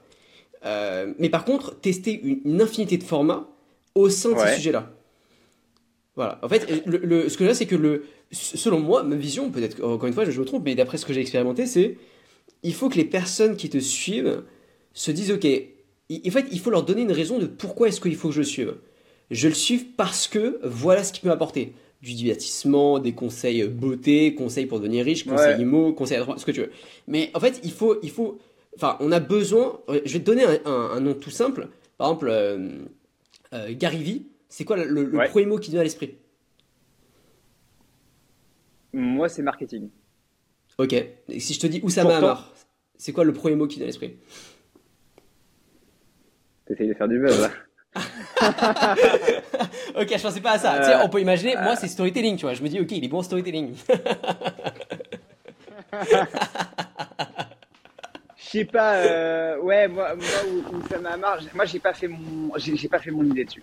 Euh, 0.65 1.13
mais 1.19 1.29
par 1.29 1.45
contre, 1.45 1.79
tester 1.81 2.21
une, 2.23 2.41
une, 2.45 2.63
infinité 2.63 2.97
de 2.97 3.03
formats 3.03 3.49
au 3.95 4.09
sein 4.09 4.31
de 4.31 4.35
ouais. 4.35 4.49
ces 4.49 4.57
sujets-là. 4.57 4.93
Voilà. 6.15 6.39
En 6.43 6.49
fait, 6.49 6.85
le, 6.87 6.99
le, 6.99 7.29
ce 7.29 7.37
que 7.39 7.45
dire, 7.45 7.57
c'est 7.57 7.67
que 7.67 7.77
le, 7.77 8.05
selon 8.31 8.81
moi, 8.81 9.03
ma 9.03 9.17
vision, 9.17 9.51
peut-être 9.51 9.83
encore 9.83 10.07
une 10.07 10.13
fois, 10.15 10.25
je 10.29 10.39
me 10.39 10.45
trompe, 10.45 10.65
mais 10.65 10.75
d'après 10.75 10.99
ce 10.99 11.07
que 11.07 11.13
j'ai 11.13 11.21
expérimenté, 11.21 11.67
c'est 11.67 11.97
il 12.63 12.75
faut 12.75 12.89
que 12.89 12.97
les 12.97 13.05
personnes 13.05 13.57
qui 13.57 13.69
te 13.71 13.79
suivent 13.79 14.43
se 14.93 15.11
disent, 15.11 15.33
ok, 15.33 15.47
en 15.47 16.31
fait, 16.31 16.47
il 16.53 16.61
faut 16.61 16.71
leur 16.71 16.85
donner 16.85 17.03
une 17.03 17.13
raison 17.13 17.39
de 17.39 17.47
pourquoi 17.47 17.89
est-ce 17.89 18.01
qu'il 18.01 18.15
faut 18.17 18.29
que 18.29 18.35
je 18.35 18.41
le 18.41 18.45
suive. 18.47 18.75
Je 19.31 19.49
le 19.49 19.55
suive 19.55 19.87
parce 19.97 20.29
que 20.29 20.61
voilà 20.63 21.03
ce 21.03 21.13
qu'il 21.13 21.23
peut 21.23 21.29
m'apporter. 21.29 21.73
Du 22.03 22.15
divertissement, 22.15 22.99
des 22.99 23.13
conseils 23.13 23.67
beauté, 23.69 24.35
conseils 24.35 24.67
pour 24.67 24.81
devenir 24.81 25.05
riche, 25.05 25.25
conseils 25.25 25.55
ouais. 25.55 25.63
IMO, 25.63 25.93
conseils 25.93 26.19
à 26.19 26.27
ce 26.37 26.45
que 26.45 26.51
tu 26.51 26.61
veux. 26.61 26.71
Mais 27.07 27.31
en 27.33 27.41
fait, 27.41 27.61
il 27.63 27.71
faut, 27.71 27.97
il 28.03 28.11
faut, 28.11 28.39
enfin, 28.77 28.97
on 29.01 29.13
a 29.13 29.21
besoin. 29.21 29.81
Je 29.89 30.13
vais 30.13 30.19
te 30.19 30.25
donner 30.25 30.45
un, 30.45 30.59
un, 30.65 30.91
un 30.97 31.01
nom 31.01 31.15
tout 31.15 31.31
simple. 31.31 31.69
Par 31.99 32.09
exemple, 32.09 32.29
euh, 32.29 32.81
euh, 33.55 33.73
Gary 33.79 34.03
Vee, 34.03 34.27
c'est 34.53 34.67
quoi 34.67 34.77
le, 34.77 34.85
le 34.85 35.17
ouais. 35.17 35.31
premier 35.31 35.47
mot 35.47 35.59
qui 35.59 35.71
vient 35.71 35.81
à 35.81 35.83
l'esprit? 35.83 36.19
Moi, 38.93 39.31
c'est 39.31 39.41
marketing. 39.41 39.89
Ok. 40.77 40.93
Et 40.93 41.41
si 41.41 41.55
je 41.55 41.61
te 41.61 41.67
dis 41.67 41.81
Oussama 41.83 42.19
Hamar, 42.19 42.53
c'est 42.99 43.15
quoi 43.15 43.25
le 43.25 43.33
premier 43.33 43.57
mot 43.57 43.67
qui 43.67 43.77
vient 43.77 43.85
à 43.85 43.87
l'esprit? 43.87 44.19
T'essayes 46.67 46.89
de 46.89 46.93
faire 46.93 47.09
du 47.09 47.19
buzz, 47.19 47.41
là. 47.41 47.51
ok, 49.97 50.09
je 50.15 50.23
pensais 50.23 50.43
pas 50.43 50.53
à 50.53 50.59
ça. 50.59 50.75
Euh, 50.75 50.85
Tiens, 50.85 51.01
on 51.03 51.09
peut 51.09 51.23
imaginer, 51.23 51.57
moi, 51.57 51.75
c'est 51.75 51.89
storytelling, 51.89 52.37
tu 52.37 52.43
vois. 52.43 52.53
Je 52.53 52.63
me 52.63 52.69
dis, 52.69 52.79
ok, 52.79 52.91
il 52.91 53.07
est 53.07 53.09
bon 53.09 53.21
en 53.21 53.23
storytelling. 53.23 53.75
Je 58.37 58.59
sais 58.59 58.65
pas, 58.67 58.97
euh, 58.97 59.59
ouais, 59.61 59.89
moi, 59.89 60.15
moi 60.15 60.27
où, 60.47 60.77
où 60.77 60.89
ça 60.91 60.99
m'a 60.99 61.17
marre, 61.17 61.41
moi 61.55 61.65
j'ai 61.65 61.79
pas 61.79 61.95
fait 61.95 62.09
mon, 62.09 62.53
j'ai 62.59 62.89
pas 62.89 62.99
fait 62.99 63.11
mon 63.11 63.25
idée 63.25 63.47
dessus. 63.47 63.63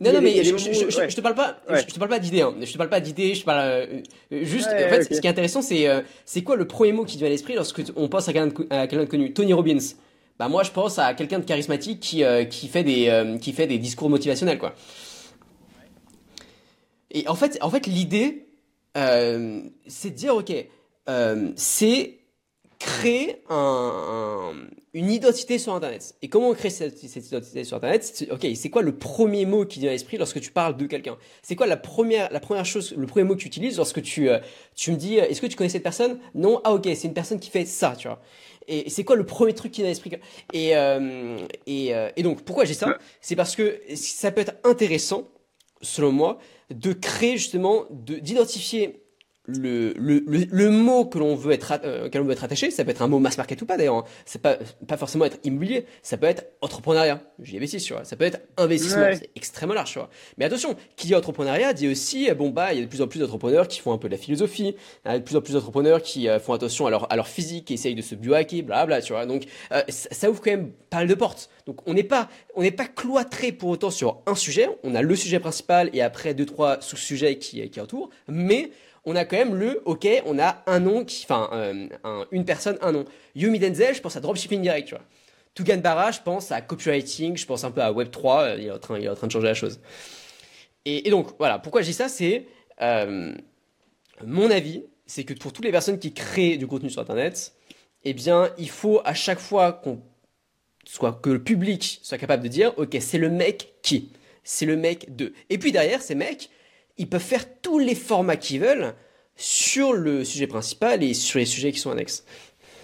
Non, 0.00 0.12
non, 0.12 0.20
mais 0.20 0.44
je, 0.44 1.14
te 1.14 1.20
parle 1.20 1.34
pas, 1.34 1.60
je, 1.68 1.84
te 1.92 1.98
parle 1.98 2.10
pas 2.10 2.20
d'idée, 2.20 2.42
hein. 2.42 2.54
je 2.60 2.72
te 2.72 2.78
parle 2.78 2.90
pas 2.90 3.00
d'idée, 3.00 3.34
je 3.34 3.44
parle 3.44 3.60
euh, 3.60 4.00
juste. 4.30 4.68
En 4.68 4.88
fait, 4.88 5.14
ce 5.14 5.20
qui 5.20 5.26
est 5.26 5.30
intéressant, 5.30 5.60
c'est 5.60 5.88
euh, 5.88 6.02
c'est 6.24 6.42
quoi 6.42 6.54
le 6.54 6.66
premier 6.66 6.92
mot 6.92 7.04
qui 7.04 7.14
te 7.14 7.18
vient 7.18 7.26
à 7.26 7.30
l'esprit 7.30 7.54
lorsque 7.54 7.82
on 7.96 8.08
pense 8.08 8.28
à 8.28 8.32
quelqu'un 8.32 8.46
de, 8.46 8.86
quelqu 8.86 8.96
de, 8.96 9.04
connu, 9.04 9.32
Tony 9.32 9.52
Robbins. 9.52 9.78
Bah 10.38 10.48
moi, 10.48 10.62
je 10.62 10.70
pense 10.70 11.00
à 11.00 11.14
quelqu'un 11.14 11.40
de 11.40 11.44
charismatique 11.44 11.98
qui 11.98 12.22
euh, 12.22 12.44
qui 12.44 12.68
fait 12.68 12.84
des 12.84 13.38
qui 13.40 13.52
fait 13.52 13.66
des 13.66 13.78
discours 13.78 14.08
motivationnels, 14.08 14.58
quoi. 14.58 14.74
Et 17.10 17.26
en 17.26 17.34
fait, 17.34 17.58
en 17.60 17.70
fait, 17.70 17.86
l'idée, 17.86 18.46
c'est 18.94 20.10
de 20.10 20.14
dire, 20.14 20.36
ok, 20.36 20.52
c'est 21.56 22.17
créer 22.78 23.42
un, 23.48 24.52
un, 24.54 24.68
une 24.94 25.10
identité 25.10 25.58
sur 25.58 25.74
Internet. 25.74 26.14
Et 26.22 26.28
comment 26.28 26.50
on 26.50 26.54
crée 26.54 26.70
cette, 26.70 27.02
identité 27.02 27.64
sur 27.64 27.76
Internet? 27.76 28.28
Ok, 28.30 28.46
c'est 28.54 28.70
quoi 28.70 28.82
le 28.82 28.96
premier 28.96 29.46
mot 29.46 29.66
qui 29.66 29.80
vient 29.80 29.88
à 29.88 29.92
l'esprit 29.92 30.16
lorsque 30.16 30.40
tu 30.40 30.50
parles 30.50 30.76
de 30.76 30.86
quelqu'un? 30.86 31.16
C'est 31.42 31.56
quoi 31.56 31.66
la 31.66 31.76
première, 31.76 32.32
la 32.32 32.40
première 32.40 32.64
chose, 32.64 32.94
le 32.96 33.06
premier 33.06 33.24
mot 33.24 33.34
que 33.34 33.40
tu 33.40 33.48
utilises 33.48 33.76
lorsque 33.76 34.02
tu, 34.02 34.28
euh, 34.30 34.38
tu 34.74 34.92
me 34.92 34.96
dis, 34.96 35.16
est-ce 35.16 35.40
que 35.40 35.46
tu 35.46 35.56
connais 35.56 35.70
cette 35.70 35.82
personne? 35.82 36.20
Non. 36.34 36.60
Ah 36.64 36.72
ok, 36.72 36.84
c'est 36.84 37.08
une 37.08 37.14
personne 37.14 37.40
qui 37.40 37.50
fait 37.50 37.64
ça, 37.64 37.94
tu 37.96 38.08
vois. 38.08 38.20
Et 38.68 38.90
c'est 38.90 39.02
quoi 39.02 39.16
le 39.16 39.24
premier 39.24 39.54
truc 39.54 39.72
qui 39.72 39.80
vient 39.80 39.88
à 39.88 39.90
l'esprit? 39.90 40.12
Et, 40.52 40.76
euh, 40.76 41.38
et, 41.66 41.94
euh, 41.94 42.10
et 42.16 42.22
donc, 42.22 42.42
pourquoi 42.42 42.64
j'ai 42.64 42.74
ça? 42.74 42.98
C'est 43.20 43.34
parce 43.34 43.56
que 43.56 43.80
ça 43.94 44.30
peut 44.30 44.42
être 44.42 44.56
intéressant, 44.62 45.28
selon 45.80 46.12
moi, 46.12 46.38
de 46.70 46.92
créer 46.92 47.38
justement, 47.38 47.86
d'identifier 47.90 49.02
le, 49.48 49.94
le, 49.96 50.22
le, 50.26 50.46
le, 50.50 50.70
mot 50.70 51.06
que 51.06 51.18
l'on 51.18 51.34
veut 51.34 51.52
être 51.52 51.72
euh, 51.82 52.08
veut 52.12 52.32
être 52.32 52.44
attaché, 52.44 52.70
ça 52.70 52.84
peut 52.84 52.90
être 52.90 53.00
un 53.00 53.08
mot 53.08 53.18
mass 53.18 53.38
market 53.38 53.60
ou 53.62 53.66
pas 53.66 53.78
d'ailleurs. 53.78 53.96
Hein. 53.96 54.04
C'est 54.26 54.42
pas 54.42 54.58
pas 54.86 54.98
forcément 54.98 55.24
être 55.24 55.38
immobilier, 55.42 55.86
ça 56.02 56.18
peut 56.18 56.26
être 56.26 56.44
entrepreneuriat. 56.60 57.22
J'y 57.42 57.56
investis, 57.56 57.82
tu 57.82 57.94
vois. 57.94 58.04
Ça 58.04 58.16
peut 58.16 58.26
être 58.26 58.40
investissement, 58.58 59.02
ouais. 59.02 59.16
c'est 59.16 59.30
extrêmement 59.34 59.74
large, 59.74 59.92
tu 59.92 59.98
vois. 59.98 60.10
Mais 60.36 60.44
attention, 60.44 60.76
qui 60.96 61.06
dit 61.06 61.14
entrepreneuriat 61.14 61.72
dit 61.72 61.88
aussi 61.88 62.30
bon 62.32 62.50
bah 62.50 62.74
il 62.74 62.78
y 62.78 62.82
a 62.82 62.84
de 62.84 62.90
plus 62.90 63.00
en 63.00 63.08
plus 63.08 63.20
d'entrepreneurs 63.20 63.68
qui 63.68 63.80
font 63.80 63.92
un 63.92 63.98
peu 63.98 64.08
de 64.08 64.14
la 64.14 64.18
philosophie, 64.18 64.76
il 65.06 65.10
y 65.10 65.14
a 65.14 65.18
de 65.18 65.24
plus 65.24 65.36
en 65.36 65.40
plus 65.40 65.54
d'entrepreneurs 65.54 66.02
qui 66.02 66.28
euh, 66.28 66.38
font 66.38 66.52
attention 66.52 66.86
à 66.86 66.90
leur 66.90 67.10
à 67.10 67.16
leur 67.16 67.26
physique, 67.26 67.64
qui 67.64 67.74
essayent 67.74 67.94
de 67.94 68.02
se 68.02 68.14
biohacker, 68.14 68.60
bla 68.62 68.84
bla, 68.84 69.00
tu 69.00 69.14
vois. 69.14 69.24
Donc 69.24 69.44
euh, 69.72 69.80
ça, 69.88 70.10
ça, 70.12 70.30
ouvre 70.30 70.42
quand 70.42 70.50
même 70.50 70.72
pas 70.90 70.98
mal 70.98 71.06
de 71.08 71.14
portes. 71.14 71.48
Donc 71.66 71.80
on 71.86 71.94
n'est 71.94 72.02
pas 72.02 72.28
on 72.54 72.60
n'est 72.60 72.70
pas 72.70 72.86
cloîtré 72.86 73.52
pour 73.52 73.70
autant 73.70 73.90
sur 73.90 74.20
un 74.26 74.34
sujet. 74.34 74.68
On 74.84 74.94
a 74.94 75.00
le 75.00 75.16
sujet 75.16 75.40
principal 75.40 75.88
et 75.94 76.02
après 76.02 76.34
deux 76.34 76.46
trois 76.46 76.82
sous-sujets 76.82 77.38
qui 77.38 77.66
qui 77.70 77.80
entourent, 77.80 78.10
mais 78.28 78.70
on 79.08 79.16
a 79.16 79.24
quand 79.24 79.38
même 79.38 79.54
le, 79.54 79.80
ok, 79.86 80.06
on 80.26 80.38
a 80.38 80.62
un 80.66 80.80
nom, 80.80 81.02
qui, 81.02 81.24
enfin, 81.24 81.48
euh, 81.52 81.88
un, 82.04 82.26
une 82.30 82.44
personne, 82.44 82.76
un 82.82 82.92
nom. 82.92 83.06
Yumi 83.34 83.58
Denzel, 83.58 83.94
je 83.94 84.02
pense 84.02 84.16
à 84.16 84.20
dropshipping 84.20 84.60
direct, 84.60 84.88
tu 84.88 84.94
vois. 84.94 85.04
Tugan 85.54 85.78
Barra, 85.78 86.10
je 86.10 86.20
pense 86.20 86.52
à 86.52 86.60
copywriting, 86.60 87.36
je 87.36 87.46
pense 87.46 87.64
un 87.64 87.70
peu 87.70 87.80
à 87.80 87.90
Web3, 87.90 88.42
euh, 88.42 88.56
il 88.58 88.66
est 88.66 88.70
en 88.70 88.78
train, 88.78 88.98
il 88.98 89.06
est 89.06 89.08
en 89.08 89.14
train 89.14 89.26
de 89.26 89.32
changer 89.32 89.46
la 89.46 89.54
chose. 89.54 89.80
Et, 90.84 91.10
donc, 91.10 91.30
voilà, 91.38 91.58
pourquoi 91.58 91.80
je 91.80 91.86
dis 91.86 91.94
ça, 91.94 92.08
c'est 92.08 92.46
euh, 92.82 93.32
mon 94.24 94.50
avis, 94.50 94.84
c'est 95.06 95.24
que 95.24 95.32
pour 95.32 95.54
toutes 95.54 95.64
les 95.64 95.72
personnes 95.72 95.98
qui 95.98 96.12
créent 96.12 96.58
du 96.58 96.66
contenu 96.66 96.90
sur 96.90 97.00
Internet, 97.00 97.54
eh 98.04 98.12
bien, 98.12 98.50
il 98.58 98.68
faut 98.68 99.00
à 99.06 99.14
chaque 99.14 99.40
fois 99.40 99.82
soit 100.84 101.14
que 101.14 101.30
le 101.30 101.42
public 101.42 102.00
soit 102.02 102.18
capable 102.18 102.42
de 102.42 102.48
dire, 102.48 102.74
ok, 102.76 102.96
c'est 103.00 103.18
le 103.18 103.30
mec 103.30 103.74
qui, 103.82 104.12
c'est 104.44 104.66
le 104.66 104.76
mec 104.76 105.16
de. 105.16 105.32
Et 105.48 105.56
puis 105.56 105.72
derrière, 105.72 106.02
ces 106.02 106.14
mecs, 106.14 106.50
ils 106.98 107.08
peuvent 107.08 107.20
faire 107.20 107.60
tous 107.60 107.78
les 107.78 107.94
formats 107.94 108.36
qu'ils 108.36 108.60
veulent 108.60 108.94
sur 109.36 109.92
le 109.92 110.24
sujet 110.24 110.48
principal 110.48 111.02
et 111.02 111.14
sur 111.14 111.38
les 111.38 111.46
sujets 111.46 111.72
qui 111.72 111.78
sont 111.78 111.92
annexes. 111.92 112.24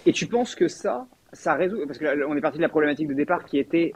Et 0.06 0.12
tu 0.12 0.26
penses 0.26 0.54
que 0.54 0.68
ça, 0.68 1.06
ça 1.32 1.54
résout 1.54 1.84
Parce 1.86 1.98
que 1.98 2.04
là, 2.04 2.14
on 2.28 2.36
est 2.36 2.40
parti 2.40 2.58
de 2.58 2.62
la 2.62 2.68
problématique 2.68 3.08
de 3.08 3.14
départ 3.14 3.44
qui 3.44 3.58
était 3.58 3.92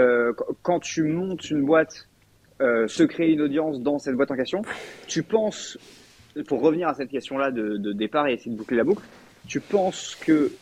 euh, 0.00 0.32
quand 0.62 0.80
tu 0.80 1.04
montes 1.04 1.50
une 1.50 1.64
boîte, 1.64 2.08
euh, 2.60 2.88
se 2.88 3.04
créer 3.04 3.32
une 3.32 3.42
audience 3.42 3.80
dans 3.80 3.98
cette 3.98 4.14
boîte 4.16 4.30
en 4.32 4.36
question. 4.36 4.62
Tu 5.06 5.22
penses, 5.22 5.78
pour 6.48 6.60
revenir 6.60 6.88
à 6.88 6.94
cette 6.94 7.10
question-là 7.10 7.52
de, 7.52 7.76
de, 7.76 7.92
départ 7.92 8.26
et 8.26 8.34
essayer 8.34 8.50
de 8.50 8.56
boucler 8.56 8.76
la 8.76 8.84
boucle, 8.84 9.04
tu 9.46 9.60
penses 9.60 10.16
que 10.20 10.52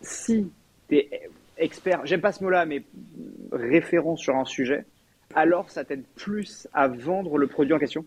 si 0.00 0.50
tu 0.88 0.96
es 0.96 1.28
expert, 1.58 2.00
j'aime 2.04 2.22
pas 2.22 2.32
ce 2.32 2.42
mot-là, 2.42 2.64
mais 2.64 2.82
référent 3.52 4.16
sur 4.16 4.36
un 4.36 4.46
sujet, 4.46 4.86
alors 5.34 5.70
ça 5.70 5.84
t'aide 5.84 6.04
plus 6.16 6.66
à 6.72 6.88
vendre 6.88 7.38
le 7.38 7.46
produit 7.46 7.72
en 7.72 7.78
question? 7.78 8.04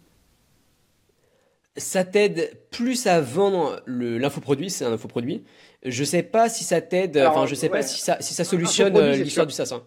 Ça 1.75 2.03
t'aide 2.03 2.51
plus 2.69 3.07
à 3.07 3.19
vendre 3.19 3.81
l'infoproduit, 3.87 4.69
c'est 4.69 4.85
un 4.85 4.93
infoproduit. 4.93 5.43
Je 5.83 6.03
sais 6.03 6.21
pas 6.21 6.47
si 6.47 6.63
ça 6.63 6.81
t'aide, 6.81 7.17
enfin 7.17 7.47
je 7.47 7.55
sais 7.55 7.69
pas 7.69 7.81
si 7.81 7.99
ça, 7.99 8.17
si 8.19 8.33
ça 8.33 8.43
solutionne 8.43 8.95
euh, 8.95 9.15
l'histoire 9.15 9.47
du 9.47 9.53
SaaS. 9.53 9.73
Hein. 9.73 9.83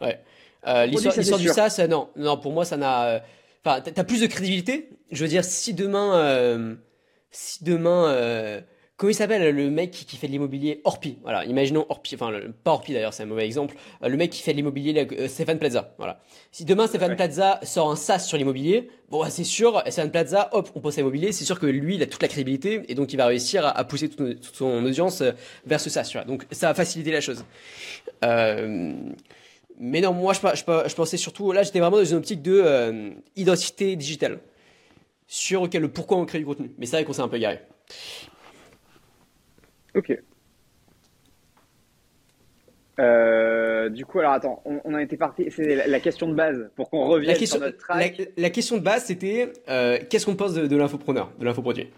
Ouais. 0.00 0.18
Euh, 0.66 0.86
l'histoire 0.86 1.38
du 1.38 1.48
SaaS, 1.48 1.76
euh, 1.78 1.86
non, 1.86 2.08
non, 2.16 2.38
pour 2.38 2.52
moi 2.52 2.64
ça 2.64 2.76
n'a. 2.76 3.22
Enfin, 3.64 3.80
t'as 3.80 4.04
plus 4.04 4.20
de 4.20 4.26
crédibilité. 4.26 4.90
Je 5.10 5.22
veux 5.22 5.28
dire, 5.28 5.44
si 5.44 5.74
demain, 5.74 6.76
si 7.30 7.64
demain 7.64 8.62
Comment 8.96 9.10
il 9.10 9.14
s'appelle 9.14 9.54
le 9.54 9.70
mec 9.70 9.90
qui 9.90 10.16
fait 10.16 10.26
de 10.26 10.32
l'immobilier? 10.32 10.80
Orpi 10.84 11.18
Voilà, 11.22 11.44
imaginons 11.44 11.84
Orpi, 11.90 12.14
enfin 12.14 12.32
pas 12.64 12.70
Orpi 12.70 12.94
d'ailleurs, 12.94 13.12
c'est 13.12 13.24
un 13.24 13.26
mauvais 13.26 13.44
exemple. 13.44 13.76
Euh, 14.02 14.08
le 14.08 14.16
mec 14.16 14.30
qui 14.30 14.40
fait 14.40 14.52
de 14.52 14.56
l'immobilier, 14.56 15.06
euh, 15.18 15.28
Stéphane 15.28 15.58
Plaza. 15.58 15.94
Voilà. 15.98 16.22
Si 16.50 16.64
demain 16.64 16.86
Stéphane 16.86 17.14
Plaza 17.14 17.60
sort 17.62 17.90
un 17.90 17.96
SaaS 17.96 18.20
sur 18.20 18.38
l'immobilier, 18.38 18.88
bon 19.10 19.22
c'est 19.28 19.44
sûr, 19.44 19.82
Stéphane 19.82 20.10
Plaza, 20.10 20.48
hop, 20.52 20.70
on 20.74 20.80
pense 20.80 20.94
à 20.94 21.02
l'immobilier, 21.02 21.32
c'est 21.32 21.44
sûr 21.44 21.60
que 21.60 21.66
lui, 21.66 21.96
il 21.96 22.02
a 22.02 22.06
toute 22.06 22.22
la 22.22 22.28
crédibilité 22.28 22.84
et 22.88 22.94
donc 22.94 23.12
il 23.12 23.18
va 23.18 23.26
réussir 23.26 23.66
à, 23.66 23.84
pousser 23.84 24.08
toute, 24.08 24.42
son 24.54 24.82
audience 24.82 25.20
euh, 25.20 25.32
vers 25.66 25.78
ce 25.78 25.90
SaaS. 25.90 26.24
Donc 26.26 26.46
ça 26.50 26.68
va 26.68 26.74
faciliter 26.74 27.12
la 27.12 27.20
chose. 27.20 27.44
mais 28.22 30.00
non, 30.00 30.14
moi 30.14 30.32
je, 30.32 30.40
je, 30.40 30.94
pensais 30.94 31.18
surtout, 31.18 31.52
là 31.52 31.64
j'étais 31.64 31.80
vraiment 31.80 31.98
dans 31.98 32.04
une 32.04 32.16
optique 32.16 32.40
de 32.40 33.12
identité 33.36 33.94
digitale 33.94 34.38
sur 35.26 35.66
le 35.66 35.88
pourquoi 35.88 36.16
on 36.16 36.24
crée 36.24 36.38
du 36.38 36.46
contenu. 36.46 36.70
Mais 36.78 36.86
c'est 36.86 36.96
vrai 36.96 37.04
qu'on 37.04 37.12
s'est 37.12 37.20
un 37.20 37.28
peu 37.28 37.36
garé. 37.36 37.60
Ok. 39.96 40.16
Euh, 42.98 43.88
du 43.88 44.06
coup, 44.06 44.20
alors 44.20 44.32
attends, 44.32 44.62
on, 44.64 44.94
a 44.94 45.02
été 45.02 45.16
parti. 45.16 45.46
C'est 45.50 45.86
la, 45.86 46.00
question 46.00 46.28
de 46.28 46.34
base 46.34 46.70
pour 46.76 46.88
qu'on 46.88 47.06
revienne 47.06 47.32
la 47.32 47.38
question, 47.38 47.58
sur 47.58 47.66
notre 47.66 47.78
track. 47.78 48.30
La, 48.36 48.50
question 48.50 48.76
de 48.76 48.82
base, 48.82 49.04
c'était 49.04 49.52
euh, 49.68 49.98
qu'est-ce 50.08 50.24
qu'on 50.24 50.36
pense 50.36 50.54
de, 50.54 50.76
l'infopreneur, 50.76 51.30
de 51.38 51.44
l'infoproduit? 51.44 51.88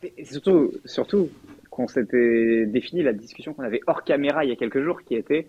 C'est 0.00 0.24
surtout, 0.24 0.72
surtout 0.84 1.30
qu'on 1.70 1.88
s'était 1.88 2.66
défini 2.66 3.02
la 3.02 3.12
discussion 3.12 3.54
qu'on 3.54 3.62
avait 3.62 3.80
hors 3.86 4.04
caméra 4.04 4.44
il 4.44 4.50
y 4.50 4.52
a 4.52 4.56
quelques 4.56 4.82
jours, 4.82 5.02
qui 5.02 5.14
était 5.14 5.48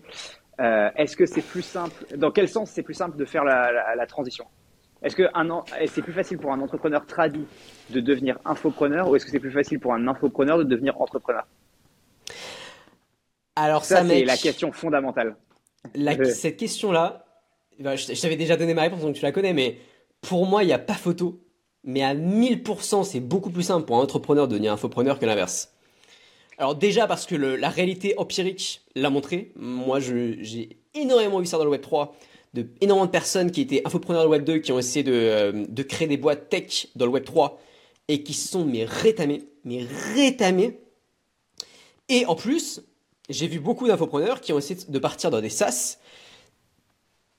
euh, 0.60 0.90
est-ce 0.96 1.16
que 1.16 1.26
c'est 1.26 1.42
plus 1.42 1.62
simple 1.62 2.04
Dans 2.16 2.32
quel 2.32 2.48
sens 2.48 2.70
c'est 2.70 2.82
plus 2.82 2.94
simple 2.94 3.16
de 3.16 3.24
faire 3.24 3.44
la 3.44 4.06
transition? 4.06 4.46
Est-ce 5.02 5.14
que 5.14 5.28
c'est 5.86 6.02
plus 6.02 6.12
facile 6.12 6.38
pour 6.38 6.52
un 6.52 6.60
entrepreneur 6.60 7.06
tradit 7.06 7.46
de 7.90 8.00
devenir 8.00 8.38
infopreneur 8.44 9.08
ou 9.08 9.16
est-ce 9.16 9.24
que 9.24 9.30
c'est 9.30 9.38
plus 9.38 9.52
facile 9.52 9.78
pour 9.78 9.92
un 9.92 10.08
infopreneur 10.08 10.58
de 10.58 10.64
devenir 10.64 11.00
entrepreneur? 11.00 11.46
Alors 13.54 13.84
ça, 13.84 14.04
c'est 14.04 14.24
la 14.24 14.36
question 14.36 14.72
fondamentale. 14.72 15.36
Cette 16.24 16.56
question-là, 16.56 17.24
bah, 17.78 17.96
je, 17.96 18.20
t'avais 18.20 18.36
déjà 18.36 18.56
donné 18.56 18.74
ma 18.74 18.82
réponse 18.82 19.00
donc 19.00 19.14
tu 19.14 19.22
la 19.22 19.32
connais, 19.32 19.52
mais 19.52 19.78
pour 20.20 20.46
moi 20.46 20.64
il 20.64 20.66
n'y 20.66 20.72
a 20.72 20.78
pas 20.78 20.94
photo. 20.94 21.40
Mais 21.84 22.02
à 22.02 22.14
1000%, 22.14 23.04
c'est 23.04 23.20
beaucoup 23.20 23.50
plus 23.50 23.62
simple 23.62 23.86
pour 23.86 23.96
un 23.96 24.02
entrepreneur 24.02 24.48
de 24.48 24.52
devenir 24.52 24.72
infopreneur 24.72 25.18
que 25.18 25.26
l'inverse. 25.26 25.72
Alors 26.58 26.74
déjà 26.74 27.06
parce 27.06 27.24
que 27.24 27.36
la 27.36 27.68
réalité 27.68 28.18
empirique 28.18 28.82
l'a 28.96 29.10
montré. 29.10 29.52
Moi, 29.54 30.00
j'ai 30.00 30.80
énormément 30.94 31.38
vu 31.38 31.46
ça 31.46 31.56
dans 31.56 31.64
le 31.64 31.70
Web 31.70 31.80
3 31.80 32.16
de 32.54 32.66
énormément 32.80 33.06
de 33.06 33.10
personnes 33.10 33.50
qui 33.50 33.60
étaient 33.60 33.82
infopreneurs 33.84 34.24
de 34.24 34.28
Web 34.28 34.44
2, 34.44 34.58
qui 34.58 34.72
ont 34.72 34.78
essayé 34.78 35.04
euh, 35.08 35.66
de, 35.68 35.82
créer 35.82 36.08
des 36.08 36.16
boîtes 36.16 36.48
tech 36.48 36.88
dans 36.96 37.04
le 37.04 37.12
Web 37.12 37.24
3 37.24 37.60
et 38.08 38.22
qui 38.22 38.34
sont 38.34 38.64
mais 38.64 38.84
rétamés, 38.84 39.44
mais 39.64 39.86
rétamés. 40.14 40.78
Et 42.08 42.24
en 42.26 42.34
plus, 42.34 42.80
j'ai 43.28 43.46
vu 43.46 43.60
beaucoup 43.60 43.86
d'infopreneurs 43.86 44.40
qui 44.40 44.52
ont 44.52 44.58
essayé 44.58 44.80
de 44.88 44.98
partir 44.98 45.30
dans 45.30 45.40
des 45.40 45.50
SaaS 45.50 45.98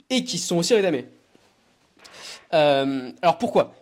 et 0.09 0.23
qui 0.23 0.37
sont 0.37 0.57
aussi 0.57 0.73
rétamés. 0.73 1.05
Euh, 2.53 3.11
alors 3.21 3.37
pourquoi? 3.37 3.73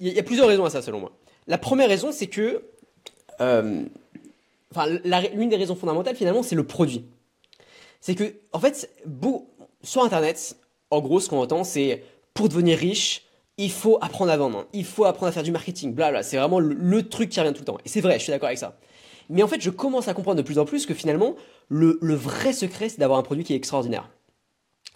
Il 0.00 0.08
y, 0.08 0.18
a 0.18 0.22
plusieurs 0.22 0.48
raisons 0.48 0.64
à 0.64 0.70
ça 0.70 0.82
selon 0.82 1.00
moi. 1.00 1.12
La 1.46 1.56
première 1.56 1.88
raison, 1.88 2.10
c'est 2.10 2.26
que, 2.26 2.62
euh, 3.40 3.84
enfin, 4.70 4.86
l'une 5.34 5.48
des 5.48 5.56
raisons 5.56 5.76
fondamentales 5.76 6.16
finalement, 6.16 6.42
c'est 6.42 6.56
le 6.56 6.66
produit. 6.66 7.06
C'est 8.00 8.14
que, 8.14 8.34
en 8.52 8.60
fait, 8.60 8.90
sur 9.84 10.02
Internet, 10.02 10.56
en 10.90 11.00
gros, 11.00 11.20
ce 11.20 11.28
qu'on 11.28 11.40
entend, 11.40 11.64
c'est 11.64 12.02
pour 12.34 12.48
devenir 12.48 12.78
riche, 12.78 13.22
il 13.56 13.70
faut 13.70 13.98
apprendre 14.00 14.32
à 14.32 14.36
vendre, 14.36 14.66
il 14.72 14.84
faut 14.84 15.04
apprendre 15.04 15.28
à 15.28 15.32
faire 15.32 15.42
du 15.42 15.52
marketing, 15.52 15.94
bla 15.94 16.22
C'est 16.22 16.36
vraiment 16.36 16.58
le, 16.58 17.08
truc 17.08 17.30
qui 17.30 17.40
revient 17.40 17.52
tout 17.52 17.60
le 17.60 17.66
temps. 17.66 17.78
Et 17.84 17.88
c'est 17.88 18.00
vrai, 18.00 18.18
je 18.18 18.24
suis 18.24 18.32
d'accord 18.32 18.48
avec 18.48 18.58
ça. 18.58 18.76
Mais 19.30 19.42
en 19.42 19.48
fait, 19.48 19.60
je 19.60 19.70
commence 19.70 20.08
à 20.08 20.14
comprendre 20.14 20.36
de 20.36 20.42
plus 20.42 20.58
en 20.58 20.64
plus 20.64 20.86
que 20.86 20.94
finalement, 20.94 21.36
le, 21.68 21.96
vrai 22.14 22.52
secret, 22.52 22.88
c'est 22.88 22.98
d'avoir 22.98 23.18
un 23.18 23.22
produit 23.22 23.44
qui 23.44 23.52
est 23.52 23.56
extraordinaire. 23.56 24.10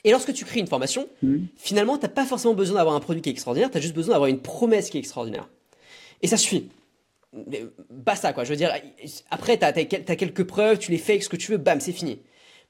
Et 0.05 0.11
lorsque 0.11 0.33
tu 0.33 0.44
crées 0.44 0.61
une 0.61 0.66
formation, 0.66 1.09
mmh. 1.22 1.37
finalement, 1.57 1.96
tu 1.96 2.03
n'as 2.03 2.09
pas 2.09 2.24
forcément 2.24 2.55
besoin 2.55 2.77
d'avoir 2.79 2.94
un 2.94 3.01
produit 3.01 3.22
qui 3.22 3.29
est 3.29 3.33
extraordinaire, 3.33 3.70
tu 3.70 3.79
as 3.79 3.81
juste 3.81 3.94
besoin 3.94 4.14
d'avoir 4.14 4.29
une 4.29 4.40
promesse 4.40 4.90
qui 4.90 4.96
est 4.96 5.01
extraordinaire. 5.01 5.48
Et 6.22 6.27
ça 6.27 6.37
suffit. 6.37 6.68
Basta, 7.90 8.33
quoi. 8.33 8.44
Je 8.44 8.51
veux 8.51 8.57
dire, 8.57 8.72
après, 9.31 9.59
tu 9.59 9.64
as, 9.64 9.72
quelques 10.16 10.44
preuves, 10.44 10.79
tu 10.79 10.90
les 10.90 10.98
fais 10.98 11.12
avec 11.12 11.22
ce 11.22 11.29
que 11.29 11.37
tu 11.37 11.53
veux, 11.53 11.59
bam, 11.59 11.81
c'est 11.81 11.92
fini. 11.92 12.20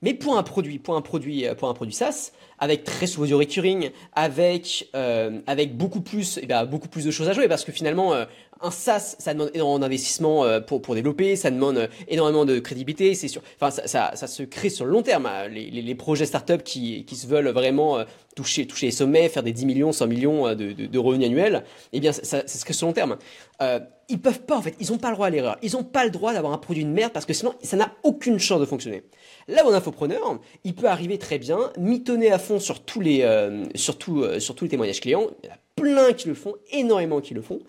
Mais 0.01 0.15
pour 0.15 0.39
un 0.39 0.45
produit, 0.45 0.79
pour 0.79 0.95
un 0.95 1.03
produit, 1.03 1.47
euh, 1.47 1.55
pour 1.55 1.69
un 1.69 1.75
produit 1.75 1.95
SaaS, 1.95 2.31
avec 2.61 2.85
très 2.85 3.07
souvent 3.07 3.27
du 3.27 3.35
recurring, 3.35 3.91
avec 4.15 4.89
avec 4.93 5.71
euh, 5.71 5.75
beaucoup 5.75 6.01
plus, 6.01 6.39
eh 6.41 6.47
ben, 6.47 6.65
beaucoup 6.67 6.89
plus 6.89 7.05
de 7.05 7.11
choses 7.11 7.29
à 7.29 7.33
jouer, 7.33 7.49
parce 7.49 7.65
que 7.65 7.73
finalement, 7.73 8.15
euh, 8.15 8.25
un 8.61 8.71
SaaS, 8.71 9.17
ça 9.19 9.35
demande 9.35 9.51
énormément 9.55 9.81
d'investissement 9.81 10.45
pour 10.67 10.83
pour 10.83 10.95
développer, 10.95 11.37
ça 11.37 11.51
demande 11.51 11.89
énormément 12.09 12.45
de 12.45 12.59
crédibilité, 12.59 13.15
c'est 13.15 13.29
sûr. 13.29 13.43
Enfin, 13.61 13.71
ça, 13.71 13.87
ça, 13.87 14.13
ça, 14.15 14.27
se 14.27 14.43
crée 14.45 14.71
sur 14.71 14.85
le 14.85 14.93
long 14.93 15.03
terme. 15.03 15.27
Hein. 15.27 15.49
Les, 15.49 15.71
les, 15.71 15.83
les 15.83 15.95
projets 15.95 16.27
startup 16.27 16.63
qui 16.63 17.05
qui 17.05 17.17
se 17.17 17.27
veulent 17.27 17.49
vraiment 17.49 18.05
toucher 18.37 18.67
toucher 18.67 18.87
les 18.87 18.93
sommets, 18.93 19.29
faire 19.29 19.43
des 19.43 19.53
10 19.53 19.67
millions, 19.67 19.93
100 19.93 20.07
millions 20.07 20.55
de, 20.55 20.73
de, 20.73 20.87
de 20.87 20.99
revenus 20.99 21.27
annuels, 21.27 21.65
eh 21.93 22.01
bien, 22.01 22.13
ça, 22.13 22.25
ça, 22.25 22.43
ça 22.47 22.59
se 22.59 22.65
crée 22.65 22.75
sur 22.75 22.87
le 22.87 22.91
long 22.91 22.95
terme. 22.95 23.17
Euh, 23.61 23.81
ils 24.09 24.21
peuvent 24.21 24.41
pas 24.41 24.57
en 24.57 24.63
fait, 24.63 24.75
ils 24.81 24.93
ont 24.93 24.99
pas 24.99 25.09
le 25.11 25.15
droit 25.15 25.27
à 25.27 25.31
l'erreur. 25.31 25.59
Ils 25.63 25.77
ont 25.77 25.85
pas 25.85 26.05
le 26.05 26.11
droit 26.11 26.33
d'avoir 26.33 26.53
un 26.53 26.59
produit 26.59 26.85
de 26.85 26.91
merde 26.91 27.13
parce 27.13 27.27
que 27.27 27.35
sinon 27.35 27.55
ça 27.63 27.77
n'a 27.77 27.93
aucune 28.05 28.39
chance 28.39 28.61
de 28.61 28.65
fonctionner. 28.65 29.03
Là 29.49 29.63
un 29.67 29.73
infopreneur, 29.73 30.39
il 30.65 30.75
peut 30.75 30.89
arriver 30.89 31.17
très 31.17 31.39
bien, 31.39 31.73
mitonner 31.79 32.31
à 32.31 32.39
fond 32.39 32.61
sur 32.61 32.81
tous 32.81 33.01
les, 33.01 33.23
euh, 33.23 33.65
euh, 33.65 34.41
sur 34.41 34.55
tous 34.55 34.65
les 34.65 34.69
témoignages 34.69 35.01
clients. 35.01 35.27
Il 35.43 35.49
y 35.49 35.51
en 35.51 35.55
a 35.55 35.59
plein 35.75 36.13
qui 36.13 36.29
le 36.29 36.35
font, 36.35 36.55
énormément 36.71 37.23
qui 37.23 37.33
le 37.33 37.41
font. 37.41 37.61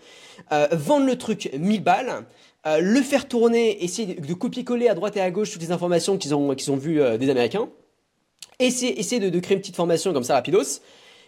Euh, 0.52 0.68
vendre 0.72 1.06
le 1.06 1.16
truc 1.16 1.50
1000 1.58 1.82
balles, 1.82 2.26
le 2.66 3.00
faire 3.00 3.26
tourner, 3.26 3.82
essayer 3.82 4.14
de, 4.14 4.34
copier-coller 4.34 4.88
à 4.88 4.94
droite 4.94 5.16
et 5.16 5.22
à 5.22 5.30
gauche 5.30 5.50
toutes 5.50 5.62
les 5.62 5.72
informations 5.72 6.18
qu'ils 6.18 6.34
ont, 6.34 6.54
qu'ils 6.54 6.74
vues 6.76 7.00
des 7.18 7.30
Américains. 7.30 7.70
Essayer, 8.58 9.00
essayer 9.00 9.18
de, 9.18 9.30
de, 9.30 9.40
créer 9.40 9.54
une 9.54 9.62
petite 9.62 9.76
formation 9.76 10.12
comme 10.12 10.24
ça 10.24 10.34
rapidos. 10.34 10.82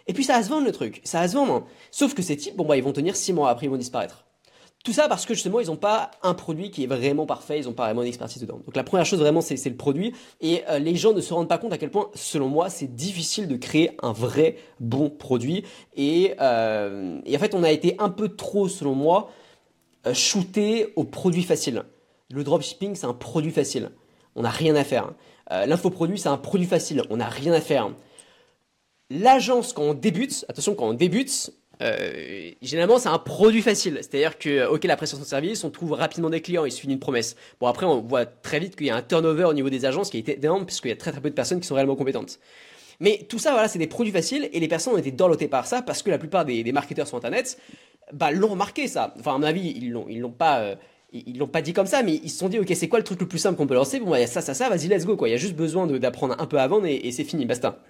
Et 0.06 0.12
puis 0.12 0.24
ça 0.24 0.34
va 0.34 0.42
se 0.42 0.50
vendre 0.50 0.66
le 0.66 0.72
truc, 0.72 1.00
ça 1.04 1.20
va 1.20 1.28
se 1.28 1.34
vendre. 1.34 1.66
Sauf 1.90 2.12
que 2.12 2.20
ces 2.20 2.36
types, 2.36 2.56
bon 2.56 2.66
bah 2.66 2.76
ils 2.76 2.82
vont 2.82 2.92
tenir 2.92 3.16
6 3.16 3.32
mois 3.32 3.48
après 3.48 3.66
ils 3.66 3.70
vont 3.70 3.76
disparaître. 3.78 4.26
Tout 4.84 4.92
ça 4.92 5.08
parce 5.08 5.26
que 5.26 5.34
justement, 5.34 5.60
ils 5.60 5.68
n'ont 5.68 5.76
pas 5.76 6.10
un 6.22 6.34
produit 6.34 6.72
qui 6.72 6.82
est 6.82 6.86
vraiment 6.88 7.24
parfait, 7.24 7.60
ils 7.60 7.66
n'ont 7.66 7.72
pas 7.72 7.84
vraiment 7.84 8.02
d'expertise 8.02 8.42
dedans. 8.42 8.60
Donc 8.64 8.74
la 8.74 8.82
première 8.82 9.06
chose 9.06 9.20
vraiment, 9.20 9.40
c'est 9.40 9.64
le 9.64 9.76
produit. 9.76 10.12
Et 10.40 10.64
euh, 10.68 10.80
les 10.80 10.96
gens 10.96 11.12
ne 11.12 11.20
se 11.20 11.32
rendent 11.32 11.48
pas 11.48 11.58
compte 11.58 11.72
à 11.72 11.78
quel 11.78 11.90
point, 11.90 12.10
selon 12.14 12.48
moi, 12.48 12.68
c'est 12.68 12.92
difficile 12.92 13.46
de 13.46 13.56
créer 13.56 13.92
un 14.02 14.10
vrai 14.10 14.56
bon 14.80 15.08
produit. 15.08 15.64
Et, 15.94 16.34
euh, 16.40 17.20
en 17.20 17.38
fait, 17.38 17.54
on 17.54 17.62
a 17.62 17.70
été 17.70 17.94
un 18.00 18.08
peu 18.08 18.30
trop, 18.30 18.66
selon 18.66 18.96
moi, 18.96 19.30
euh, 20.06 20.14
shooté 20.14 20.92
au 20.96 21.04
produit 21.04 21.44
facile. 21.44 21.84
Le 22.32 22.42
dropshipping, 22.42 22.96
c'est 22.96 23.06
un 23.06 23.14
produit 23.14 23.52
facile. 23.52 23.92
On 24.34 24.42
n'a 24.42 24.50
rien 24.50 24.74
à 24.74 24.84
faire. 24.84 25.12
L'infoproduit, 25.50 26.18
c'est 26.18 26.30
un 26.30 26.38
produit 26.38 26.66
facile. 26.66 27.02
On 27.10 27.18
n'a 27.18 27.28
rien 27.28 27.52
à 27.52 27.60
faire. 27.60 27.90
L'agence, 29.10 29.74
quand 29.74 29.82
on 29.82 29.92
débute, 29.92 30.46
attention, 30.48 30.74
quand 30.74 30.88
on 30.88 30.94
débute, 30.94 31.52
euh, 31.80 32.50
généralement, 32.60 32.98
c'est 32.98 33.08
un 33.08 33.18
produit 33.18 33.62
facile. 33.62 33.98
C'est-à-dire 34.00 34.38
que, 34.38 34.66
ok, 34.66 34.84
la 34.84 34.96
prestation 34.96 35.22
de 35.22 35.28
service, 35.28 35.64
on 35.64 35.70
trouve 35.70 35.92
rapidement 35.92 36.30
des 36.30 36.40
clients, 36.40 36.64
il 36.64 36.72
suffit 36.72 36.86
d'une 36.86 36.98
promesse. 36.98 37.36
Bon, 37.60 37.66
après, 37.66 37.86
on 37.86 38.00
voit 38.00 38.26
très 38.26 38.60
vite 38.60 38.76
qu'il 38.76 38.86
y 38.86 38.90
a 38.90 38.96
un 38.96 39.02
turnover 39.02 39.44
au 39.44 39.54
niveau 39.54 39.70
des 39.70 39.84
agences 39.84 40.10
qui 40.10 40.18
été 40.18 40.38
énorme, 40.38 40.66
puisqu'il 40.66 40.88
y 40.88 40.92
a 40.92 40.96
très 40.96 41.12
très 41.12 41.20
peu 41.20 41.30
de 41.30 41.34
personnes 41.34 41.60
qui 41.60 41.66
sont 41.66 41.74
réellement 41.74 41.96
compétentes. 41.96 42.38
Mais 43.00 43.26
tout 43.28 43.38
ça, 43.38 43.52
voilà, 43.52 43.68
c'est 43.68 43.78
des 43.78 43.86
produits 43.86 44.12
faciles, 44.12 44.48
et 44.52 44.60
les 44.60 44.68
personnes 44.68 44.94
ont 44.94 44.98
été 44.98 45.10
dorlotées 45.10 45.48
par 45.48 45.66
ça, 45.66 45.82
parce 45.82 46.02
que 46.02 46.10
la 46.10 46.18
plupart 46.18 46.44
des, 46.44 46.70
marketeurs 46.72 47.08
sur 47.08 47.16
Internet, 47.16 47.58
bah, 48.12 48.30
l'ont 48.30 48.48
remarqué, 48.48 48.86
ça. 48.86 49.14
Enfin, 49.18 49.34
à 49.34 49.38
mon 49.38 49.44
avis, 49.44 49.72
ils 49.76 49.90
l'ont, 49.90 50.06
ils 50.08 50.20
l'ont 50.20 50.30
pas, 50.30 50.60
euh, 50.60 50.76
ils 51.12 51.36
l'ont 51.36 51.48
pas 51.48 51.62
dit 51.62 51.72
comme 51.72 51.86
ça, 51.86 52.02
mais 52.02 52.14
ils 52.22 52.30
se 52.30 52.38
sont 52.38 52.48
dit, 52.48 52.58
ok, 52.58 52.70
c'est 52.76 52.88
quoi 52.88 53.00
le 53.00 53.04
truc 53.04 53.20
le 53.20 53.26
plus 53.26 53.38
simple 53.38 53.56
qu'on 53.56 53.66
peut 53.66 53.74
lancer? 53.74 53.98
Bon, 53.98 54.10
bah, 54.10 54.18
il 54.18 54.22
y 54.22 54.24
a 54.24 54.28
ça, 54.28 54.40
ça, 54.40 54.54
ça, 54.54 54.68
vas-y, 54.68 54.86
let's 54.88 55.04
go, 55.04 55.16
quoi. 55.16 55.28
Il 55.28 55.32
y 55.32 55.34
a 55.34 55.38
juste 55.38 55.56
besoin 55.56 55.86
d'apprendre 55.86 56.36
un 56.38 56.46
peu 56.46 56.58
vendre, 56.58 56.86
et, 56.86 56.94
et 56.94 57.12
c'est 57.12 57.24
fini, 57.24 57.44
basta. 57.44 57.80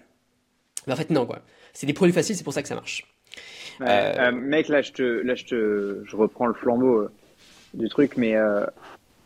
Mais 0.87 0.95
en 0.95 0.97
fait, 0.97 1.11
non, 1.11 1.27
quoi. 1.27 1.41
C'est 1.75 1.87
des 1.87 1.93
produits 1.93 2.15
faciles, 2.15 2.37
c'est 2.37 2.45
pour 2.45 2.55
ça 2.55 2.63
que 2.63 2.69
ça 2.69 2.75
marche. 2.75 3.05
Euh, 3.81 4.13
euh, 4.19 4.33
mec, 4.33 4.69
là, 4.69 4.83
je 4.83 4.93
te, 4.93 5.03
là, 5.03 5.35
je 5.35 5.45
te, 5.45 6.03
je 6.05 6.17
reprends 6.17 6.47
le 6.47 6.55
flambeau 6.55 7.01
euh, 7.03 7.13
du 7.75 7.89
truc, 7.89 8.17
mais 8.17 8.35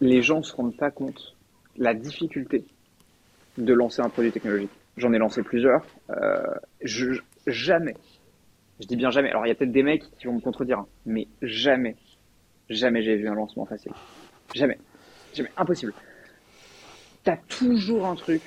les 0.00 0.22
gens 0.22 0.42
se 0.42 0.54
rendent 0.54 0.76
pas 0.76 0.90
compte 0.90 1.34
la 1.76 1.94
difficulté 1.94 2.64
de 3.58 3.72
lancer 3.72 4.00
un 4.02 4.08
produit 4.08 4.32
technologique. 4.32 4.70
J'en 4.96 5.12
ai 5.12 5.18
lancé 5.18 5.42
plusieurs. 5.42 5.84
Je, 6.82 7.20
jamais, 7.46 7.94
je 8.80 8.86
dis 8.86 8.96
bien 8.96 9.10
jamais. 9.10 9.30
Alors, 9.30 9.46
il 9.46 9.48
y 9.48 9.52
a 9.52 9.54
peut-être 9.54 9.72
des 9.72 9.82
mecs 9.82 10.04
qui 10.18 10.26
vont 10.26 10.34
me 10.34 10.40
contredire, 10.40 10.80
hein, 10.80 10.86
mais 11.04 11.26
jamais, 11.42 11.96
jamais 12.70 13.02
j'ai 13.02 13.16
vu 13.16 13.28
un 13.28 13.34
lancement 13.34 13.66
facile. 13.66 13.92
Jamais, 14.54 14.78
jamais, 15.34 15.50
impossible. 15.56 15.92
tu 17.24 17.30
as 17.30 17.36
toujours 17.36 18.06
un 18.06 18.14
truc. 18.14 18.42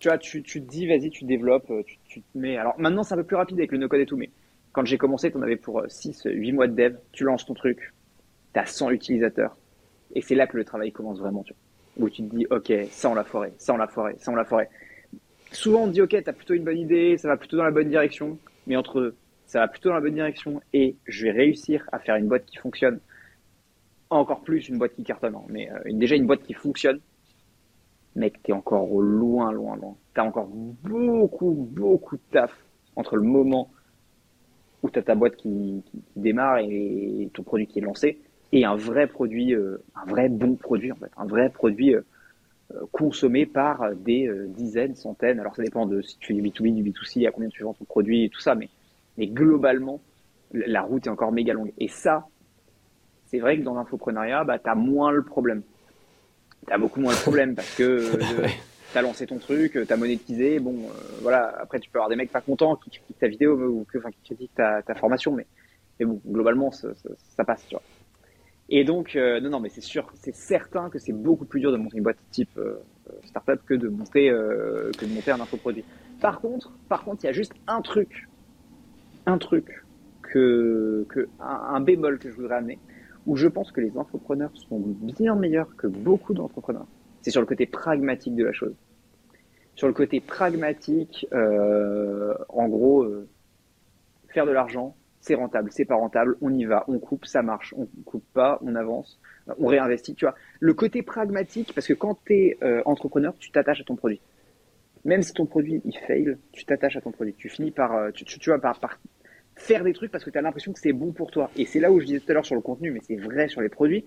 Tu 0.00 0.08
vois, 0.08 0.18
tu, 0.18 0.42
tu 0.42 0.60
te 0.60 0.68
dis, 0.68 0.86
vas-y, 0.86 1.08
tu 1.08 1.24
développes, 1.24 1.72
tu, 1.86 1.96
tu, 2.06 2.20
te 2.20 2.36
mets. 2.36 2.58
Alors 2.58 2.74
maintenant, 2.78 3.02
c'est 3.02 3.14
un 3.14 3.18
peu 3.18 3.24
plus 3.24 3.36
rapide 3.36 3.58
avec 3.58 3.72
le 3.72 3.78
no-code 3.78 4.00
et 4.00 4.06
tout, 4.06 4.16
mais 4.16 4.28
quand 4.74 4.84
j'ai 4.84 4.98
commencé, 4.98 5.30
tu 5.30 5.38
en 5.38 5.42
avais 5.42 5.56
pour 5.56 5.82
6, 5.86 6.22
8 6.26 6.52
mois 6.52 6.66
de 6.66 6.74
dev, 6.74 6.96
tu 7.12 7.22
lances 7.22 7.46
ton 7.46 7.54
truc, 7.54 7.94
tu 8.52 8.60
as 8.60 8.66
100 8.66 8.90
utilisateurs. 8.90 9.56
Et 10.14 10.20
c'est 10.20 10.34
là 10.34 10.46
que 10.48 10.56
le 10.56 10.64
travail 10.64 10.92
commence 10.92 11.20
vraiment. 11.20 11.44
Où 11.96 12.10
tu 12.10 12.28
te 12.28 12.34
dis, 12.34 12.44
ok, 12.50 12.72
ça 12.90 13.08
on 13.08 13.14
l'a 13.14 13.22
forêt, 13.22 13.52
ça 13.56 13.72
on 13.72 13.76
l'a 13.76 13.86
forêt, 13.86 14.16
ça 14.18 14.32
on 14.32 14.34
l'a 14.34 14.44
forêt. 14.44 14.68
Souvent 15.52 15.84
on 15.84 15.86
te 15.86 15.92
dit, 15.92 16.02
ok, 16.02 16.10
tu 16.10 16.28
as 16.28 16.32
plutôt 16.32 16.54
une 16.54 16.64
bonne 16.64 16.78
idée, 16.78 17.16
ça 17.18 17.28
va 17.28 17.36
plutôt 17.36 17.56
dans 17.56 17.62
la 17.62 17.70
bonne 17.70 17.88
direction, 17.88 18.36
mais 18.66 18.74
entre 18.74 19.14
ça 19.46 19.60
va 19.60 19.68
plutôt 19.68 19.90
dans 19.90 19.94
la 19.94 20.00
bonne 20.00 20.14
direction 20.14 20.60
et 20.72 20.96
je 21.06 21.24
vais 21.24 21.30
réussir 21.30 21.88
à 21.92 22.00
faire 22.00 22.16
une 22.16 22.26
boîte 22.26 22.44
qui 22.44 22.56
fonctionne, 22.56 22.98
encore 24.10 24.40
plus 24.40 24.68
une 24.68 24.78
boîte 24.78 24.94
qui 24.94 25.04
cartonne, 25.04 25.36
hein. 25.36 25.44
mais 25.48 25.70
euh, 25.70 25.78
déjà 25.92 26.16
une 26.16 26.26
boîte 26.26 26.42
qui 26.42 26.54
fonctionne, 26.54 26.98
mec, 28.16 28.42
t'es 28.42 28.52
encore 28.52 28.88
loin, 29.00 29.52
loin, 29.52 29.76
loin. 29.76 29.96
T'as 30.14 30.24
encore 30.24 30.48
beaucoup, 30.48 31.68
beaucoup 31.70 32.16
de 32.16 32.22
taf 32.32 32.52
entre 32.96 33.14
le 33.14 33.22
moment 33.22 33.70
où 34.84 34.90
t'as 34.90 35.02
ta 35.02 35.16
boîte 35.16 35.34
qui, 35.34 35.82
qui, 35.86 36.02
démarre 36.14 36.58
et 36.58 37.28
ton 37.32 37.42
produit 37.42 37.66
qui 37.66 37.80
est 37.80 37.82
lancé 37.82 38.20
et 38.52 38.64
un 38.64 38.76
vrai 38.76 39.08
produit, 39.08 39.52
euh, 39.52 39.82
un 39.96 40.04
vrai 40.08 40.28
bon 40.28 40.54
produit 40.54 40.92
en 40.92 40.96
fait, 40.96 41.10
un 41.16 41.26
vrai 41.26 41.48
produit 41.48 41.94
euh, 41.94 42.02
consommé 42.92 43.46
par 43.46 43.94
des 43.96 44.30
dizaines, 44.48 44.94
centaines. 44.94 45.40
Alors 45.40 45.56
ça 45.56 45.62
dépend 45.62 45.86
de 45.86 46.00
si 46.02 46.16
tu 46.18 46.28
fais 46.28 46.34
du 46.34 46.42
B2B, 46.42 46.74
du 46.74 46.90
B2C, 46.90 47.26
à 47.26 47.32
combien 47.32 47.48
tu 47.48 47.64
vends 47.64 47.74
ton 47.74 47.84
produit 47.84 48.24
et 48.24 48.28
tout 48.28 48.40
ça, 48.40 48.54
mais 48.54 48.68
mais 49.16 49.26
globalement, 49.26 50.00
la 50.52 50.82
route 50.82 51.06
est 51.06 51.10
encore 51.10 51.32
méga 51.32 51.52
longue. 51.52 51.72
Et 51.78 51.88
ça, 51.88 52.26
c'est 53.26 53.38
vrai 53.38 53.58
que 53.58 53.62
dans 53.62 53.74
l'infoprenariat, 53.74 54.44
bah, 54.44 54.58
tu 54.58 54.68
as 54.68 54.74
moins 54.74 55.10
le 55.10 55.22
problème. 55.22 55.62
Tu 56.66 56.72
as 56.72 56.78
beaucoup 56.78 57.00
moins 57.00 57.12
le 57.12 57.20
problème 57.20 57.54
parce 57.54 57.74
que 57.76 58.10
euh, 58.96 58.98
tu 58.98 58.98
as 58.98 59.02
lancé 59.02 59.26
ton 59.26 59.38
truc, 59.38 59.72
tu 59.72 59.92
as 59.92 59.96
monétisé. 59.96 60.58
Bon, 60.58 60.74
euh, 60.74 60.92
voilà, 61.22 61.54
après, 61.60 61.80
tu 61.80 61.90
peux 61.90 61.98
avoir 61.98 62.08
des 62.08 62.16
mecs 62.16 62.32
pas 62.32 62.40
contents 62.40 62.76
qui 62.76 62.90
critiquent 62.90 63.18
ta 63.18 63.28
vidéo 63.28 63.54
ou 63.54 63.86
qui 63.90 63.98
critiquent 64.24 64.54
ta, 64.54 64.82
formation, 64.94 65.32
mais, 65.32 65.46
bon, 66.04 66.20
globalement, 66.26 66.70
ça, 66.72 67.44
passe, 67.44 67.66
tu 67.68 67.74
vois. 67.74 67.82
Et 68.70 68.84
donc, 68.84 69.14
euh, 69.14 69.40
non, 69.40 69.50
non, 69.50 69.60
mais 69.60 69.68
c'est 69.68 69.82
sûr, 69.82 70.10
c'est 70.14 70.34
certain 70.34 70.88
que 70.88 70.98
c'est 70.98 71.12
beaucoup 71.12 71.44
plus 71.44 71.60
dur 71.60 71.70
de 71.70 71.76
monter 71.76 71.98
une 71.98 72.02
boîte 72.02 72.16
type 72.30 72.58
startup 73.24 73.60
que 73.66 73.74
de 73.74 73.88
monter, 73.88 74.28
que 74.28 75.04
de 75.04 75.12
monter 75.12 75.30
un 75.32 75.40
infoproduit. 75.40 75.84
Par 76.20 76.40
contre, 76.40 76.72
par 76.88 77.04
contre, 77.04 77.24
il 77.24 77.26
y 77.26 77.30
a 77.30 77.32
juste 77.32 77.52
un 77.66 77.82
truc 77.82 78.26
un 79.26 79.38
truc 79.38 79.84
que 80.22 81.06
un, 81.40 81.80
bémol 81.80 82.18
que 82.18 82.28
je 82.28 82.34
voudrais 82.34 82.56
amener, 82.56 82.78
où 83.26 83.36
je 83.36 83.46
pense 83.46 83.70
que 83.70 83.80
les 83.80 83.96
entrepreneurs 83.96 84.50
sont 84.68 84.80
bien 84.80 85.36
meilleurs 85.36 85.74
que 85.76 85.86
beaucoup 85.86 86.34
d'entrepreneurs. 86.34 86.86
C'est 87.22 87.30
sur 87.30 87.40
le 87.40 87.46
côté 87.46 87.66
pragmatique 87.66 88.34
de 88.34 88.44
la 88.44 88.52
chose. 88.52 88.74
Sur 89.74 89.88
le 89.88 89.94
côté 89.94 90.20
pragmatique, 90.20 91.26
euh, 91.32 92.34
en 92.48 92.68
gros, 92.68 93.02
euh, 93.02 93.28
faire 94.28 94.46
de 94.46 94.52
l'argent, 94.52 94.96
c'est 95.20 95.34
rentable, 95.34 95.70
c'est 95.72 95.84
pas 95.84 95.96
rentable, 95.96 96.36
on 96.42 96.52
y 96.52 96.64
va, 96.64 96.84
on 96.86 96.98
coupe, 96.98 97.24
ça 97.24 97.42
marche, 97.42 97.74
on 97.76 97.88
coupe 98.04 98.24
pas, 98.34 98.58
on 98.62 98.74
avance, 98.74 99.18
on 99.58 99.66
réinvestit, 99.66 100.14
tu 100.14 100.26
vois. 100.26 100.34
Le 100.60 100.74
côté 100.74 101.02
pragmatique, 101.02 101.72
parce 101.74 101.86
que 101.86 101.94
quand 101.94 102.18
tu 102.24 102.34
es 102.34 102.58
euh, 102.62 102.82
entrepreneur, 102.84 103.34
tu 103.38 103.50
t'attaches 103.50 103.80
à 103.80 103.84
ton 103.84 103.96
produit. 103.96 104.20
Même 105.04 105.22
si 105.22 105.32
ton 105.32 105.46
produit 105.46 105.82
il 105.84 105.96
fail, 105.98 106.36
tu 106.52 106.64
t'attaches 106.64 106.96
à 106.96 107.00
ton 107.00 107.10
produit. 107.10 107.34
Tu 107.34 107.48
finis 107.48 107.70
par, 107.70 108.10
par 108.80 108.98
faire 109.56 109.84
des 109.84 109.92
trucs 109.92 110.10
parce 110.10 110.24
que 110.24 110.30
tu 110.30 110.38
as 110.38 110.42
l'impression 110.42 110.72
que 110.72 110.78
c'est 110.78 110.92
bon 110.92 111.12
pour 111.12 111.30
toi. 111.30 111.50
Et 111.56 111.66
c'est 111.66 111.80
là 111.80 111.92
où 111.92 112.00
je 112.00 112.06
disais 112.06 112.20
tout 112.20 112.30
à 112.30 112.34
l'heure 112.34 112.46
sur 112.46 112.54
le 112.54 112.60
contenu, 112.60 112.90
mais 112.90 113.00
c'est 113.02 113.16
vrai 113.16 113.48
sur 113.48 113.60
les 113.60 113.68
produits. 113.68 114.06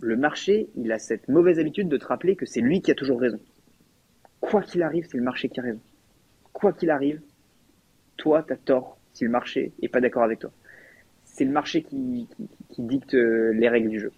Le 0.00 0.16
marché, 0.16 0.68
il 0.76 0.92
a 0.92 0.98
cette 0.98 1.28
mauvaise 1.28 1.58
habitude 1.58 1.88
de 1.88 1.96
te 1.96 2.06
rappeler 2.06 2.36
que 2.36 2.46
c'est 2.46 2.60
lui 2.60 2.80
qui 2.80 2.90
a 2.90 2.94
toujours 2.94 3.20
raison. 3.20 3.38
Quoi 4.40 4.62
qu'il 4.62 4.82
arrive, 4.82 5.06
c'est 5.10 5.18
le 5.18 5.22
marché 5.22 5.48
qui 5.48 5.60
a. 5.60 5.64
Quoi 6.52 6.72
qu'il 6.72 6.90
arrive, 6.90 7.20
toi, 8.16 8.42
tu 8.42 8.52
as 8.52 8.56
tort 8.56 8.98
si 9.12 9.24
le 9.24 9.30
marché 9.30 9.72
est 9.82 9.88
pas 9.88 10.00
d'accord 10.00 10.22
avec 10.22 10.40
toi. 10.40 10.50
C'est 11.24 11.44
le 11.44 11.52
marché 11.52 11.82
qui, 11.82 12.28
qui, 12.68 12.82
dicte 12.82 13.14
euh, 13.14 13.52
les 13.52 13.68
règles 13.68 13.88
du 13.88 14.00
jeu. 14.00 14.12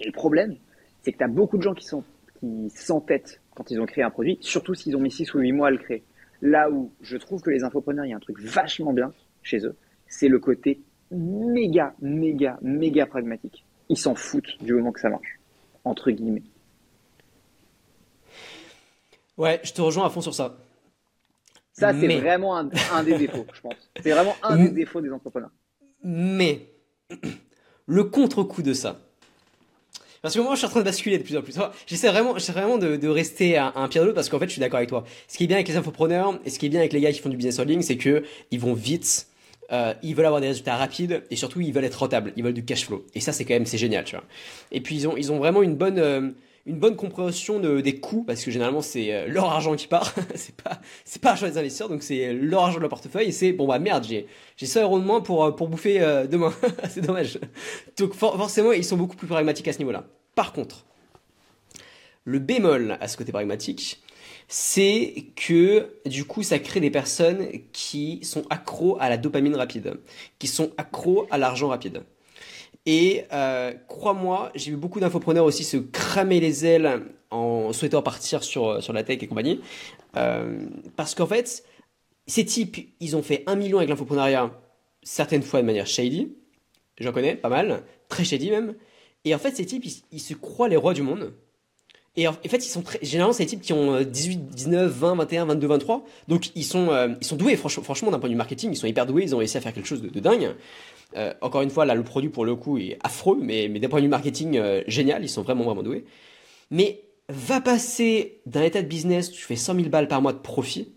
Et 0.00 0.06
le 0.06 0.12
problème, 0.12 0.56
c'est 1.02 1.12
que 1.12 1.18
tu 1.18 1.24
as 1.24 1.28
beaucoup 1.28 1.56
de 1.56 1.62
gens 1.62 1.74
qui 1.74 1.84
sont 1.84 2.04
qui 2.40 2.70
s'entêtent 2.70 3.40
quand 3.54 3.70
ils 3.70 3.80
ont 3.80 3.86
créé 3.86 4.02
un 4.02 4.10
produit, 4.10 4.38
surtout 4.40 4.74
s'ils 4.74 4.96
ont 4.96 5.00
mis 5.00 5.10
6 5.10 5.34
ou 5.34 5.40
8 5.40 5.52
mois 5.52 5.68
à 5.68 5.70
le 5.70 5.78
créer. 5.78 6.02
Là 6.40 6.70
où 6.70 6.90
je 7.02 7.16
trouve 7.18 7.42
que 7.42 7.50
les 7.50 7.64
infopreneurs, 7.64 8.06
il 8.06 8.10
y 8.10 8.12
a 8.14 8.16
un 8.16 8.20
truc 8.20 8.40
vachement 8.40 8.92
bien, 8.92 9.12
chez 9.42 9.64
eux, 9.66 9.76
c'est 10.06 10.28
le 10.28 10.38
côté 10.38 10.80
méga, 11.10 11.94
méga, 12.00 12.58
méga 12.62 13.06
pragmatique. 13.06 13.64
Ils 13.88 13.98
s'en 13.98 14.14
foutent 14.14 14.56
du 14.62 14.72
moment 14.72 14.92
que 14.92 15.00
ça 15.00 15.10
marche, 15.10 15.38
entre 15.84 16.10
guillemets. 16.10 16.42
Ouais, 19.40 19.58
je 19.64 19.72
te 19.72 19.80
rejoins 19.80 20.04
à 20.04 20.10
fond 20.10 20.20
sur 20.20 20.34
ça. 20.34 20.58
Ça, 21.72 21.94
c'est 21.98 22.20
vraiment 22.20 22.58
un, 22.58 23.02
des 23.02 23.16
défauts, 23.16 23.46
je 23.54 23.60
pense. 23.62 23.90
C'est 24.02 24.10
vraiment 24.10 24.36
un 24.42 24.56
des 24.56 24.68
défauts 24.68 25.00
des 25.00 25.10
entrepreneurs. 25.10 25.48
Mais 26.04 26.66
le 27.86 28.04
contre-coup 28.04 28.62
de 28.62 28.74
ça, 28.74 29.00
parce 30.20 30.34
que 30.34 30.40
moi, 30.40 30.52
je 30.52 30.58
suis 30.58 30.66
en 30.66 30.68
train 30.68 30.80
de 30.80 30.84
basculer 30.84 31.16
de 31.16 31.22
plus 31.22 31.38
en 31.38 31.40
plus. 31.40 31.54
J'essaie 31.86 32.10
vraiment, 32.10 32.34
j'essaie 32.34 32.52
vraiment 32.52 32.76
de, 32.76 32.96
de 32.96 33.08
rester 33.08 33.56
à, 33.56 33.72
un 33.76 33.88
pied 33.88 33.98
de 34.02 34.04
l'autre 34.04 34.16
parce 34.16 34.28
qu'en 34.28 34.38
fait, 34.38 34.44
je 34.44 34.52
suis 34.52 34.60
d'accord 34.60 34.76
avec 34.76 34.90
toi. 34.90 35.04
Ce 35.26 35.38
qui 35.38 35.44
est 35.44 35.46
bien 35.46 35.56
avec 35.56 35.68
les 35.68 35.76
infopreneurs 35.78 36.38
et 36.44 36.50
ce 36.50 36.58
qui 36.58 36.66
est 36.66 36.68
bien 36.68 36.80
avec 36.80 36.92
les 36.92 37.00
gars 37.00 37.10
qui 37.10 37.20
font 37.20 37.30
du 37.30 37.38
business 37.38 37.58
en 37.60 37.64
ligne, 37.64 37.80
c'est 37.80 37.96
que 37.96 38.22
ils 38.50 38.60
vont 38.60 38.74
vite. 38.74 39.28
Euh, 39.72 39.94
ils 40.02 40.14
veulent 40.14 40.26
avoir 40.26 40.42
des 40.42 40.48
résultats 40.48 40.76
rapides 40.76 41.22
et 41.30 41.36
surtout 41.36 41.62
ils 41.62 41.72
veulent 41.72 41.84
être 41.84 41.94
rentables, 41.94 42.34
ils 42.36 42.44
veulent 42.44 42.52
du 42.52 42.64
cash 42.64 42.84
flow. 42.84 43.06
Et 43.14 43.20
ça 43.20 43.32
c'est 43.32 43.46
quand 43.46 43.54
même 43.54 43.64
c'est 43.64 43.78
génial, 43.78 44.04
tu 44.04 44.16
vois. 44.16 44.24
Et 44.70 44.82
puis 44.82 44.96
ils 44.96 45.08
ont 45.08 45.16
ils 45.16 45.32
ont 45.32 45.38
vraiment 45.38 45.62
une 45.62 45.76
bonne 45.76 45.98
euh, 45.98 46.30
une 46.66 46.78
bonne 46.78 46.96
compréhension 46.96 47.58
de, 47.58 47.80
des 47.80 48.00
coûts 48.00 48.22
parce 48.24 48.44
que 48.44 48.50
généralement 48.50 48.82
c'est 48.82 49.12
euh, 49.12 49.26
leur 49.26 49.46
argent 49.46 49.74
qui 49.76 49.86
part, 49.86 50.14
c'est 50.34 50.54
pas 50.54 50.80
c'est 51.04 51.20
pas 51.20 51.30
l'argent 51.30 51.46
des 51.46 51.58
investisseurs 51.58 51.88
donc 51.88 52.02
c'est 52.02 52.32
leur 52.32 52.64
argent 52.64 52.76
de 52.76 52.80
leur 52.80 52.90
portefeuille 52.90 53.28
et 53.28 53.32
c'est 53.32 53.52
bon 53.52 53.66
bah 53.66 53.78
merde 53.78 54.04
j'ai 54.04 54.26
j'ai 54.56 54.66
100 54.66 54.82
euros 54.82 54.98
de 54.98 55.04
moins 55.04 55.20
pour 55.20 55.44
euh, 55.44 55.52
pour 55.52 55.68
bouffer 55.68 56.00
euh, 56.00 56.26
demain, 56.26 56.52
c'est 56.88 57.00
dommage. 57.00 57.38
Donc 57.96 58.14
forcément 58.14 58.72
ils 58.72 58.84
sont 58.84 58.96
beaucoup 58.96 59.16
plus 59.16 59.26
pragmatiques 59.26 59.68
à 59.68 59.72
ce 59.72 59.78
niveau-là. 59.78 60.04
Par 60.34 60.52
contre, 60.52 60.84
le 62.24 62.38
bémol 62.38 62.98
à 63.00 63.08
ce 63.08 63.16
côté 63.16 63.32
pragmatique, 63.32 64.02
c'est 64.48 65.26
que 65.36 65.88
du 66.04 66.24
coup 66.24 66.42
ça 66.42 66.58
crée 66.58 66.80
des 66.80 66.90
personnes 66.90 67.48
qui 67.72 68.20
sont 68.22 68.44
accros 68.50 68.98
à 69.00 69.08
la 69.08 69.16
dopamine 69.16 69.56
rapide, 69.56 69.94
qui 70.38 70.46
sont 70.46 70.72
accros 70.76 71.26
à 71.30 71.38
l'argent 71.38 71.68
rapide. 71.68 72.02
Et 72.86 73.24
euh, 73.32 73.72
crois-moi, 73.88 74.50
j'ai 74.54 74.70
vu 74.70 74.76
beaucoup 74.76 75.00
d'infopreneurs 75.00 75.44
aussi 75.44 75.64
se 75.64 75.76
cramer 75.76 76.40
les 76.40 76.64
ailes 76.64 77.02
en 77.30 77.72
souhaitant 77.72 78.02
partir 78.02 78.42
sur, 78.42 78.82
sur 78.82 78.92
la 78.92 79.02
tech 79.02 79.22
et 79.22 79.26
compagnie. 79.26 79.60
Euh, 80.16 80.66
parce 80.96 81.14
qu'en 81.14 81.26
fait, 81.26 81.64
ces 82.26 82.44
types, 82.44 82.88
ils 83.00 83.16
ont 83.16 83.22
fait 83.22 83.42
un 83.46 83.56
million 83.56 83.78
avec 83.78 83.90
l'infoprenariat, 83.90 84.50
certaines 85.02 85.42
fois 85.42 85.60
de 85.60 85.66
manière 85.66 85.86
shady. 85.86 86.32
J'en 86.98 87.12
connais 87.12 87.36
pas 87.36 87.48
mal, 87.48 87.82
très 88.08 88.24
shady 88.24 88.50
même. 88.50 88.74
Et 89.24 89.34
en 89.34 89.38
fait, 89.38 89.54
ces 89.54 89.66
types, 89.66 89.84
ils, 90.10 90.20
se 90.20 90.34
croient 90.34 90.68
les 90.68 90.76
rois 90.76 90.94
du 90.94 91.02
monde. 91.02 91.34
Et 92.16 92.26
en, 92.26 92.32
fait, 92.32 92.66
ils 92.66 92.70
sont 92.70 92.82
généralement, 93.02 93.32
c'est 93.32 93.44
des 93.44 93.50
types 93.50 93.60
qui 93.60 93.72
ont 93.72 94.00
18, 94.00 94.48
19, 94.48 94.90
20, 94.90 95.14
21, 95.16 95.44
22, 95.46 95.66
23. 95.66 96.04
Donc, 96.28 96.50
ils 96.56 96.64
sont, 96.64 96.88
euh, 96.88 97.08
ils 97.20 97.26
sont 97.26 97.36
doués, 97.36 97.56
franchement, 97.56 98.10
d'un 98.10 98.18
point 98.18 98.28
de 98.28 98.34
vue 98.34 98.38
marketing, 98.38 98.72
ils 98.72 98.76
sont 98.76 98.86
hyper 98.86 99.06
doués, 99.06 99.22
ils 99.22 99.34
ont 99.34 99.38
réussi 99.38 99.58
à 99.58 99.60
faire 99.60 99.72
quelque 99.72 99.86
chose 99.86 100.02
de 100.02 100.20
dingue. 100.20 100.54
Euh, 101.16 101.34
encore 101.40 101.62
une 101.62 101.70
fois, 101.70 101.84
là, 101.84 101.94
le 101.94 102.02
produit 102.02 102.30
pour 102.30 102.44
le 102.44 102.54
coup 102.54 102.78
est 102.78 102.98
affreux, 103.02 103.38
mais, 103.40 103.68
mais 103.68 103.80
d'un 103.80 103.88
point 103.88 104.00
de 104.00 104.04
vue 104.04 104.10
marketing, 104.10 104.56
euh, 104.56 104.82
génial, 104.86 105.22
ils 105.22 105.28
sont 105.28 105.42
vraiment, 105.42 105.64
vraiment 105.64 105.82
doués. 105.82 106.04
Mais 106.70 107.02
va 107.28 107.60
passer 107.60 108.40
d'un 108.46 108.62
état 108.62 108.82
de 108.82 108.86
business 108.86 109.30
où 109.30 109.32
tu 109.32 109.42
fais 109.42 109.56
100 109.56 109.74
000 109.74 109.88
balles 109.88 110.08
par 110.08 110.22
mois 110.22 110.32
de 110.32 110.38
profit, 110.38 110.92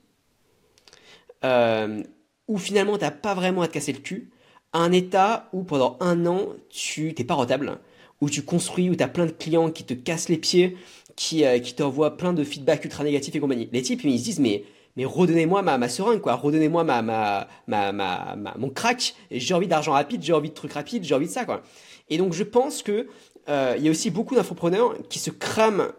euh, 1.43 2.03
où 2.47 2.57
finalement, 2.57 2.97
t'as 2.97 3.11
pas 3.11 3.34
vraiment 3.34 3.61
à 3.61 3.68
te 3.68 3.74
casser 3.74 3.93
le 3.93 3.99
cul, 3.99 4.32
à 4.72 4.80
un 4.80 4.91
état 4.91 5.49
où 5.53 5.64
pendant 5.64 5.97
un 5.99 6.26
an, 6.26 6.47
tu 6.70 7.14
t'es 7.14 7.24
pas 7.24 7.36
rentable, 7.36 7.80
où 8.22 8.30
tu 8.30 8.43
construis, 8.43 8.89
où 8.89 8.95
tu 8.95 9.03
as 9.03 9.07
plein 9.07 9.26
de 9.26 9.32
clients 9.32 9.70
qui 9.72 9.84
te 9.84 9.93
cassent 9.93 10.30
les 10.30 10.38
pieds, 10.38 10.78
qui, 11.16 11.43
qui 11.61 11.76
t'envoient 11.76 12.18
plein 12.18 12.34
de 12.34 12.43
feedback 12.43 12.86
ultra 12.86 13.03
négatifs 13.03 13.36
et 13.36 13.39
compagnie. 13.39 13.70
Les 13.72 13.84
types, 13.84 14.03
ils 14.03 14.18
se 14.20 14.24
disent, 14.24 14.39
mais, 14.39 14.64
mais 14.96 15.06
redonnez-moi 15.06 15.62
ma, 15.62 15.78
ma 15.78 15.89
seringue, 15.89 16.22
quoi. 16.22 16.36
Redonnez-moi 16.36 16.84
ma, 16.84 17.02
ma, 17.02 17.48
ma, 17.68 17.91
ma, 17.91 18.36
mon 18.58 18.70
crack. 18.70 19.16
J'ai 19.32 19.54
envie 19.54 19.68
d'argent 19.68 19.94
rapide, 19.94 20.22
j'ai 20.24 20.34
envie 20.34 20.50
de 20.50 20.54
trucs 20.54 20.74
rapides, 20.74 21.04
j'ai 21.04 21.16
envie 21.16 21.28
de 21.28 21.32
ça, 21.32 21.46
quoi. 21.46 21.62
Et 22.10 22.18
donc, 22.18 22.34
je 22.34 22.44
pense 22.44 22.84
que, 22.84 23.08
euh, 23.50 23.76
il 23.78 23.84
y 23.84 23.88
a 23.88 23.91
aussi 23.91 24.12
beaucoup 24.12 24.36
d'infopreneurs 24.36 24.96
qui 25.10 25.20
se 25.20 25.30
crament 25.30 25.91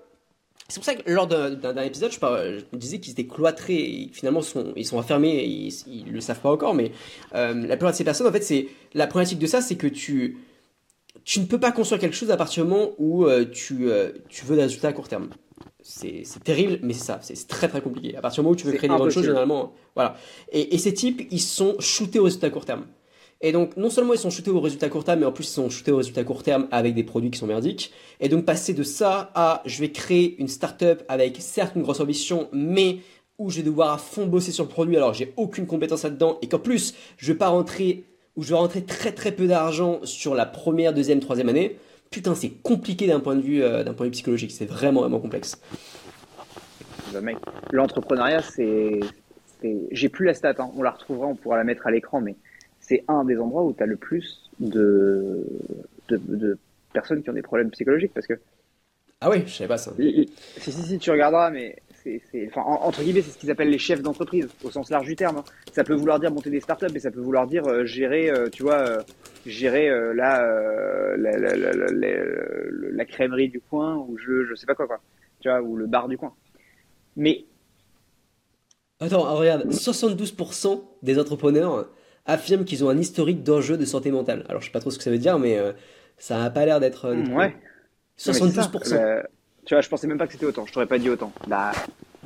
c'est 0.69 0.77
pour 0.77 0.87
ça 0.87 0.95
que 0.95 1.11
lors 1.11 1.27
d'un 1.27 1.83
épisode, 1.83 2.11
je, 2.11 2.77
disais 2.77 2.99
qu'ils 2.99 3.13
étaient 3.13 3.27
cloîtrés, 3.27 3.75
et 3.75 4.11
finalement 4.11 4.41
sont, 4.41 4.73
ils 4.77 4.87
sont 4.87 4.97
enfermés, 4.97 5.45
ils, 5.45 5.75
ils 5.87 6.11
le 6.11 6.23
savent 6.23 6.41
pas 6.41 6.51
encore, 6.51 6.73
mais 6.73 6.91
euh, 7.35 7.53
la 7.53 7.77
plupart 7.77 7.93
de 7.93 7.97
ces 7.97 8.05
personnes, 8.05 8.27
en 8.27 8.33
fait, 8.33 8.43
c'est 8.43 8.69
la 8.95 9.07
problématique 9.07 9.39
de 9.39 9.47
ça, 9.47 9.61
c'est 9.61 9.77
que 9.77 9.87
tu 9.87 10.39
tu 11.25 11.41
ne 11.41 11.45
peux 11.45 11.61
pas 11.61 11.71
construire 11.71 12.01
quelque 12.01 12.17
chose 12.17 12.31
à 12.31 12.37
partir 12.37 12.65
du 12.65 12.71
moment 12.71 12.91
où 12.99 13.27
euh, 13.27 13.45
tu, 13.45 13.89
tu 14.29 14.45
veux 14.45 14.57
des 14.57 14.63
résultats 14.63 14.89
à 14.89 14.93
court 14.93 15.09
terme. 15.09 15.29
C'est 15.87 16.25
terrible, 16.43 16.79
mais 16.83 16.95
c'est 16.95 17.05
ça, 17.05 17.19
c'est 17.23 17.47
très 17.47 17.69
très 17.69 17.83
compliqué. 17.83 18.17
À 18.17 18.23
partir 18.23 18.43
du 18.43 18.45
moment 18.45 18.55
où 18.55 18.57
tu 18.57 18.67
veux 18.67 18.73
créer 18.73 18.89
des 18.89 18.97
bonnes 18.97 19.11
choses, 19.11 19.27
généralement, 19.27 19.75
voilà. 19.95 20.17
Et, 20.51 20.75
et, 20.75 20.79
ces 20.79 20.95
types, 20.95 21.29
ils 21.31 21.41
sont 21.41 21.77
shootés 21.79 22.19
aux 22.19 22.25
résultats 22.25 22.47
à 22.47 22.51
court 22.51 22.65
terme. 22.65 22.87
Et 23.43 23.53
donc, 23.53 23.77
non 23.77 23.91
seulement 23.91 24.15
ils 24.15 24.19
sont 24.19 24.31
shootés 24.31 24.51
au 24.51 24.61
résultat 24.61 24.89
court 24.89 25.05
terme, 25.05 25.21
mais 25.21 25.27
en 25.27 25.33
plus 25.33 25.45
ils 25.45 25.53
sont 25.53 25.69
shootés 25.69 25.93
au 25.93 25.99
résultat 25.99 26.25
court 26.25 26.43
terme 26.43 26.69
avec 26.71 26.95
des 26.95 27.05
produits 27.05 27.31
qui 27.31 27.39
sont 27.39 27.47
merdiques. 27.47 27.93
Et 28.19 28.31
donc, 28.31 28.47
passer 28.47 28.73
de 28.73 28.83
ça 28.83 29.31
à 29.35 29.61
je 29.67 29.79
vais 29.81 29.93
créer 29.93 30.37
une 30.39 30.49
startup 30.49 31.03
avec 31.09 31.37
certes 31.41 31.77
une 31.77 31.83
grosse 31.83 32.01
ambition, 32.01 32.49
mais 32.53 33.01
où 33.37 33.51
je 33.51 33.57
vais 33.57 33.63
devoir 33.63 33.93
à 33.93 33.99
fond 33.99 34.27
bosser 34.27 34.53
sur 34.53 34.65
le 34.65 34.71
produit 34.71 34.97
alors 34.97 35.13
j'ai 35.13 35.33
aucune 35.37 35.67
compétence 35.67 36.05
là-dedans 36.05 36.39
et 36.41 36.49
qu'en 36.49 36.61
plus 36.61 36.95
je 37.17 37.33
vais 37.33 37.37
pas 37.37 37.49
rentrer 37.49 38.05
ou 38.37 38.43
je 38.43 38.51
vais 38.51 38.55
rentrer 38.55 38.85
très 38.85 39.13
très 39.13 39.33
peu 39.33 39.47
d'argent 39.47 40.01
sur 40.05 40.35
la 40.35 40.47
première, 40.47 40.95
deuxième, 40.95 41.21
troisième 41.21 41.49
année. 41.49 41.77
Putain, 42.15 42.37
c'est 42.37 42.51
compliqué 42.63 43.09
d'un 43.09 43.19
point 43.19 43.35
de 43.35 43.41
vue 43.41 43.61
euh, 43.61 43.83
d'un 43.83 43.93
point 43.93 44.07
de 44.07 44.11
vue 44.11 44.13
psychologique, 44.13 44.53
c'est 44.53 44.67
vraiment 44.67 45.01
vraiment 45.01 45.19
complexe. 45.19 45.61
Bah, 47.13 47.19
l'entrepreneuriat 47.73 48.41
c'est 48.41 49.01
j'ai 49.91 50.09
plus 50.09 50.25
la 50.25 50.33
stat, 50.33 50.55
hein. 50.61 50.71
on 50.77 50.83
la 50.85 50.93
retrouvera, 50.93 51.27
on 51.27 51.35
pourra 51.35 51.57
la 51.57 51.65
mettre 51.65 51.89
à 51.89 51.91
l'écran, 51.91 52.21
mais 52.21 52.37
c'est 52.79 53.03
un 53.09 53.25
des 53.25 53.37
endroits 53.37 53.65
où 53.65 53.73
tu 53.73 53.83
as 53.83 53.87
le 53.87 53.97
plus 53.97 54.49
de, 54.61 55.45
de, 56.09 56.57
personnes 56.93 57.21
qui 57.25 57.31
ont 57.31 57.35
des 57.35 57.43
problèmes 57.43 57.73
psychologiques 57.73 58.13
parce 58.15 58.29
que. 58.29 58.35
Ah 59.21 59.29
oui, 59.29 59.43
je 59.45 59.53
savais 59.53 59.67
pas 59.67 59.79
ça. 59.79 59.93
Si, 59.97 60.31
si, 60.59 60.71
si, 60.71 60.99
tu 61.01 61.11
regarderas, 61.11 61.51
mais 61.51 61.83
c'est, 62.05 62.47
enfin, 62.49 62.63
entre 62.63 63.03
guillemets, 63.03 63.23
c'est 63.23 63.31
ce 63.31 63.39
qu'ils 63.39 63.51
appellent 63.51 63.71
les 63.71 63.79
chefs 63.79 64.03
d'entreprise 64.03 64.49
au 64.63 64.71
sens 64.71 64.91
large 64.91 65.07
du 65.07 65.17
terme. 65.17 65.39
Hein. 65.39 65.45
Ça 65.73 65.85
peut 65.85 65.95
vouloir 65.95 66.21
dire 66.21 66.31
monter 66.31 66.51
des 66.51 66.61
startups, 66.61 66.93
mais 66.93 67.01
ça 67.01 67.11
peut 67.11 67.21
vouloir 67.21 67.47
dire 67.47 67.67
euh, 67.67 67.85
gérer, 67.85 68.31
euh, 68.31 68.49
tu 68.51 68.63
vois, 68.63 68.79
euh, 68.79 69.03
gérer 69.47 69.89
la, 70.15 70.43
la, 71.17 71.37
la, 71.39 71.57
la, 72.93 73.05
crèmerie 73.05 73.49
du 73.49 73.61
coin 73.61 73.97
ou 73.97 74.19
je, 74.19 74.45
je 74.45 74.55
sais 74.55 74.67
pas 74.67 74.75
quoi, 74.75 74.87
quoi, 74.87 75.01
tu 75.41 75.49
vois, 75.49 75.63
ou 75.63 75.77
le 75.77 75.87
bar 75.87 76.09
du 76.09 76.19
coin. 76.19 76.35
Mais 77.17 77.45
Attends, 79.01 79.35
regarde, 79.37 79.71
72% 79.71 80.83
des 81.03 81.19
entrepreneurs 81.19 81.89
affirment 82.27 82.65
qu'ils 82.65 82.85
ont 82.85 82.89
un 82.89 82.99
historique 82.99 83.43
d'enjeux 83.43 83.77
de 83.77 83.85
santé 83.85 84.11
mentale. 84.11 84.45
Alors, 84.49 84.61
je 84.63 84.67
sais 84.67 84.73
pas 84.73 84.81
trop 84.81 84.91
ce 84.91 84.99
que 84.99 85.05
ça 85.05 85.11
veut 85.11 85.19
dire, 85.19 85.39
mais 85.39 85.59
ça 86.17 86.39
n'a 86.39 86.51
pas 86.51 86.65
l'air 86.65 86.81
d'être. 86.81 87.13
ouais. 87.35 87.55
72%. 88.17 89.25
Tu 89.65 89.75
vois, 89.75 89.81
je 89.81 89.89
pensais 89.89 90.07
même 90.07 90.19
pas 90.19 90.27
que 90.27 90.33
c'était 90.33 90.47
autant. 90.47 90.67
Je 90.67 90.73
t'aurais 90.73 90.87
pas 90.87 90.99
dit 90.99 91.09
autant. 91.09 91.33
Bah, 91.47 91.73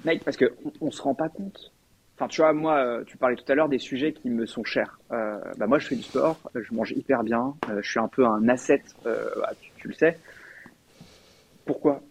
mec, 0.05 0.25
parce 0.25 0.37
que 0.37 0.53
on, 0.81 0.91
se 0.91 1.01
rend 1.01 1.15
pas 1.15 1.29
compte. 1.29 1.73
Enfin, 2.17 2.27
tu 2.27 2.41
vois, 2.41 2.53
moi, 2.53 2.79
euh, 2.79 3.05
tu 3.07 3.17
parlais 3.17 3.37
tout 3.37 3.51
à 3.51 3.55
l'heure 3.55 3.69
des 3.69 3.79
sujets 3.79 4.13
qui 4.13 4.29
me 4.29 4.45
sont 4.45 4.65
chers. 4.65 4.99
Euh, 5.13 5.39
bah, 5.57 5.69
moi, 5.69 5.79
je 5.79 5.87
fais 5.87 5.95
du 5.95 6.03
sport, 6.03 6.41
je 6.55 6.75
mange 6.75 6.91
hyper 6.93 7.23
bien, 7.23 7.55
euh, 7.71 7.81
je 7.81 7.89
suis 7.89 8.01
un 8.01 8.09
peu 8.09 8.27
un 8.27 8.49
asset, 8.49 8.83
bah, 9.05 9.53
tu, 9.77 9.87
le 9.87 9.95
sais. 9.95 10.19
Pourquoi? 11.65 12.03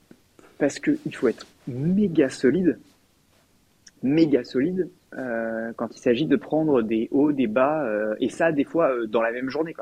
Parce 0.60 0.80
que 0.80 0.98
il 1.06 1.14
faut 1.14 1.28
être 1.28 1.46
méga 1.68 2.30
solide, 2.30 2.80
méga 4.02 4.44
solide 4.44 4.90
quand 5.78 5.90
il 5.96 6.00
s'agit 6.00 6.26
de 6.26 6.36
prendre 6.36 6.84
des 6.84 7.08
hauts, 7.12 7.32
des 7.32 7.48
bas, 7.48 7.84
et 8.20 8.30
ça, 8.30 8.52
des 8.52 8.64
fois, 8.64 8.92
dans 9.08 9.22
la 9.22 9.32
même 9.32 9.50
journée. 9.50 9.76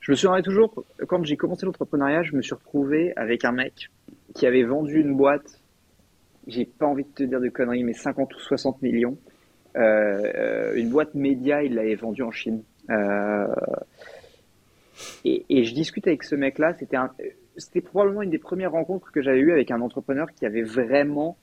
Je 0.00 0.12
me 0.12 0.16
souviendrai 0.16 0.42
toujours, 0.42 0.84
quand 1.06 1.22
j'ai 1.24 1.36
commencé 1.36 1.66
l'entrepreneuriat, 1.66 2.22
je 2.22 2.34
me 2.34 2.40
suis 2.40 2.54
retrouvé 2.54 3.12
avec 3.16 3.44
un 3.44 3.52
mec 3.52 3.90
qui 4.34 4.46
avait 4.46 4.64
vendu 4.64 5.00
une 5.00 5.16
boîte, 5.16 5.60
j'ai 6.46 6.64
pas 6.64 6.86
envie 6.86 7.04
de 7.04 7.10
te 7.10 7.22
dire 7.22 7.40
de 7.40 7.48
conneries, 7.48 7.84
mais 7.84 7.92
50 7.92 8.34
ou 8.34 8.38
60 8.38 8.82
millions. 8.82 9.18
Euh, 9.76 9.80
euh, 9.80 10.74
une 10.74 10.88
boîte 10.88 11.14
média, 11.14 11.62
il 11.62 11.74
l'avait 11.74 11.94
vendue 11.94 12.22
en 12.22 12.30
Chine. 12.30 12.62
Euh, 12.90 13.46
et, 15.24 15.64
je 15.64 15.74
discute 15.74 16.06
avec 16.06 16.24
ce 16.24 16.34
mec-là, 16.34 16.74
c'était 17.56 17.80
probablement 17.80 18.22
une 18.22 18.30
des 18.30 18.38
premières 18.38 18.72
rencontres 18.72 19.12
que 19.12 19.22
j'avais 19.22 19.40
eues 19.40 19.52
avec 19.52 19.70
un 19.70 19.80
entrepreneur 19.80 20.26
qui 20.32 20.46
avait 20.46 20.62
vraiment 20.62 21.36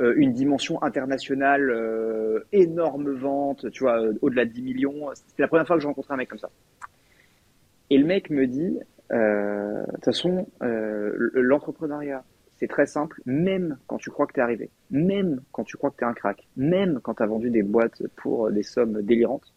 une 0.00 0.32
dimension 0.32 0.80
internationale, 0.82 2.44
énorme 2.52 3.10
vente, 3.14 3.68
tu 3.72 3.82
vois, 3.82 4.00
au-delà 4.20 4.44
de 4.44 4.50
10 4.50 4.62
millions. 4.62 5.08
C'était 5.14 5.42
la 5.42 5.48
première 5.48 5.66
fois 5.66 5.76
que 5.76 5.82
je 5.82 5.88
rencontrais 5.88 6.14
un 6.14 6.18
mec 6.18 6.28
comme 6.28 6.38
ça. 6.38 6.50
Et 7.90 7.98
le 7.98 8.04
mec 8.04 8.30
me 8.30 8.46
dit, 8.46 8.78
de 9.10 9.94
toute 9.94 10.04
façon, 10.04 10.46
euh, 10.62 11.30
l'entrepreneuriat, 11.34 12.24
c'est 12.56 12.68
très 12.68 12.86
simple, 12.86 13.20
même 13.24 13.78
quand 13.86 13.98
tu 13.98 14.10
crois 14.10 14.26
que 14.26 14.32
tu 14.32 14.40
es 14.40 14.42
arrivé, 14.42 14.70
même 14.90 15.40
quand 15.52 15.64
tu 15.64 15.76
crois 15.76 15.90
que 15.90 15.96
tu 15.96 16.04
es 16.04 16.06
un 16.06 16.12
crack, 16.12 16.46
même 16.56 17.00
quand 17.02 17.14
tu 17.14 17.22
as 17.22 17.26
vendu 17.26 17.50
des 17.50 17.62
boîtes 17.62 18.02
pour 18.16 18.50
des 18.50 18.64
sommes 18.64 19.02
délirantes, 19.02 19.54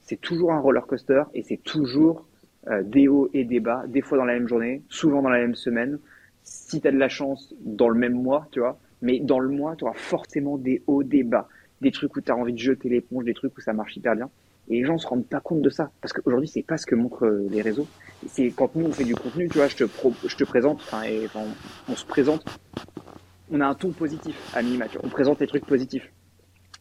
c'est 0.00 0.20
toujours 0.20 0.52
un 0.52 0.58
roller 0.58 0.86
coaster 0.86 1.24
et 1.34 1.42
c'est 1.42 1.62
toujours 1.62 2.26
euh, 2.68 2.82
des 2.82 3.06
hauts 3.06 3.28
et 3.34 3.44
des 3.44 3.60
bas, 3.60 3.84
des 3.86 4.00
fois 4.00 4.16
dans 4.16 4.24
la 4.24 4.32
même 4.32 4.48
journée, 4.48 4.82
souvent 4.88 5.20
dans 5.20 5.28
la 5.28 5.38
même 5.38 5.54
semaine. 5.54 5.98
Si 6.42 6.80
tu 6.80 6.88
as 6.88 6.92
de 6.92 6.96
la 6.96 7.10
chance, 7.10 7.54
dans 7.60 7.88
le 7.88 7.98
même 7.98 8.14
mois, 8.14 8.48
tu 8.50 8.60
vois, 8.60 8.78
mais 9.02 9.20
dans 9.20 9.38
le 9.38 9.48
mois, 9.48 9.76
tu 9.76 9.84
auras 9.84 9.94
forcément 9.94 10.56
des 10.56 10.82
hauts, 10.86 11.02
des 11.02 11.22
bas, 11.22 11.48
des 11.82 11.92
trucs 11.92 12.16
où 12.16 12.20
tu 12.22 12.32
as 12.32 12.36
envie 12.36 12.54
de 12.54 12.58
jeter 12.58 12.88
l'éponge, 12.88 13.24
des 13.24 13.34
trucs 13.34 13.56
où 13.56 13.60
ça 13.60 13.74
marche 13.74 13.96
hyper 13.96 14.16
bien. 14.16 14.30
Et 14.70 14.80
les 14.80 14.84
gens 14.84 14.98
se 14.98 15.06
rendent 15.06 15.26
pas 15.26 15.40
compte 15.40 15.62
de 15.62 15.70
ça. 15.70 15.90
Parce 16.00 16.12
qu'aujourd'hui, 16.12 16.48
c'est 16.48 16.62
pas 16.62 16.76
ce 16.76 16.86
que 16.86 16.94
montrent 16.94 17.26
euh, 17.26 17.48
les 17.50 17.62
réseaux. 17.62 17.86
C'est 18.26 18.50
quand 18.50 18.74
nous, 18.74 18.86
on 18.86 18.92
fait 18.92 19.04
du 19.04 19.14
contenu, 19.14 19.48
tu 19.48 19.58
vois, 19.58 19.68
je 19.68 19.76
te, 19.76 19.84
je 20.26 20.36
te 20.36 20.44
présente, 20.44 20.80
enfin, 20.80 21.02
on, 21.88 21.94
se 21.94 22.04
présente, 22.04 22.44
on 23.50 23.60
a 23.60 23.66
un 23.66 23.74
ton 23.74 23.92
positif 23.92 24.36
à 24.54 24.62
minima, 24.62 24.86
on 25.02 25.08
présente 25.08 25.40
les 25.40 25.46
trucs 25.46 25.64
positifs. 25.64 26.12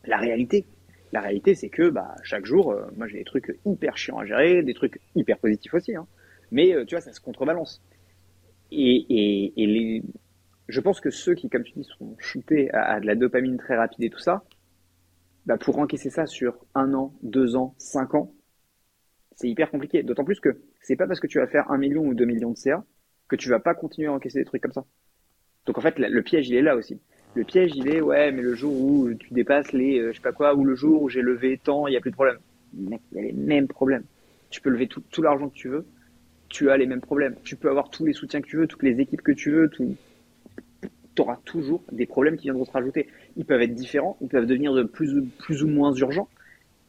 La 0.06 0.18
réalité, 0.18 0.66
la 1.12 1.22
réalité, 1.22 1.54
c'est 1.54 1.70
que, 1.70 1.90
bah, 1.90 2.16
chaque 2.24 2.46
jour, 2.46 2.72
euh, 2.72 2.86
moi, 2.98 3.08
j'ai 3.08 3.20
des 3.20 3.24
trucs 3.24 3.60
hyper 3.66 3.98
chiants 3.98 4.18
à 4.18 4.26
gérer, 4.26 4.64
des 4.64 4.74
trucs 4.74 5.00
hyper 5.16 5.38
positifs 5.38 5.74
aussi, 5.74 5.96
hein. 5.96 6.08
Mais, 6.52 6.74
euh, 6.74 6.86
tu 6.86 6.96
vois, 6.96 7.02
ça 7.02 7.14
se 7.14 7.20
contrebalance. 7.22 7.82
Et, 8.72 9.06
et, 9.10 9.54
et 9.62 9.68
les, 9.68 10.04
je 10.68 10.82
pense 10.82 11.00
que 11.00 11.10
ceux 11.10 11.36
qui, 11.36 11.50
comme 11.50 11.64
tu 11.64 11.74
dis, 11.74 11.84
sont 11.98 12.16
à, 12.74 12.94
à 12.94 13.00
de 13.00 13.06
la 13.06 13.16
dopamine 13.16 13.58
très 13.58 13.76
rapide 13.76 14.04
et 14.04 14.10
tout 14.10 14.20
ça, 14.20 14.44
bah, 15.48 15.58
pour 15.58 15.80
encaisser 15.80 16.10
ça 16.10 16.26
sur 16.26 16.58
un 16.76 16.93
an, 16.93 17.14
deux 17.24 17.56
ans, 17.56 17.74
cinq 17.78 18.14
ans, 18.14 18.34
c'est 19.36 19.50
hyper 19.50 19.72
compliqué. 19.72 20.04
D'autant 20.04 20.26
plus 20.26 20.39
que 20.39 20.62
c'est 20.82 20.95
pas 20.95 21.08
parce 21.08 21.20
que 21.20 21.28
tu 21.28 21.39
vas 21.39 21.48
faire 21.48 21.72
un 21.72 21.78
million 21.78 22.06
ou 22.06 22.14
deux 22.14 22.26
millions 22.26 22.52
de 22.52 22.58
CA 22.58 22.84
que 23.30 23.36
tu 23.36 23.50
vas 23.50 23.60
pas 23.60 23.74
continuer 23.74 24.08
à 24.08 24.14
encaisser 24.14 24.39
des 24.39 24.45
trucs 24.45 24.62
comme 24.62 24.74
ça. 24.74 24.86
Donc 25.66 25.78
en 25.78 25.82
fait, 25.82 25.98
le 26.00 26.22
piège, 26.22 26.50
il 26.50 26.56
est 26.56 26.62
là 26.62 26.76
aussi. 26.76 27.00
Le 27.36 27.43
piège, 27.43 27.72
il 27.76 27.88
est, 27.88 28.02
ouais, 28.02 28.32
mais 28.32 28.41
le 28.41 28.56
jour 28.56 28.74
où 28.74 29.14
tu 29.14 29.34
dépasses 29.34 29.72
les, 29.72 30.00
euh, 30.00 30.12
je 30.12 30.18
sais 30.18 30.22
pas 30.22 30.32
quoi, 30.32 30.56
ou 30.56 30.64
le 30.64 30.76
jour 30.76 31.02
où 31.02 31.10
j'ai 31.10 31.22
levé 31.22 31.60
tant, 31.62 31.88
il 31.88 31.93
y 31.93 31.98
a 31.98 32.02
plus 32.02 32.12
de 32.12 32.16
problème. 32.16 32.39
Mec, 32.74 33.02
il 33.12 33.18
y 33.18 33.20
a 33.20 33.24
les 33.24 33.34
mêmes 33.34 33.68
problèmes. 33.68 34.04
Tu 34.50 34.62
peux 34.62 34.70
lever 34.70 34.88
tout 34.88 35.22
l'argent 35.22 35.50
que 35.50 35.56
tu 35.56 35.70
veux, 35.70 35.86
tu 36.50 36.70
as 36.70 36.78
les 36.78 36.86
mêmes 36.86 37.02
problèmes. 37.02 37.36
Tu 37.43 37.56
peux 37.56 37.70
avoir 37.70 37.89
tous 37.89 38.06
les 38.06 38.14
soutiens 38.14 38.41
que 38.41 38.48
tu 38.48 38.58
veux, 38.58 38.68
toutes 38.68 38.84
les 38.84 39.00
équipes 39.00 39.22
que 39.22 39.34
tu 39.34 39.52
veux, 39.52 39.70
tout, 39.70 39.95
tu 41.18 41.24
auras 41.24 41.38
toujours 41.45 41.82
des 41.91 42.05
problèmes 42.05 42.38
qui 42.38 42.43
viendront 42.43 42.63
se 42.63 42.72
rajouter. 42.72 43.07
Ils 43.38 43.45
peuvent 43.45 43.61
être 43.61 43.74
différents, 43.74 44.18
ils 44.22 44.28
peuvent 44.28 44.45
devenir 44.45 44.74
de 44.74 44.84
plus, 44.84 45.63
ou 45.63 45.68
moins 45.68 45.91
urgents, 45.93 46.30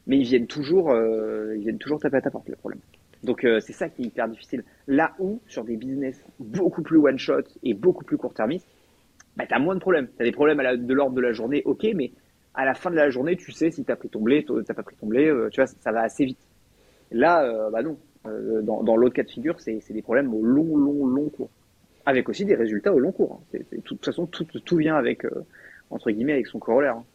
mais 0.05 0.17
ils 0.19 0.23
viennent 0.23 0.45
toujours, 0.45 0.91
euh, 0.91 1.55
ils 1.57 1.63
viennent 1.63 1.79
toujours 1.79 1.99
taper 1.99 2.17
à 2.17 2.21
ta 2.21 2.29
porte, 2.29 2.47
le 2.47 2.55
problème. 2.55 2.79
Donc 3.23 3.43
euh, 3.43 3.59
c'est 3.59 3.73
ça 3.73 3.89
qui 3.89 4.03
est 4.03 4.05
hyper 4.05 4.29
difficile. 4.29 4.63
Là 4.87 5.13
où, 5.19 5.41
sur 5.47 5.65
des 5.65 5.77
business 5.77 6.23
beaucoup 6.39 6.83
plus 6.83 6.97
one-shot 6.97 7.41
et 7.63 7.73
beaucoup 7.73 8.05
plus 8.05 8.17
court-termistes, 8.17 8.67
bah, 9.35 9.45
tu 9.47 9.53
as 9.55 9.59
moins 9.59 9.73
de 9.73 9.79
problèmes. 9.79 10.07
Tu 10.15 10.21
as 10.21 10.25
des 10.25 10.31
problèmes 10.31 10.59
à 10.59 10.77
de 10.77 10.93
l'ordre 10.93 11.15
de 11.15 11.21
la 11.21 11.31
journée, 11.31 11.63
ok, 11.65 11.87
mais 11.95 12.11
à 12.53 12.65
la 12.65 12.75
fin 12.75 12.91
de 12.91 12.95
la 12.95 13.09
journée, 13.09 13.35
tu 13.35 13.51
sais 13.51 13.71
si 13.71 13.83
tu 13.83 13.91
as 13.91 13.95
pris 13.95 14.09
ton 14.09 14.21
blé, 14.21 14.45
tu 14.45 14.73
pas 14.73 14.83
pris 14.83 14.95
ton 14.95 15.07
blé, 15.07 15.27
euh, 15.27 15.49
tu 15.49 15.59
vois, 15.59 15.65
ça, 15.65 15.91
va 15.91 16.01
assez 16.01 16.23
vite. 16.23 16.39
Là, 17.11 17.71
bah 17.71 17.81
non. 17.81 17.97
dans 18.61 18.95
l'autre 18.95 19.15
cas 19.15 19.23
de 19.23 19.31
figure, 19.31 19.59
c'est 19.59 19.81
des 19.89 20.03
problèmes 20.03 20.31
au 20.31 20.43
long, 20.43 20.77
long, 20.77 21.07
long 21.07 21.29
cours 21.29 21.49
avec 22.09 22.27
aussi 22.27 22.43
des 22.43 22.55
résultats 22.55 22.93
au 22.93 22.99
long 22.99 23.11
cours. 23.11 23.41
Hein. 23.53 23.59
de 23.71 23.81
toute 23.81 24.03
façon, 24.03 24.25
tout, 24.25 24.45
tout 24.45 24.77
vient 24.77 24.95
avec, 24.95 25.25
euh, 25.25 25.45
entre 25.91 26.09
guillemets, 26.09 26.33
avec 26.33 26.47
son 26.47 26.59
corollaire. 26.59 26.95
Hein. 26.95 27.05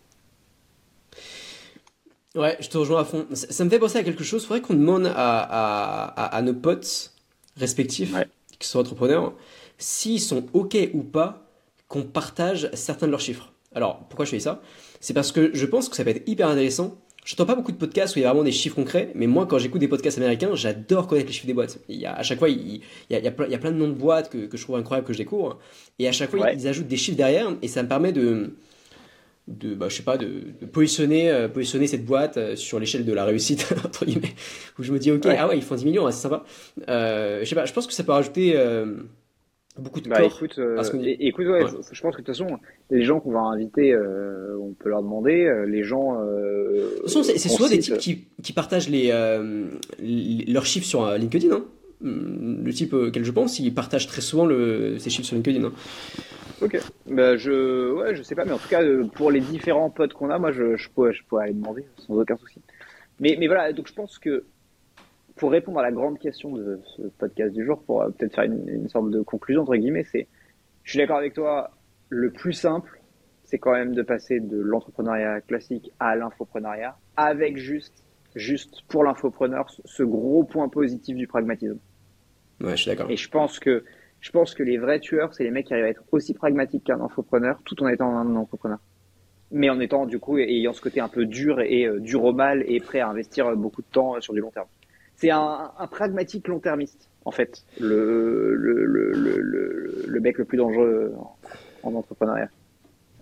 Ouais, 2.37 2.57
je 2.61 2.69
te 2.69 2.79
rejoins 2.79 3.01
à 3.01 3.05
fond. 3.05 3.27
Ça, 3.33 3.65
me 3.65 3.71
fait 3.71 3.79
penser 3.79 3.99
à 3.99 4.05
quelque 4.05 4.25
chose. 4.25 4.43
Il 4.43 4.47
faudrait 4.47 4.61
qu'on 4.61 4.75
demande 4.75 5.07
à, 5.15 6.27
à, 6.37 6.43
nos 6.43 6.55
potes 6.55 7.13
respectifs, 7.57 8.15
qui 8.59 8.69
sont 8.69 8.79
entrepreneurs, 8.79 9.35
s'ils 9.79 10.21
sont 10.21 10.47
OK 10.53 10.77
ou 10.95 11.03
pas 11.03 11.49
qu'on 11.89 12.03
partage 12.03 12.71
certains 12.73 13.07
de 13.07 13.11
leurs 13.11 13.21
chiffres. 13.21 13.53
Alors, 13.75 13.99
pourquoi 14.09 14.25
je 14.25 14.31
fais 14.31 14.41
ça? 14.41 14.63
C'est 15.01 15.15
parce 15.15 15.33
que 15.33 15.51
je 15.55 15.67
pense 15.67 15.89
que 15.89 15.97
ça 15.97 16.05
peut 16.05 16.11
être 16.11 16.29
hyper 16.29 16.49
intéressant 16.49 16.97
je 17.25 17.33
n'entends 17.33 17.47
pas 17.47 17.55
beaucoup 17.55 17.73
de 17.73 17.79
podcasts 17.79 18.15
où 18.15 18.19
il 18.19 18.23
y 18.23 18.25
a 18.27 18.29
vraiment 18.29 18.45
des 18.45 18.53
chiffres 18.53 18.77
concrets, 18.77 19.11
mais 19.15 19.27
moi, 19.27 19.47
quand 19.47 19.57
j'écoute 19.59 19.81
des 19.81 19.89
podcasts 19.89 20.19
américains, 20.19 20.55
j'adore 20.55 21.07
connaître 21.07 21.29
les 21.29 21.33
chiffres 21.33 21.47
des 21.47 21.55
boîtes. 21.55 21.79
Il 21.89 21.97
y 21.97 22.05
a, 22.05 22.15
à 22.15 22.23
chaque 22.23 22.39
fois, 22.39 22.51
il, 22.51 22.83
y 23.09 23.15
a, 23.15 23.19
il, 23.19 23.25
y 23.25 23.29
a 23.29 23.31
plein, 23.31 23.47
il 23.47 23.53
y 23.53 23.55
a 23.55 23.59
plein 23.59 23.73
de 23.73 23.77
noms 23.77 23.89
de 23.89 23.95
boîtes 23.95 24.31
que, 24.31 24.47
que 24.47 24.59
je 24.59 24.63
trouve 24.63 24.77
incroyables, 24.77 25.07
que 25.07 25.15
je 25.15 25.19
découvre. 25.19 25.59
Et 25.99 26.07
à 26.07 26.13
chaque 26.13 26.31
fois, 26.31 26.53
ils 26.53 26.69
ajoutent 26.69 26.87
des 26.87 26.99
chiffres 26.99 27.17
derrière, 27.17 27.49
et 27.63 27.69
ça 27.69 27.83
me 27.83 27.89
permet 27.89 28.13
de, 28.13 28.53
de 29.49 29.75
bah, 29.75 29.89
je 29.89 29.97
sais 29.97 30.03
pas, 30.03 30.19
de, 30.19 30.43
de 30.61 30.67
positionner, 30.67 31.31
euh, 31.31 31.49
positionner 31.49 31.87
cette 31.87 32.05
boîte 32.05 32.37
euh, 32.37 32.57
sur 32.57 32.79
l'échelle 32.79 33.07
de 33.07 33.13
la 33.15 33.25
réussite, 33.25 33.75
entre 33.85 34.05
guillemets. 34.05 34.35
Où 34.79 34.83
je 34.83 34.93
me 34.93 34.99
dis, 34.99 35.11
ok, 35.11 35.27
ah 35.27 35.49
ouais, 35.49 35.57
ils 35.57 35.63
font 35.63 35.77
10 35.77 35.85
millions, 35.87 36.11
c'est 36.11 36.21
sympa. 36.21 36.45
Euh, 36.89 37.41
je 37.41 37.49
sais 37.49 37.55
pas, 37.55 37.65
je 37.65 37.73
pense 37.73 37.87
que 37.87 37.95
ça 37.95 38.05
peut 38.05 38.13
rajouter 38.13 38.53
euh, 38.57 38.97
beaucoup 39.79 40.01
de 40.01 40.09
bah, 40.09 40.23
écoute, 40.23 40.59
euh, 40.59 40.81
écoute 41.19 41.47
ouais, 41.47 41.65
Je, 41.91 42.01
pense 42.01 42.15
que 42.15 42.21
de 42.21 42.27
toute 42.27 42.37
façon, 42.37 42.59
les 42.91 43.03
gens 43.03 43.21
qu'on 43.21 43.33
va 43.33 43.41
inviter, 43.41 43.93
euh, 43.93 44.57
on 44.61 44.73
peut 44.73 44.89
leur 44.89 45.03
demander. 45.03 45.45
Euh, 45.45 45.67
les 45.67 45.83
gens. 45.83 46.21
de 46.21 46.95
toute 46.97 47.03
façon, 47.05 47.23
c'est 47.23 47.49
soit 47.49 47.69
des 47.69 47.79
types 47.79 47.99
qui, 47.99 48.27
qui 48.43 48.53
partagent 48.53 48.89
les, 48.89 49.09
leurs 50.47 50.67
chiffres 50.67 50.87
sur 50.87 51.11
LinkedIn. 51.13 51.55
Hein. 51.55 51.65
Le 52.03 52.71
type 52.73 52.93
auquel 52.93 53.25
je 53.25 53.31
pense, 53.31 53.59
il 53.59 53.75
partage 53.75 54.07
très 54.07 54.21
souvent 54.21 54.47
le, 54.47 54.99
ses 54.99 55.11
chiffres 55.11 55.27
sur 55.27 55.37
LinkedIn. 55.37 55.65
Hein. 55.65 55.73
Ok. 56.61 56.79
Bah, 57.07 57.37
je, 57.37 57.93
ouais, 57.93 58.15
je 58.15 58.23
sais 58.23 58.35
pas, 58.35 58.45
mais 58.45 58.53
en 58.53 58.59
tout 58.59 58.69
cas, 58.69 58.83
pour 59.15 59.31
les 59.31 59.41
différents 59.41 59.91
potes 59.91 60.13
qu'on 60.13 60.31
a, 60.31 60.39
moi, 60.39 60.53
je, 60.53 60.77
je, 60.77 60.89
pourrais, 60.91 61.13
je 61.13 61.25
pourrais 61.25 61.45
aller 61.45 61.55
demander 61.55 61.85
sans 61.99 62.15
aucun 62.15 62.37
souci. 62.37 62.61
Mais, 63.21 63.37
mais 63.39 63.47
voilà, 63.47 63.73
donc 63.73 63.89
je 63.89 63.93
pense 63.93 64.19
que 64.19 64.45
pour 65.37 65.51
répondre 65.51 65.79
à 65.79 65.83
la 65.83 65.93
grande 65.93 66.19
question 66.19 66.53
de 66.53 66.81
ce 66.97 67.03
podcast 67.19 67.53
du 67.53 67.65
jour, 67.65 67.83
pour 67.83 68.03
euh, 68.03 68.11
peut-être 68.11 68.35
faire 68.35 68.45
une, 68.45 68.69
une, 68.69 68.89
sorte 68.89 69.11
de 69.11 69.21
conclusion, 69.23 69.63
entre 69.63 69.77
guillemets, 69.77 70.05
c'est, 70.05 70.29
je 70.85 70.91
suis 70.91 70.99
d'accord 70.99 71.17
avec 71.17 71.35
toi, 71.35 71.71
le 72.09 72.31
plus 72.31 72.53
simple, 72.53 73.01
c'est 73.45 73.59
quand 73.59 73.73
même 73.73 73.95
de 73.95 74.03
passer 74.03 74.41
de 74.41 74.59
l'entrepreneuriat 74.59 75.41
classique 75.41 75.91
à 75.99 76.15
l'infoprenariat, 76.17 76.97
avec 77.17 77.57
juste, 77.57 78.05
juste 78.35 78.83
pour 78.89 79.05
l'infopreneur, 79.05 79.69
ce 79.85 80.03
gros 80.03 80.45
point 80.45 80.69
positif 80.69 81.17
du 81.17 81.27
pragmatisme. 81.27 81.79
Ouais, 82.61 82.77
je 82.77 82.83
suis 82.83 82.91
d'accord. 82.91 83.11
Et 83.11 83.17
je 83.17 83.29
pense 83.29 83.59
que, 83.59 83.85
je 84.21 84.31
pense 84.31 84.55
que 84.55 84.63
les 84.63 84.79
vrais 84.79 85.01
tueurs, 85.01 85.35
c'est 85.35 85.45
les 85.45 85.51
mecs 85.51 85.67
qui 85.67 85.75
arrivent 85.75 85.87
à 85.87 85.91
être 85.91 86.05
aussi 86.13 86.33
pragmatiques 86.33 86.85
qu'un 86.85 87.01
infopreneur, 87.01 87.61
tout 87.65 87.83
en 87.83 87.89
étant 87.89 88.17
un 88.17 88.37
entrepreneur. 88.37 88.79
Mais 89.51 89.69
en 89.69 89.79
étant, 89.81 90.07
du 90.07 90.19
coup, 90.19 90.39
ayant 90.39 90.73
ce 90.73 90.81
côté 90.81 91.01
un 91.01 91.09
peu 91.09 91.27
dur 91.27 91.61
et 91.61 91.87
euh, 91.87 92.01
dur 92.01 92.25
au 92.25 92.33
mal 92.33 92.65
et 92.67 92.81
prêt 92.81 93.01
à 93.01 93.09
investir 93.09 93.55
beaucoup 93.57 93.83
de 93.83 93.87
temps 93.87 94.21
sur 94.21 94.33
du 94.33 94.41
long 94.41 94.51
terme 94.51 94.67
c'est 95.17 95.31
un, 95.31 95.73
un, 95.79 95.87
pragmatique 95.87 96.49
long-termiste, 96.49 97.09
en 97.25 97.31
fait, 97.31 97.65
le, 97.81 98.55
le, 98.55 98.85
le, 98.85 99.13
le, 99.13 100.05
le 100.07 100.21
mec 100.21 100.39
le 100.39 100.45
plus 100.45 100.59
dangereux 100.59 101.15
en, 101.19 101.37
en 101.83 101.95
entrepreneuriat. 101.95 102.51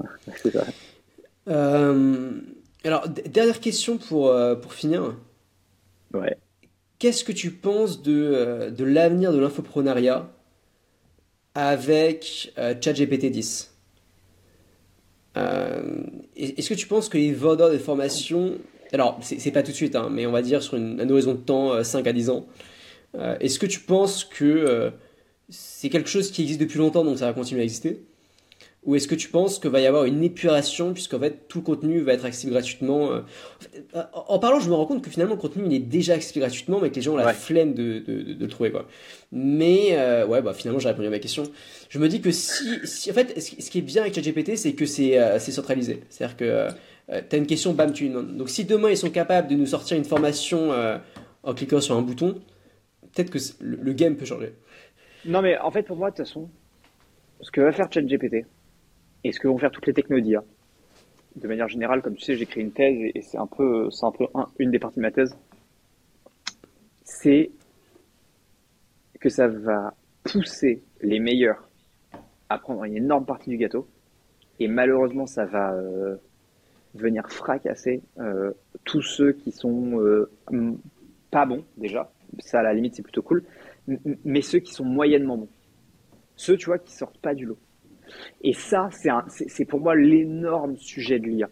c'est 0.36 0.50
ça. 0.52 0.64
Euh, 1.48 2.30
alors, 2.84 3.08
dernière 3.08 3.60
question 3.60 3.98
pour, 3.98 4.28
euh, 4.28 4.54
pour 4.54 4.74
finir. 4.74 5.16
Ouais. 6.14 6.36
Qu'est-ce 6.98 7.24
que 7.24 7.32
tu 7.32 7.50
penses 7.50 8.02
de, 8.02 8.12
euh, 8.12 8.70
de 8.70 8.84
l'avenir 8.84 9.32
de 9.32 9.38
l'infoprenariat 9.38 10.30
avec 11.54 12.52
euh, 12.58 12.74
ChatGPT 12.80 13.26
10 13.26 13.74
euh, 15.36 16.04
Est-ce 16.36 16.68
que 16.68 16.74
tu 16.74 16.86
penses 16.86 17.08
que 17.08 17.18
les 17.18 17.32
vendeurs 17.32 17.70
de 17.70 17.78
formation 17.78 18.58
alors 18.92 19.18
c'est 19.22 19.50
pas 19.50 19.62
tout 19.62 19.70
de 19.72 19.76
suite, 19.76 19.96
hein, 19.96 20.08
mais 20.10 20.26
on 20.26 20.32
va 20.32 20.42
dire 20.42 20.62
sur 20.62 20.76
une, 20.76 21.00
un 21.00 21.08
horizon 21.10 21.32
de 21.34 21.38
temps, 21.40 21.72
euh, 21.72 21.82
5 21.82 22.06
à 22.06 22.12
10 22.12 22.30
ans, 22.30 22.46
euh, 23.16 23.36
est-ce 23.40 23.58
que 23.58 23.66
tu 23.66 23.80
penses 23.80 24.24
que 24.24 24.44
euh, 24.44 24.90
c'est 25.48 25.88
quelque 25.90 26.08
chose 26.08 26.30
qui 26.30 26.42
existe 26.42 26.60
depuis 26.60 26.78
longtemps, 26.78 27.04
donc 27.04 27.18
ça 27.18 27.26
va 27.26 27.32
continuer 27.32 27.60
à 27.60 27.64
exister? 27.64 28.02
Ou 28.84 28.96
est-ce 28.96 29.06
que 29.06 29.14
tu 29.14 29.28
penses 29.28 29.60
qu'il 29.60 29.70
va 29.70 29.80
y 29.80 29.86
avoir 29.86 30.06
une 30.06 30.24
épuration, 30.24 30.92
puisqu'en 30.92 31.20
fait 31.20 31.46
tout 31.46 31.58
le 31.58 31.64
contenu 31.64 32.00
va 32.00 32.14
être 32.14 32.24
accessible 32.24 32.50
gratuitement 32.50 33.12
euh, 33.12 33.20
En 34.26 34.40
parlant, 34.40 34.58
je 34.58 34.68
me 34.68 34.74
rends 34.74 34.86
compte 34.86 35.02
que 35.04 35.10
finalement 35.10 35.34
le 35.36 35.40
contenu 35.40 35.62
il 35.66 35.72
est 35.72 35.78
déjà 35.78 36.14
accessible 36.14 36.40
gratuitement, 36.40 36.80
mais 36.80 36.90
que 36.90 36.96
les 36.96 37.02
gens 37.02 37.12
ont 37.12 37.16
la 37.16 37.26
Ouais. 37.26 37.32
flemme 37.32 37.74
de, 37.74 38.00
de, 38.00 38.22
de- 38.22 38.32
de 38.32 38.44
le 38.44 38.50
trouver. 38.50 38.72
Quoi. 38.72 38.88
Mais 39.30 39.90
euh, 39.92 40.26
ouais, 40.26 40.42
bah, 40.42 40.52
finalement 40.52 40.80
j'ai 40.80 40.88
répondu 40.88 41.06
à 41.06 41.10
ma 41.10 41.20
question. 41.20 41.44
Je 41.90 41.98
me 42.00 42.08
dis 42.08 42.20
que 42.20 42.32
si, 42.32 42.64
si 42.84 43.08
en 43.12 43.14
fait, 43.14 43.40
ce 43.40 43.70
qui 43.70 43.78
est 43.78 43.82
bien 43.82 44.02
avec 44.02 44.16
ChatGPT, 44.16 44.56
c'est 44.56 44.72
que 44.72 44.84
c'est 44.84 45.16
euh, 45.16 45.38
c'est 45.38 45.52
centralisé. 45.52 46.00
C'est-à-dire 46.10 46.36
que 46.36 46.68
euh, 47.10 47.20
tu 47.28 47.36
as 47.36 47.38
une 47.38 47.46
question, 47.46 47.72
bam, 47.72 47.92
tu 47.92 48.04
lui 48.04 48.10
demandes. 48.10 48.36
Donc 48.36 48.48
si 48.48 48.64
demain 48.64 48.90
ils 48.90 48.96
sont 48.96 49.10
capables 49.10 49.48
de 49.48 49.54
nous 49.54 49.66
sortir 49.66 49.96
une 49.96 50.04
formation 50.04 50.72
euh, 50.72 50.98
en 51.42 51.54
cliquant 51.54 51.80
sur 51.80 51.96
un 51.96 52.02
bouton, 52.02 52.40
peut-être 53.12 53.30
que 53.30 53.38
le, 53.60 53.92
game 53.92 54.16
peut 54.16 54.24
changer. 54.24 54.54
Non, 55.24 55.42
mais 55.42 55.58
en 55.58 55.70
fait, 55.70 55.82
pour 55.82 55.96
moi, 55.96 56.10
de 56.10 56.16
toute 56.16 56.26
façon, 56.26 56.48
ce 57.40 57.50
que 57.50 57.60
va 57.60 57.72
faire 57.72 57.92
ChatGPT 57.92 58.46
et 59.24 59.32
ce 59.32 59.40
que 59.40 59.48
vont 59.48 59.58
faire 59.58 59.70
toutes 59.70 59.86
les 59.86 59.94
technos 59.94 60.20
d'IA, 60.20 60.42
de 61.36 61.48
manière 61.48 61.68
générale, 61.68 62.02
comme 62.02 62.14
tu 62.14 62.24
sais, 62.24 62.36
j'écris 62.36 62.60
une 62.60 62.72
thèse 62.72 63.10
et, 63.14 63.22
c'est 63.22 63.38
un 63.38 63.46
peu, 63.46 63.88
un 64.02 64.10
peu 64.12 64.26
un- 64.34 64.48
une 64.58 64.70
des 64.70 64.78
parties 64.78 64.96
de 64.96 65.02
ma 65.02 65.10
thèse, 65.10 65.36
c'est 67.04 67.50
que 69.20 69.28
ça 69.28 69.48
va 69.48 69.94
pousser 70.24 70.82
les 71.00 71.20
meilleurs 71.20 71.68
à 72.48 72.58
prendre 72.58 72.84
une 72.84 72.96
énorme 72.96 73.24
partie 73.24 73.50
du 73.50 73.56
gâteau 73.56 73.88
et 74.60 74.68
malheureusement, 74.68 75.26
ça 75.26 75.44
va 75.44 75.72
euh, 75.72 76.16
venir 76.94 77.28
fracasser 77.30 78.02
euh, 78.18 78.52
tous 78.84 79.02
ceux 79.02 79.32
qui 79.32 79.52
sont 79.52 80.00
euh, 80.00 80.30
pas 81.30 81.46
bons 81.46 81.64
déjà. 81.76 82.10
Ça, 82.40 82.60
à 82.60 82.62
la 82.62 82.74
limite, 82.74 82.94
c'est 82.94 83.02
plutôt 83.02 83.22
cool. 83.22 83.44
Mais 84.24 84.42
ceux 84.42 84.58
qui 84.60 84.72
sont 84.72 84.84
moyennement 84.84 85.36
bons. 85.36 85.48
Ceux, 86.36 86.56
tu 86.56 86.66
vois, 86.66 86.78
qui 86.78 86.92
sortent 86.92 87.18
pas 87.18 87.34
du 87.34 87.46
lot. 87.46 87.58
Et 88.42 88.52
ça, 88.52 88.88
c'est 89.28 89.64
pour 89.64 89.80
moi 89.80 89.94
l'énorme 89.94 90.76
sujet 90.76 91.18
de 91.18 91.26
l'IA. 91.26 91.48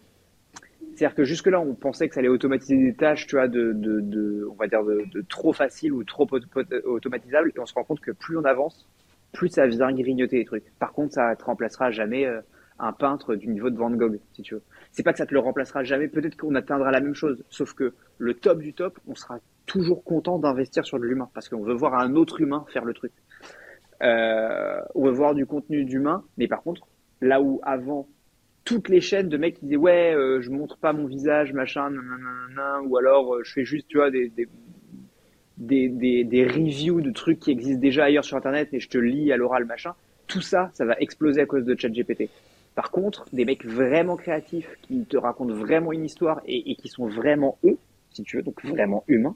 C'est-à-dire 0.95 1.15
que 1.15 1.23
jusque-là, 1.23 1.59
on 1.59 1.73
pensait 1.73 2.07
que 2.07 2.13
ça 2.13 2.19
allait 2.19 2.29
automatiser 2.29 2.77
des 2.77 2.93
tâches, 2.93 3.25
tu 3.25 3.35
vois, 3.35 3.47
de, 3.47 3.71
de, 3.73 4.47
on 4.51 4.55
va 4.55 4.67
dire, 4.67 4.83
de, 4.83 5.21
trop 5.21 5.53
faciles 5.53 5.93
ou 5.93 6.03
trop 6.03 6.27
auto- 6.31 6.47
automatisables. 6.85 7.51
Et 7.55 7.59
on 7.59 7.65
se 7.65 7.73
rend 7.73 7.83
compte 7.83 8.01
que 8.01 8.11
plus 8.11 8.37
on 8.37 8.43
avance, 8.43 8.87
plus 9.31 9.49
ça 9.49 9.67
vient 9.67 9.91
grignoter 9.91 10.37
les 10.37 10.45
trucs. 10.45 10.65
Par 10.77 10.91
contre, 10.93 11.13
ça 11.13 11.35
te 11.35 11.43
remplacera 11.43 11.91
jamais 11.91 12.25
euh, 12.25 12.41
un 12.81 12.91
peintre 12.93 13.35
du 13.35 13.47
niveau 13.47 13.69
de 13.69 13.77
Van 13.77 13.91
Gogh, 13.91 14.19
si 14.33 14.41
tu 14.41 14.55
veux. 14.55 14.63
C'est 14.91 15.03
pas 15.03 15.13
que 15.13 15.19
ça 15.19 15.25
te 15.25 15.33
le 15.33 15.39
remplacera 15.39 15.83
jamais. 15.83 16.07
Peut-être 16.07 16.35
qu'on 16.35 16.55
atteindra 16.55 16.91
la 16.91 16.99
même 16.99 17.13
chose. 17.13 17.43
Sauf 17.49 17.73
que 17.73 17.93
le 18.17 18.33
top 18.33 18.59
du 18.59 18.73
top, 18.73 18.99
on 19.07 19.15
sera 19.15 19.39
toujours 19.65 20.03
content 20.03 20.39
d'investir 20.39 20.85
sur 20.85 20.99
de 20.99 21.05
l'humain 21.05 21.29
parce 21.33 21.47
qu'on 21.47 21.61
veut 21.61 21.73
voir 21.73 21.93
un 21.93 22.15
autre 22.15 22.41
humain 22.41 22.65
faire 22.69 22.83
le 22.83 22.93
truc. 22.93 23.11
Euh, 24.01 24.81
on 24.95 25.05
veut 25.05 25.11
voir 25.11 25.35
du 25.35 25.45
contenu 25.45 25.85
d'humain, 25.85 26.23
mais 26.37 26.47
par 26.47 26.63
contre, 26.63 26.87
là 27.21 27.39
où 27.39 27.61
avant 27.63 28.07
toutes 28.65 28.89
les 28.89 28.99
chaînes 28.99 29.29
de 29.29 29.37
mecs 29.37 29.55
qui 29.55 29.65
disaient 29.65 29.77
ouais, 29.77 30.13
euh, 30.15 30.41
je 30.41 30.49
montre 30.49 30.77
pas 30.77 30.91
mon 30.91 31.05
visage, 31.05 31.53
machin, 31.53 31.91
ou 32.85 32.97
alors 32.97 33.35
euh, 33.35 33.43
je 33.43 33.53
fais 33.53 33.63
juste, 33.63 33.87
tu 33.87 33.97
vois, 33.97 34.09
des, 34.09 34.29
des, 34.29 34.47
des, 35.57 35.89
des, 35.89 36.23
des 36.23 36.47
reviews 36.47 37.01
de 37.01 37.11
trucs 37.11 37.39
qui 37.39 37.51
existent 37.51 37.81
déjà 37.81 38.05
ailleurs 38.05 38.25
sur 38.25 38.37
internet 38.37 38.69
et 38.73 38.79
je 38.79 38.89
te 38.89 38.97
lis 38.97 39.31
à 39.31 39.37
l'oral, 39.37 39.65
machin. 39.65 39.93
Tout 40.27 40.41
ça, 40.41 40.71
ça 40.73 40.85
va 40.85 40.95
exploser 40.99 41.41
à 41.41 41.45
cause 41.45 41.65
de 41.65 41.75
ChatGPT. 41.77 42.29
Par 42.75 42.91
contre, 42.91 43.25
des 43.33 43.43
mecs 43.43 43.65
vraiment 43.65 44.15
créatifs 44.15 44.77
qui 44.81 45.05
te 45.05 45.17
racontent 45.17 45.53
vraiment 45.53 45.91
une 45.91 46.05
histoire 46.05 46.41
et, 46.45 46.75
qui 46.75 46.87
sont 46.87 47.07
vraiment 47.07 47.57
eux, 47.65 47.77
si 48.11 48.23
tu 48.23 48.37
veux, 48.37 48.43
donc 48.43 48.63
vraiment 48.65 49.03
humains, 49.07 49.35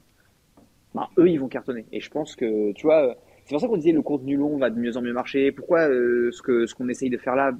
ben, 0.94 1.06
eux, 1.18 1.28
ils 1.28 1.38
vont 1.38 1.48
cartonner. 1.48 1.84
Et 1.92 2.00
je 2.00 2.10
pense 2.10 2.34
que, 2.34 2.72
tu 2.72 2.86
vois, 2.86 3.10
euh, 3.10 3.14
c'est 3.44 3.50
pour 3.50 3.60
ça 3.60 3.68
qu'on 3.68 3.76
disait 3.76 3.92
le 3.92 4.00
contenu 4.00 4.36
long 4.36 4.56
va 4.56 4.70
de 4.70 4.78
mieux 4.78 4.96
en 4.96 5.02
mieux 5.02 5.12
marcher. 5.12 5.52
Pourquoi 5.52 5.88
euh, 5.88 6.30
ce 6.32 6.40
que 6.40 6.66
ce 6.66 6.74
qu'on 6.74 6.88
essaye 6.88 7.10
de 7.10 7.18
faire 7.18 7.36
là, 7.36 7.52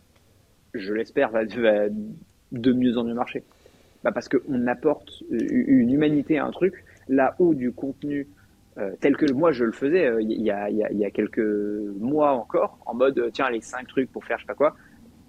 je 0.72 0.94
l'espère, 0.94 1.30
va, 1.30 1.44
de 1.44 2.72
mieux 2.72 2.96
en 2.96 3.04
mieux 3.04 3.14
marcher? 3.14 3.44
Bah 4.02 4.12
Parce 4.12 4.30
qu'on 4.30 4.66
apporte 4.66 5.22
euh, 5.30 5.38
une 5.50 5.92
humanité 5.92 6.38
à 6.38 6.46
un 6.46 6.50
truc, 6.52 6.84
là 7.08 7.36
où 7.38 7.54
du 7.54 7.72
contenu 7.72 8.26
tel 9.00 9.16
que 9.16 9.32
moi 9.32 9.52
je 9.52 9.64
le 9.64 9.72
faisais 9.72 10.12
il 10.20 10.42
y, 10.42 10.50
a, 10.50 10.68
y, 10.68 10.76
y 10.76 11.04
a 11.06 11.10
quelques 11.10 11.38
mois 11.98 12.32
encore, 12.32 12.78
en 12.84 12.92
mode 12.92 13.30
tiens 13.32 13.48
les 13.48 13.62
cinq 13.62 13.88
trucs 13.88 14.12
pour 14.12 14.22
faire 14.26 14.36
je 14.36 14.42
sais 14.42 14.46
pas 14.46 14.54
quoi, 14.54 14.76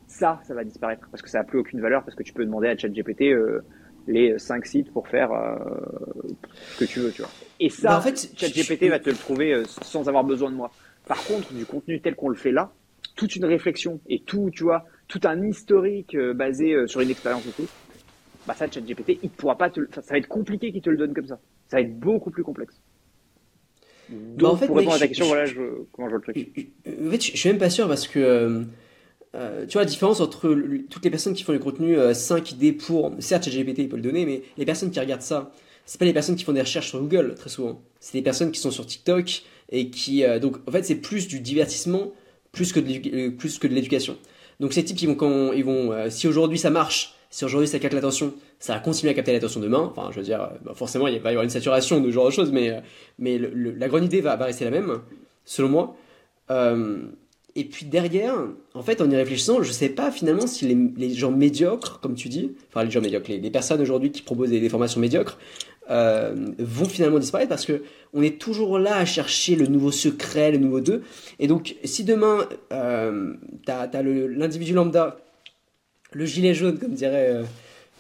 ça, 0.07 0.41
ça 0.45 0.53
va 0.55 0.63
disparaître 0.63 1.07
parce 1.11 1.21
que 1.21 1.29
ça 1.29 1.39
n'a 1.39 1.43
plus 1.43 1.59
aucune 1.59 1.81
valeur 1.81 2.03
parce 2.03 2.15
que 2.15 2.23
tu 2.23 2.33
peux 2.33 2.45
demander 2.45 2.67
à 2.69 2.77
ChatGPT 2.77 3.23
euh, 3.33 3.61
les 4.07 4.39
cinq 4.39 4.65
sites 4.65 4.91
pour 4.93 5.07
faire 5.07 5.31
euh, 5.33 5.57
ce 6.69 6.75
que 6.77 6.85
tu 6.85 6.99
veux, 6.99 7.11
tu 7.11 7.21
vois. 7.21 7.35
Et 7.59 7.69
ça, 7.69 7.89
Bah, 7.89 7.97
en 7.97 8.01
fait, 8.01 8.31
ChatGPT 8.35 8.83
je- 8.83 8.89
va 8.89 8.99
te 8.99 9.09
le 9.09 9.17
prouver 9.17 9.53
euh, 9.53 9.65
sans 9.67 10.07
avoir 10.07 10.23
besoin 10.23 10.51
de 10.51 10.55
moi. 10.55 10.75
Par 11.07 11.23
contre, 11.23 11.53
du 11.53 11.65
contenu 11.65 12.01
tel 12.01 12.15
qu'on 12.15 12.29
le 12.29 12.35
fait 12.35 12.51
là, 12.51 12.73
toute 13.15 13.35
une 13.35 13.45
réflexion 13.45 14.01
et 14.07 14.23
tout, 14.23 14.49
tu 14.53 14.63
vois, 14.63 14.85
tout 15.07 15.21
un 15.23 15.41
historique 15.47 16.17
basé 16.35 16.87
sur 16.87 17.01
une 17.01 17.09
expérience 17.09 17.47
et 17.47 17.53
tout, 17.53 17.69
bah 18.45 18.55
ça, 18.55 18.69
ChatGPT, 18.71 19.19
il 19.23 19.31
pourra 19.33 19.57
pas 19.57 19.69
te, 19.71 19.79
le- 19.81 19.89
ça, 19.93 20.01
ça 20.03 20.13
va 20.13 20.19
être 20.19 20.27
compliqué 20.29 20.71
qu'il 20.71 20.81
te 20.81 20.89
le 20.89 20.97
donne 20.97 21.13
comme 21.13 21.27
ça. 21.27 21.41
Ça 21.69 21.77
va 21.77 21.81
être 21.81 21.99
beaucoup 21.99 22.31
plus 22.31 22.43
complexe. 22.43 22.81
Donc, 24.09 24.17
Bah, 24.35 24.49
en 24.49 24.55
fait, 24.55 24.69
pour 24.69 24.75
mec, 24.75 24.91
répondre 24.91 24.95
à 24.95 24.99
ta 24.99 25.07
question, 25.07 25.25
je- 25.25 25.27
voilà 25.27 25.49
je, 25.49 25.61
comment 25.91 26.07
je 26.07 26.11
vois 26.15 26.19
le 26.19 26.23
truc. 26.23 26.37
En 26.85 27.11
fait, 27.11 27.21
je 27.21 27.31
je 27.33 27.37
suis 27.37 27.49
même 27.49 27.57
pas 27.57 27.69
sûr 27.69 27.87
parce 27.87 28.07
que 28.07 28.65
euh, 29.37 29.65
tu 29.67 29.73
vois 29.73 29.83
la 29.83 29.85
différence 29.89 30.19
entre 30.19 30.49
le- 30.49 30.85
toutes 30.89 31.03
les 31.05 31.11
personnes 31.11 31.33
qui 31.33 31.43
font 31.43 31.53
du 31.53 31.59
contenu 31.59 31.97
euh, 31.97 32.13
5 32.13 32.51
idées 32.51 32.71
pour, 32.73 33.13
certes 33.19 33.45
ChatGPT 33.45 33.79
il 33.79 33.89
peut 33.89 33.95
le 33.97 34.01
donner, 34.01 34.25
mais 34.25 34.41
les 34.57 34.65
personnes 34.65 34.91
qui 34.91 34.99
regardent 34.99 35.21
ça, 35.21 35.51
c'est 35.85 35.99
pas 35.99 36.05
les 36.05 36.13
personnes 36.13 36.35
qui 36.35 36.43
font 36.43 36.53
des 36.53 36.61
recherches 36.61 36.89
sur 36.89 36.99
Google 36.99 37.35
très 37.35 37.49
souvent. 37.49 37.81
C'est 37.99 38.15
les 38.17 38.21
personnes 38.23 38.51
qui 38.51 38.59
sont 38.59 38.71
sur 38.71 38.85
TikTok 38.85 39.43
et 39.71 39.89
qui 39.89 40.23
euh, 40.23 40.39
donc 40.39 40.57
en 40.67 40.71
fait 40.71 40.83
c'est 40.83 40.95
plus 40.95 41.27
du 41.27 41.39
divertissement 41.39 42.11
plus 42.51 42.71
que 42.73 42.79
de 42.79 42.87
l'édu- 42.87 43.11
euh, 43.13 43.31
plus 43.31 43.59
que 43.59 43.67
de 43.67 43.73
l'éducation. 43.73 44.17
Donc 44.59 44.73
ces 44.73 44.83
types 44.83 44.99
ils 45.01 45.07
vont 45.07 45.15
quand 45.15 45.51
ils 45.53 45.63
vont 45.63 45.93
si 46.09 46.27
aujourd'hui 46.27 46.57
ça 46.57 46.69
marche, 46.71 47.13
si 47.29 47.45
aujourd'hui 47.45 47.67
ça 47.67 47.77
capte 47.79 47.93
l'attention, 47.93 48.33
ça 48.59 48.73
va 48.73 48.79
continuer 48.79 49.11
à 49.11 49.13
capter 49.13 49.31
l'attention 49.33 49.59
demain. 49.59 49.91
Enfin 49.95 50.09
je 50.11 50.17
veux 50.17 50.23
dire 50.25 50.49
bah, 50.65 50.73
forcément 50.73 51.07
il 51.07 51.19
va 51.19 51.29
y 51.29 51.33
avoir 51.33 51.43
une 51.43 51.49
saturation 51.51 52.01
de 52.01 52.07
ce 52.07 52.11
genre 52.13 52.25
de 52.25 52.31
choses, 52.31 52.51
mais 52.51 52.81
mais 53.19 53.37
le- 53.37 53.51
le- 53.53 53.71
la 53.73 53.87
grande 53.87 54.05
idée 54.05 54.21
va, 54.21 54.35
va 54.35 54.45
rester 54.45 54.65
la 54.65 54.71
même 54.71 54.99
selon 55.45 55.69
moi. 55.69 55.95
Euh, 56.49 56.97
et 57.57 57.65
puis 57.65 57.85
derrière, 57.87 58.35
en 58.75 58.83
fait, 58.83 59.01
en 59.01 59.09
y 59.09 59.15
réfléchissant, 59.15 59.63
je 59.63 59.71
sais 59.71 59.89
pas 59.89 60.11
finalement 60.11 60.45
si 60.45 60.65
les, 60.67 60.77
les 60.95 61.13
gens 61.13 61.31
médiocres, 61.31 61.99
comme 61.99 62.13
tu 62.13 62.29
dis, 62.29 62.51
enfin 62.69 62.83
les 62.85 62.91
gens 62.91 63.01
médiocres, 63.01 63.29
les, 63.29 63.39
les 63.39 63.51
personnes 63.51 63.81
aujourd'hui 63.81 64.11
qui 64.11 64.21
proposent 64.21 64.51
des, 64.51 64.59
des 64.59 64.69
formations 64.69 65.01
médiocres, 65.01 65.39
euh, 65.89 66.35
vont 66.59 66.85
finalement 66.85 67.17
disparaître 67.17 67.49
parce 67.49 67.65
que 67.65 67.81
on 68.13 68.21
est 68.21 68.39
toujours 68.39 68.77
là 68.77 68.97
à 68.97 69.05
chercher 69.05 69.55
le 69.55 69.67
nouveau 69.67 69.91
secret, 69.91 70.51
le 70.51 70.57
nouveau 70.59 70.81
d'eux. 70.81 71.01
Et 71.39 71.47
donc, 71.47 71.75
si 71.83 72.03
demain, 72.03 72.47
euh, 72.73 73.33
t'as 73.65 73.87
as 73.91 74.03
l'individu 74.03 74.73
lambda, 74.73 75.17
le 76.11 76.25
gilet 76.25 76.53
jaune, 76.53 76.77
comme 76.77 76.93
dirait, 76.93 77.29
euh, 77.31 77.43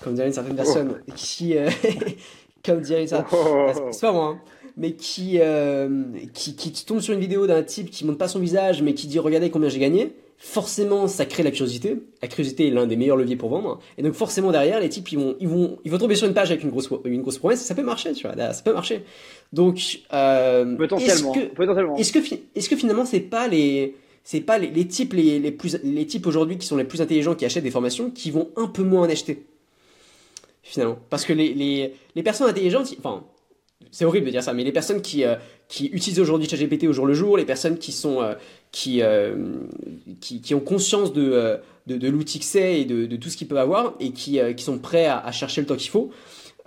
comme 0.01 0.13
dirait 0.13 0.27
une 0.27 0.33
certaine 0.33 0.55
personne, 0.55 1.01
qui, 1.15 1.57
euh, 1.57 1.69
comme 2.65 2.81
dirait 2.81 3.07
ça, 3.07 3.25
Oh. 3.31 3.71
c'est 3.91 4.01
pas 4.01 4.11
moi, 4.11 4.25
hein. 4.37 4.39
Mais 4.77 4.93
qui, 4.93 5.39
euh, 5.39 6.03
qui, 6.33 6.55
qui 6.55 6.85
tombe 6.85 6.99
sur 6.99 7.13
une 7.13 7.19
vidéo 7.19 7.47
d'un 7.47 7.63
type 7.63 7.89
qui 7.89 8.05
montre 8.05 8.19
pas 8.19 8.27
son 8.27 8.39
visage, 8.39 8.81
mais 8.81 8.93
qui 8.93 9.07
dit 9.07 9.19
regardez 9.19 9.49
combien 9.49 9.69
j'ai 9.69 9.79
gagné, 9.79 10.13
forcément, 10.37 11.07
ça 11.07 11.25
crée 11.25 11.43
la 11.43 11.51
curiosité. 11.51 11.97
La 12.21 12.27
curiosité 12.27 12.67
est 12.67 12.71
l'un 12.71 12.85
des 12.85 12.95
meilleurs 12.95 13.17
leviers 13.17 13.35
pour 13.35 13.49
vendre. 13.49 13.79
Et 13.97 14.03
donc, 14.03 14.13
forcément, 14.13 14.51
derrière, 14.51 14.79
les 14.79 14.89
types, 14.89 15.11
ils 15.11 15.17
vont, 15.17 15.35
ils 15.39 15.47
vont, 15.47 15.79
ils 15.83 15.91
vont 15.91 15.97
tomber 15.97 16.15
sur 16.15 16.27
une 16.27 16.33
page 16.33 16.51
avec 16.51 16.63
une 16.63 16.69
grosse, 16.69 16.89
une 17.05 17.21
grosse 17.21 17.39
promesse. 17.39 17.61
Ça 17.61 17.75
peut 17.75 17.83
marcher, 17.83 18.13
tu 18.13 18.27
vois. 18.27 18.53
Ça 18.53 18.61
peut 18.63 18.73
marcher. 18.73 19.03
Donc, 19.51 20.01
euh, 20.13 20.75
potentiellement. 20.75 21.33
Est-ce 21.33 21.47
que, 21.47 21.55
potentiellement. 21.55 21.95
Est-ce 21.95 22.11
que, 22.11 22.19
est-ce 22.55 22.69
que 22.69 22.75
finalement, 22.75 23.05
c'est 23.05 23.19
pas 23.19 23.47
les, 23.47 23.95
c'est 24.23 24.41
pas 24.41 24.59
les, 24.59 24.69
les, 24.69 24.87
types 24.87 25.13
les, 25.13 25.39
les 25.39 25.51
plus, 25.51 25.79
les 25.83 26.05
types 26.05 26.27
aujourd'hui 26.27 26.57
qui 26.57 26.67
sont 26.67 26.77
les 26.77 26.83
plus 26.83 27.01
intelligents 27.01 27.33
qui 27.33 27.45
achètent 27.45 27.63
des 27.63 27.71
formations 27.71 28.11
qui 28.11 28.29
vont 28.29 28.49
un 28.55 28.67
peu 28.67 28.83
moins 28.83 29.07
en 29.07 29.09
acheter 29.09 29.43
finalement? 30.67 30.97
Parce 31.09 31.25
que 31.25 31.33
les, 31.33 31.53
les, 31.53 31.93
les 32.15 32.23
personnes 32.23 32.49
intelligentes, 32.49 32.93
enfin, 32.99 33.23
c'est 33.91 34.05
horrible 34.05 34.25
de 34.25 34.31
dire 34.31 34.43
ça, 34.43 34.53
mais 34.53 34.63
les 34.63 34.71
personnes 34.71 35.01
qui, 35.01 35.23
euh, 35.23 35.35
qui 35.67 35.87
utilisent 35.87 36.19
aujourd'hui 36.19 36.49
ChatGPT 36.49 36.85
au 36.87 36.93
jour 36.93 37.05
le 37.05 37.13
jour, 37.13 37.37
les 37.37 37.45
personnes 37.45 37.77
qui 37.77 37.91
sont 37.91 38.21
euh, 38.21 38.33
euh, 38.87 39.55
qui, 40.19 40.41
qui 40.41 40.55
ont 40.55 40.59
conscience 40.59 41.13
de, 41.13 41.59
de, 41.85 42.07
l'outil 42.07 42.39
que 42.39 42.45
c'est 42.45 42.81
et 42.81 42.85
de, 42.85 43.15
tout 43.15 43.29
ce 43.29 43.37
qu'ils 43.37 43.47
peuvent 43.47 43.57
avoir 43.57 43.93
et 43.99 44.11
qui, 44.11 44.39
qui 44.55 44.63
sont 44.63 44.77
prêts 44.77 45.05
à, 45.05 45.19
à, 45.19 45.31
chercher 45.31 45.61
le 45.61 45.67
temps 45.67 45.75
qu'il 45.75 45.89
faut, 45.89 46.11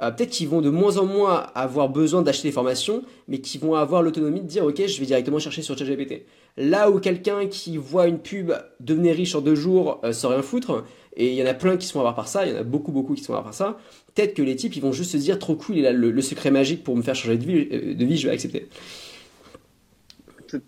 peut-être 0.00 0.30
qu'ils 0.30 0.48
vont 0.48 0.60
de 0.60 0.70
moins 0.70 0.96
en 0.96 1.04
moins 1.04 1.46
avoir 1.54 1.88
besoin 1.88 2.22
d'acheter 2.22 2.48
des 2.48 2.52
formations, 2.52 3.02
mais 3.28 3.38
qui 3.40 3.58
vont 3.58 3.74
avoir 3.74 4.02
l'autonomie 4.02 4.40
de 4.40 4.46
dire 4.46 4.64
ok, 4.64 4.86
je 4.86 4.98
vais 5.00 5.06
directement 5.06 5.38
chercher 5.38 5.62
sur 5.62 5.76
ChatGPT. 5.76 6.24
Là 6.56 6.90
où 6.90 6.98
quelqu'un 6.98 7.46
qui 7.46 7.76
voit 7.76 8.06
une 8.06 8.18
pub 8.18 8.52
devenir 8.80 9.14
riche 9.14 9.34
en 9.34 9.40
deux 9.40 9.54
jours 9.54 10.00
sans 10.12 10.30
rien 10.30 10.42
foutre, 10.42 10.84
et 11.16 11.28
il 11.28 11.34
y 11.34 11.42
en 11.42 11.46
a 11.46 11.54
plein 11.54 11.76
qui 11.76 11.86
sont 11.86 11.98
avoir 11.98 12.14
par 12.14 12.28
ça, 12.28 12.46
il 12.46 12.52
y 12.52 12.56
en 12.56 12.60
a 12.60 12.62
beaucoup, 12.62 12.92
beaucoup 12.92 13.14
qui 13.14 13.22
sont 13.22 13.32
avoir 13.32 13.44
par 13.44 13.54
ça. 13.54 13.78
Peut-être 14.14 14.34
que 14.34 14.42
les 14.42 14.56
types, 14.56 14.76
ils 14.76 14.82
vont 14.82 14.92
juste 14.92 15.12
se 15.12 15.16
dire 15.16 15.38
trop 15.38 15.56
cool, 15.56 15.76
il 15.76 15.86
a 15.86 15.92
le, 15.92 16.20
secret 16.20 16.50
magique 16.50 16.84
pour 16.84 16.96
me 16.96 17.02
faire 17.02 17.14
changer 17.14 17.36
de 17.36 17.44
vie, 17.44 17.68
euh, 17.72 17.94
de 17.94 18.04
vie 18.04 18.16
je 18.16 18.28
vais 18.28 18.34
accepter. 18.34 18.68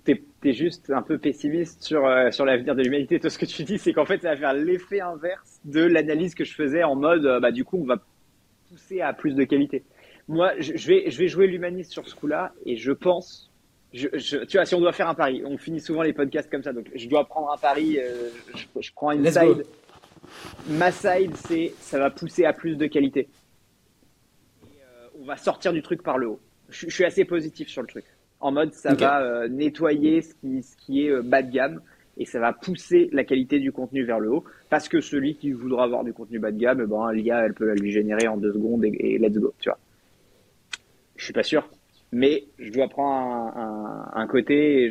T'es 0.05 0.23
es 0.45 0.53
juste 0.53 0.91
un 0.91 1.03
peu 1.03 1.19
pessimiste 1.19 1.83
sur, 1.83 2.05
euh, 2.05 2.31
sur 2.33 2.45
l'avenir 2.45 2.75
de 2.75 2.83
l'humanité. 2.83 3.21
Tout 3.21 3.31
ce 3.31 3.39
que 3.39 3.47
tu 3.47 3.63
dis, 3.63 3.79
c'est 3.79 3.93
qu'en 3.93 4.05
fait, 4.05 4.23
ça 4.23 4.31
va 4.31 4.37
faire 4.37 4.55
l'effet 4.55 5.01
inverse 5.01 5.61
de 5.65 5.81
l'analyse 5.81 6.35
que 6.35 6.45
je 6.45 6.53
faisais 6.55 6.83
en 6.83 6.97
mode, 6.97 7.25
euh, 7.27 7.41
bah, 7.41 7.53
du 7.53 7.65
coup, 7.65 7.79
on 7.81 7.85
va 7.85 7.99
pousser 8.73 9.03
à 9.03 9.13
plus 9.13 9.35
de 9.35 9.45
qualité. 9.45 9.85
Moi, 10.29 10.53
je, 10.59 10.73
vais, 10.89 11.11
je 11.11 11.19
vais 11.19 11.29
jouer 11.29 11.47
l'humaniste 11.47 11.93
sur 11.93 12.09
ce 12.09 12.15
coup-là 12.15 12.53
et 12.65 12.77
je 12.77 12.93
pense 12.93 13.51
je, 13.93 14.09
tu 14.45 14.57
vois, 14.57 14.65
si 14.65 14.75
on 14.75 14.81
doit 14.81 14.93
faire 14.93 15.09
un 15.09 15.15
pari, 15.15 15.43
on 15.45 15.59
finit 15.59 15.81
souvent 15.81 16.01
les 16.01 16.15
podcasts 16.15 16.51
comme 16.51 16.63
ça, 16.63 16.73
donc 16.73 16.91
je 16.95 17.09
dois 17.11 17.27
prendre 17.27 17.53
un 17.53 17.59
pari, 17.59 17.99
je, 18.55 18.81
je, 18.81 18.91
prends 18.95 19.11
une 19.11 19.27
side, 19.27 19.67
ma 20.69 20.91
side, 20.91 21.37
c'est 21.37 21.75
ça 21.79 21.99
va 21.99 22.09
pousser 22.09 22.47
à 22.47 22.55
plus 22.55 22.77
de 22.77 22.87
qualité. 22.87 23.29
Euh, 24.65 25.09
on 25.21 25.27
va 25.27 25.37
sortir 25.37 25.75
du 25.75 25.83
truc 25.83 26.03
par 26.03 26.17
le 26.17 26.29
haut. 26.29 26.41
Je, 26.71 26.89
suis 26.89 27.05
assez 27.05 27.27
positif 27.27 27.69
sur 27.69 27.83
le 27.83 27.89
truc. 27.89 28.07
En 28.41 28.51
mode, 28.51 28.73
ça 28.73 28.95
va 28.95 29.21
euh, 29.21 29.49
nettoyer 29.49 30.23
ce 30.23 30.35
qui, 30.37 30.63
ce 30.63 30.75
qui 30.79 31.07
est 31.07 31.11
euh, 31.11 31.23
bas 31.23 31.43
de 31.43 31.51
gamme 31.51 31.83
et 32.17 32.25
ça 32.25 32.41
va 32.41 32.55
pousser 32.55 33.11
la 33.13 33.25
qualité 33.25 33.59
du 33.59 33.73
contenu 33.73 34.05
vers 34.05 34.21
le 34.21 34.31
haut 34.31 34.45
parce 34.73 34.89
que 34.89 35.03
celui 35.03 35.35
qui 35.35 35.53
voudra 35.53 35.85
avoir 35.85 36.03
du 36.03 36.15
contenu 36.15 36.39
bas 36.39 36.51
de 36.51 36.57
gamme, 36.57 36.87
ben, 36.87 37.13
l'IA, 37.13 37.45
elle 37.45 37.53
peut 37.53 37.67
la 37.67 37.75
lui 37.75 37.91
générer 37.93 38.27
en 38.27 38.39
deux 38.39 38.55
secondes 38.55 38.83
et, 38.87 39.19
let's 39.19 39.37
go, 39.37 39.53
tu 39.59 39.69
vois. 39.69 39.79
Je 41.15 41.25
suis 41.25 41.35
pas 41.35 41.43
sûr, 41.43 41.69
mais 42.11 42.45
je 42.59 42.73
dois 42.73 42.89
prendre 42.89 43.53
un, 43.55 44.27
côté 44.27 44.89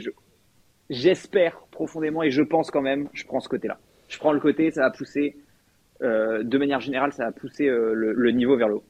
j'espère 0.92 1.66
profondément 1.72 2.22
et 2.22 2.30
je 2.30 2.44
pense 2.44 2.70
quand 2.70 2.84
même, 2.84 3.10
je 3.14 3.26
prends 3.26 3.40
ce 3.40 3.50
côté-là 3.50 3.80
je 4.08 4.20
prends 4.20 4.34
le 4.34 4.40
côté, 4.40 4.70
ça 4.70 4.82
va 4.82 4.92
pousser, 4.92 5.36
euh, 6.04 6.44
de 6.44 6.58
manière 6.60 6.80
générale, 6.80 7.12
ça 7.12 7.26
va 7.26 7.32
pousser 7.32 7.68
euh, 7.68 7.94
le, 7.96 8.32
niveau 8.32 8.56
vers 8.58 8.68
le 8.68 8.76
haut. 8.76 8.84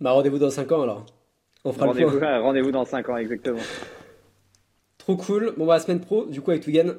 Bah, 0.00 0.12
rendez-vous 0.12 0.38
dans 0.38 0.48
5 0.48 0.72
ans 0.72 0.80
alors. 0.80 1.04
On 1.62 1.74
fera 1.74 1.88
rendez-vous, 1.88 2.18
Rendez-vous 2.22 2.70
dans 2.70 2.86
5 2.86 3.06
ans, 3.10 3.18
exactement. 3.18 3.60
Trop 4.96 5.18
cool. 5.18 5.52
Bon, 5.58 5.66
bah, 5.66 5.74
la 5.74 5.80
semaine 5.80 6.00
pro, 6.00 6.24
du 6.24 6.40
coup, 6.40 6.52
avec 6.52 6.62
Tugan. 6.62 6.94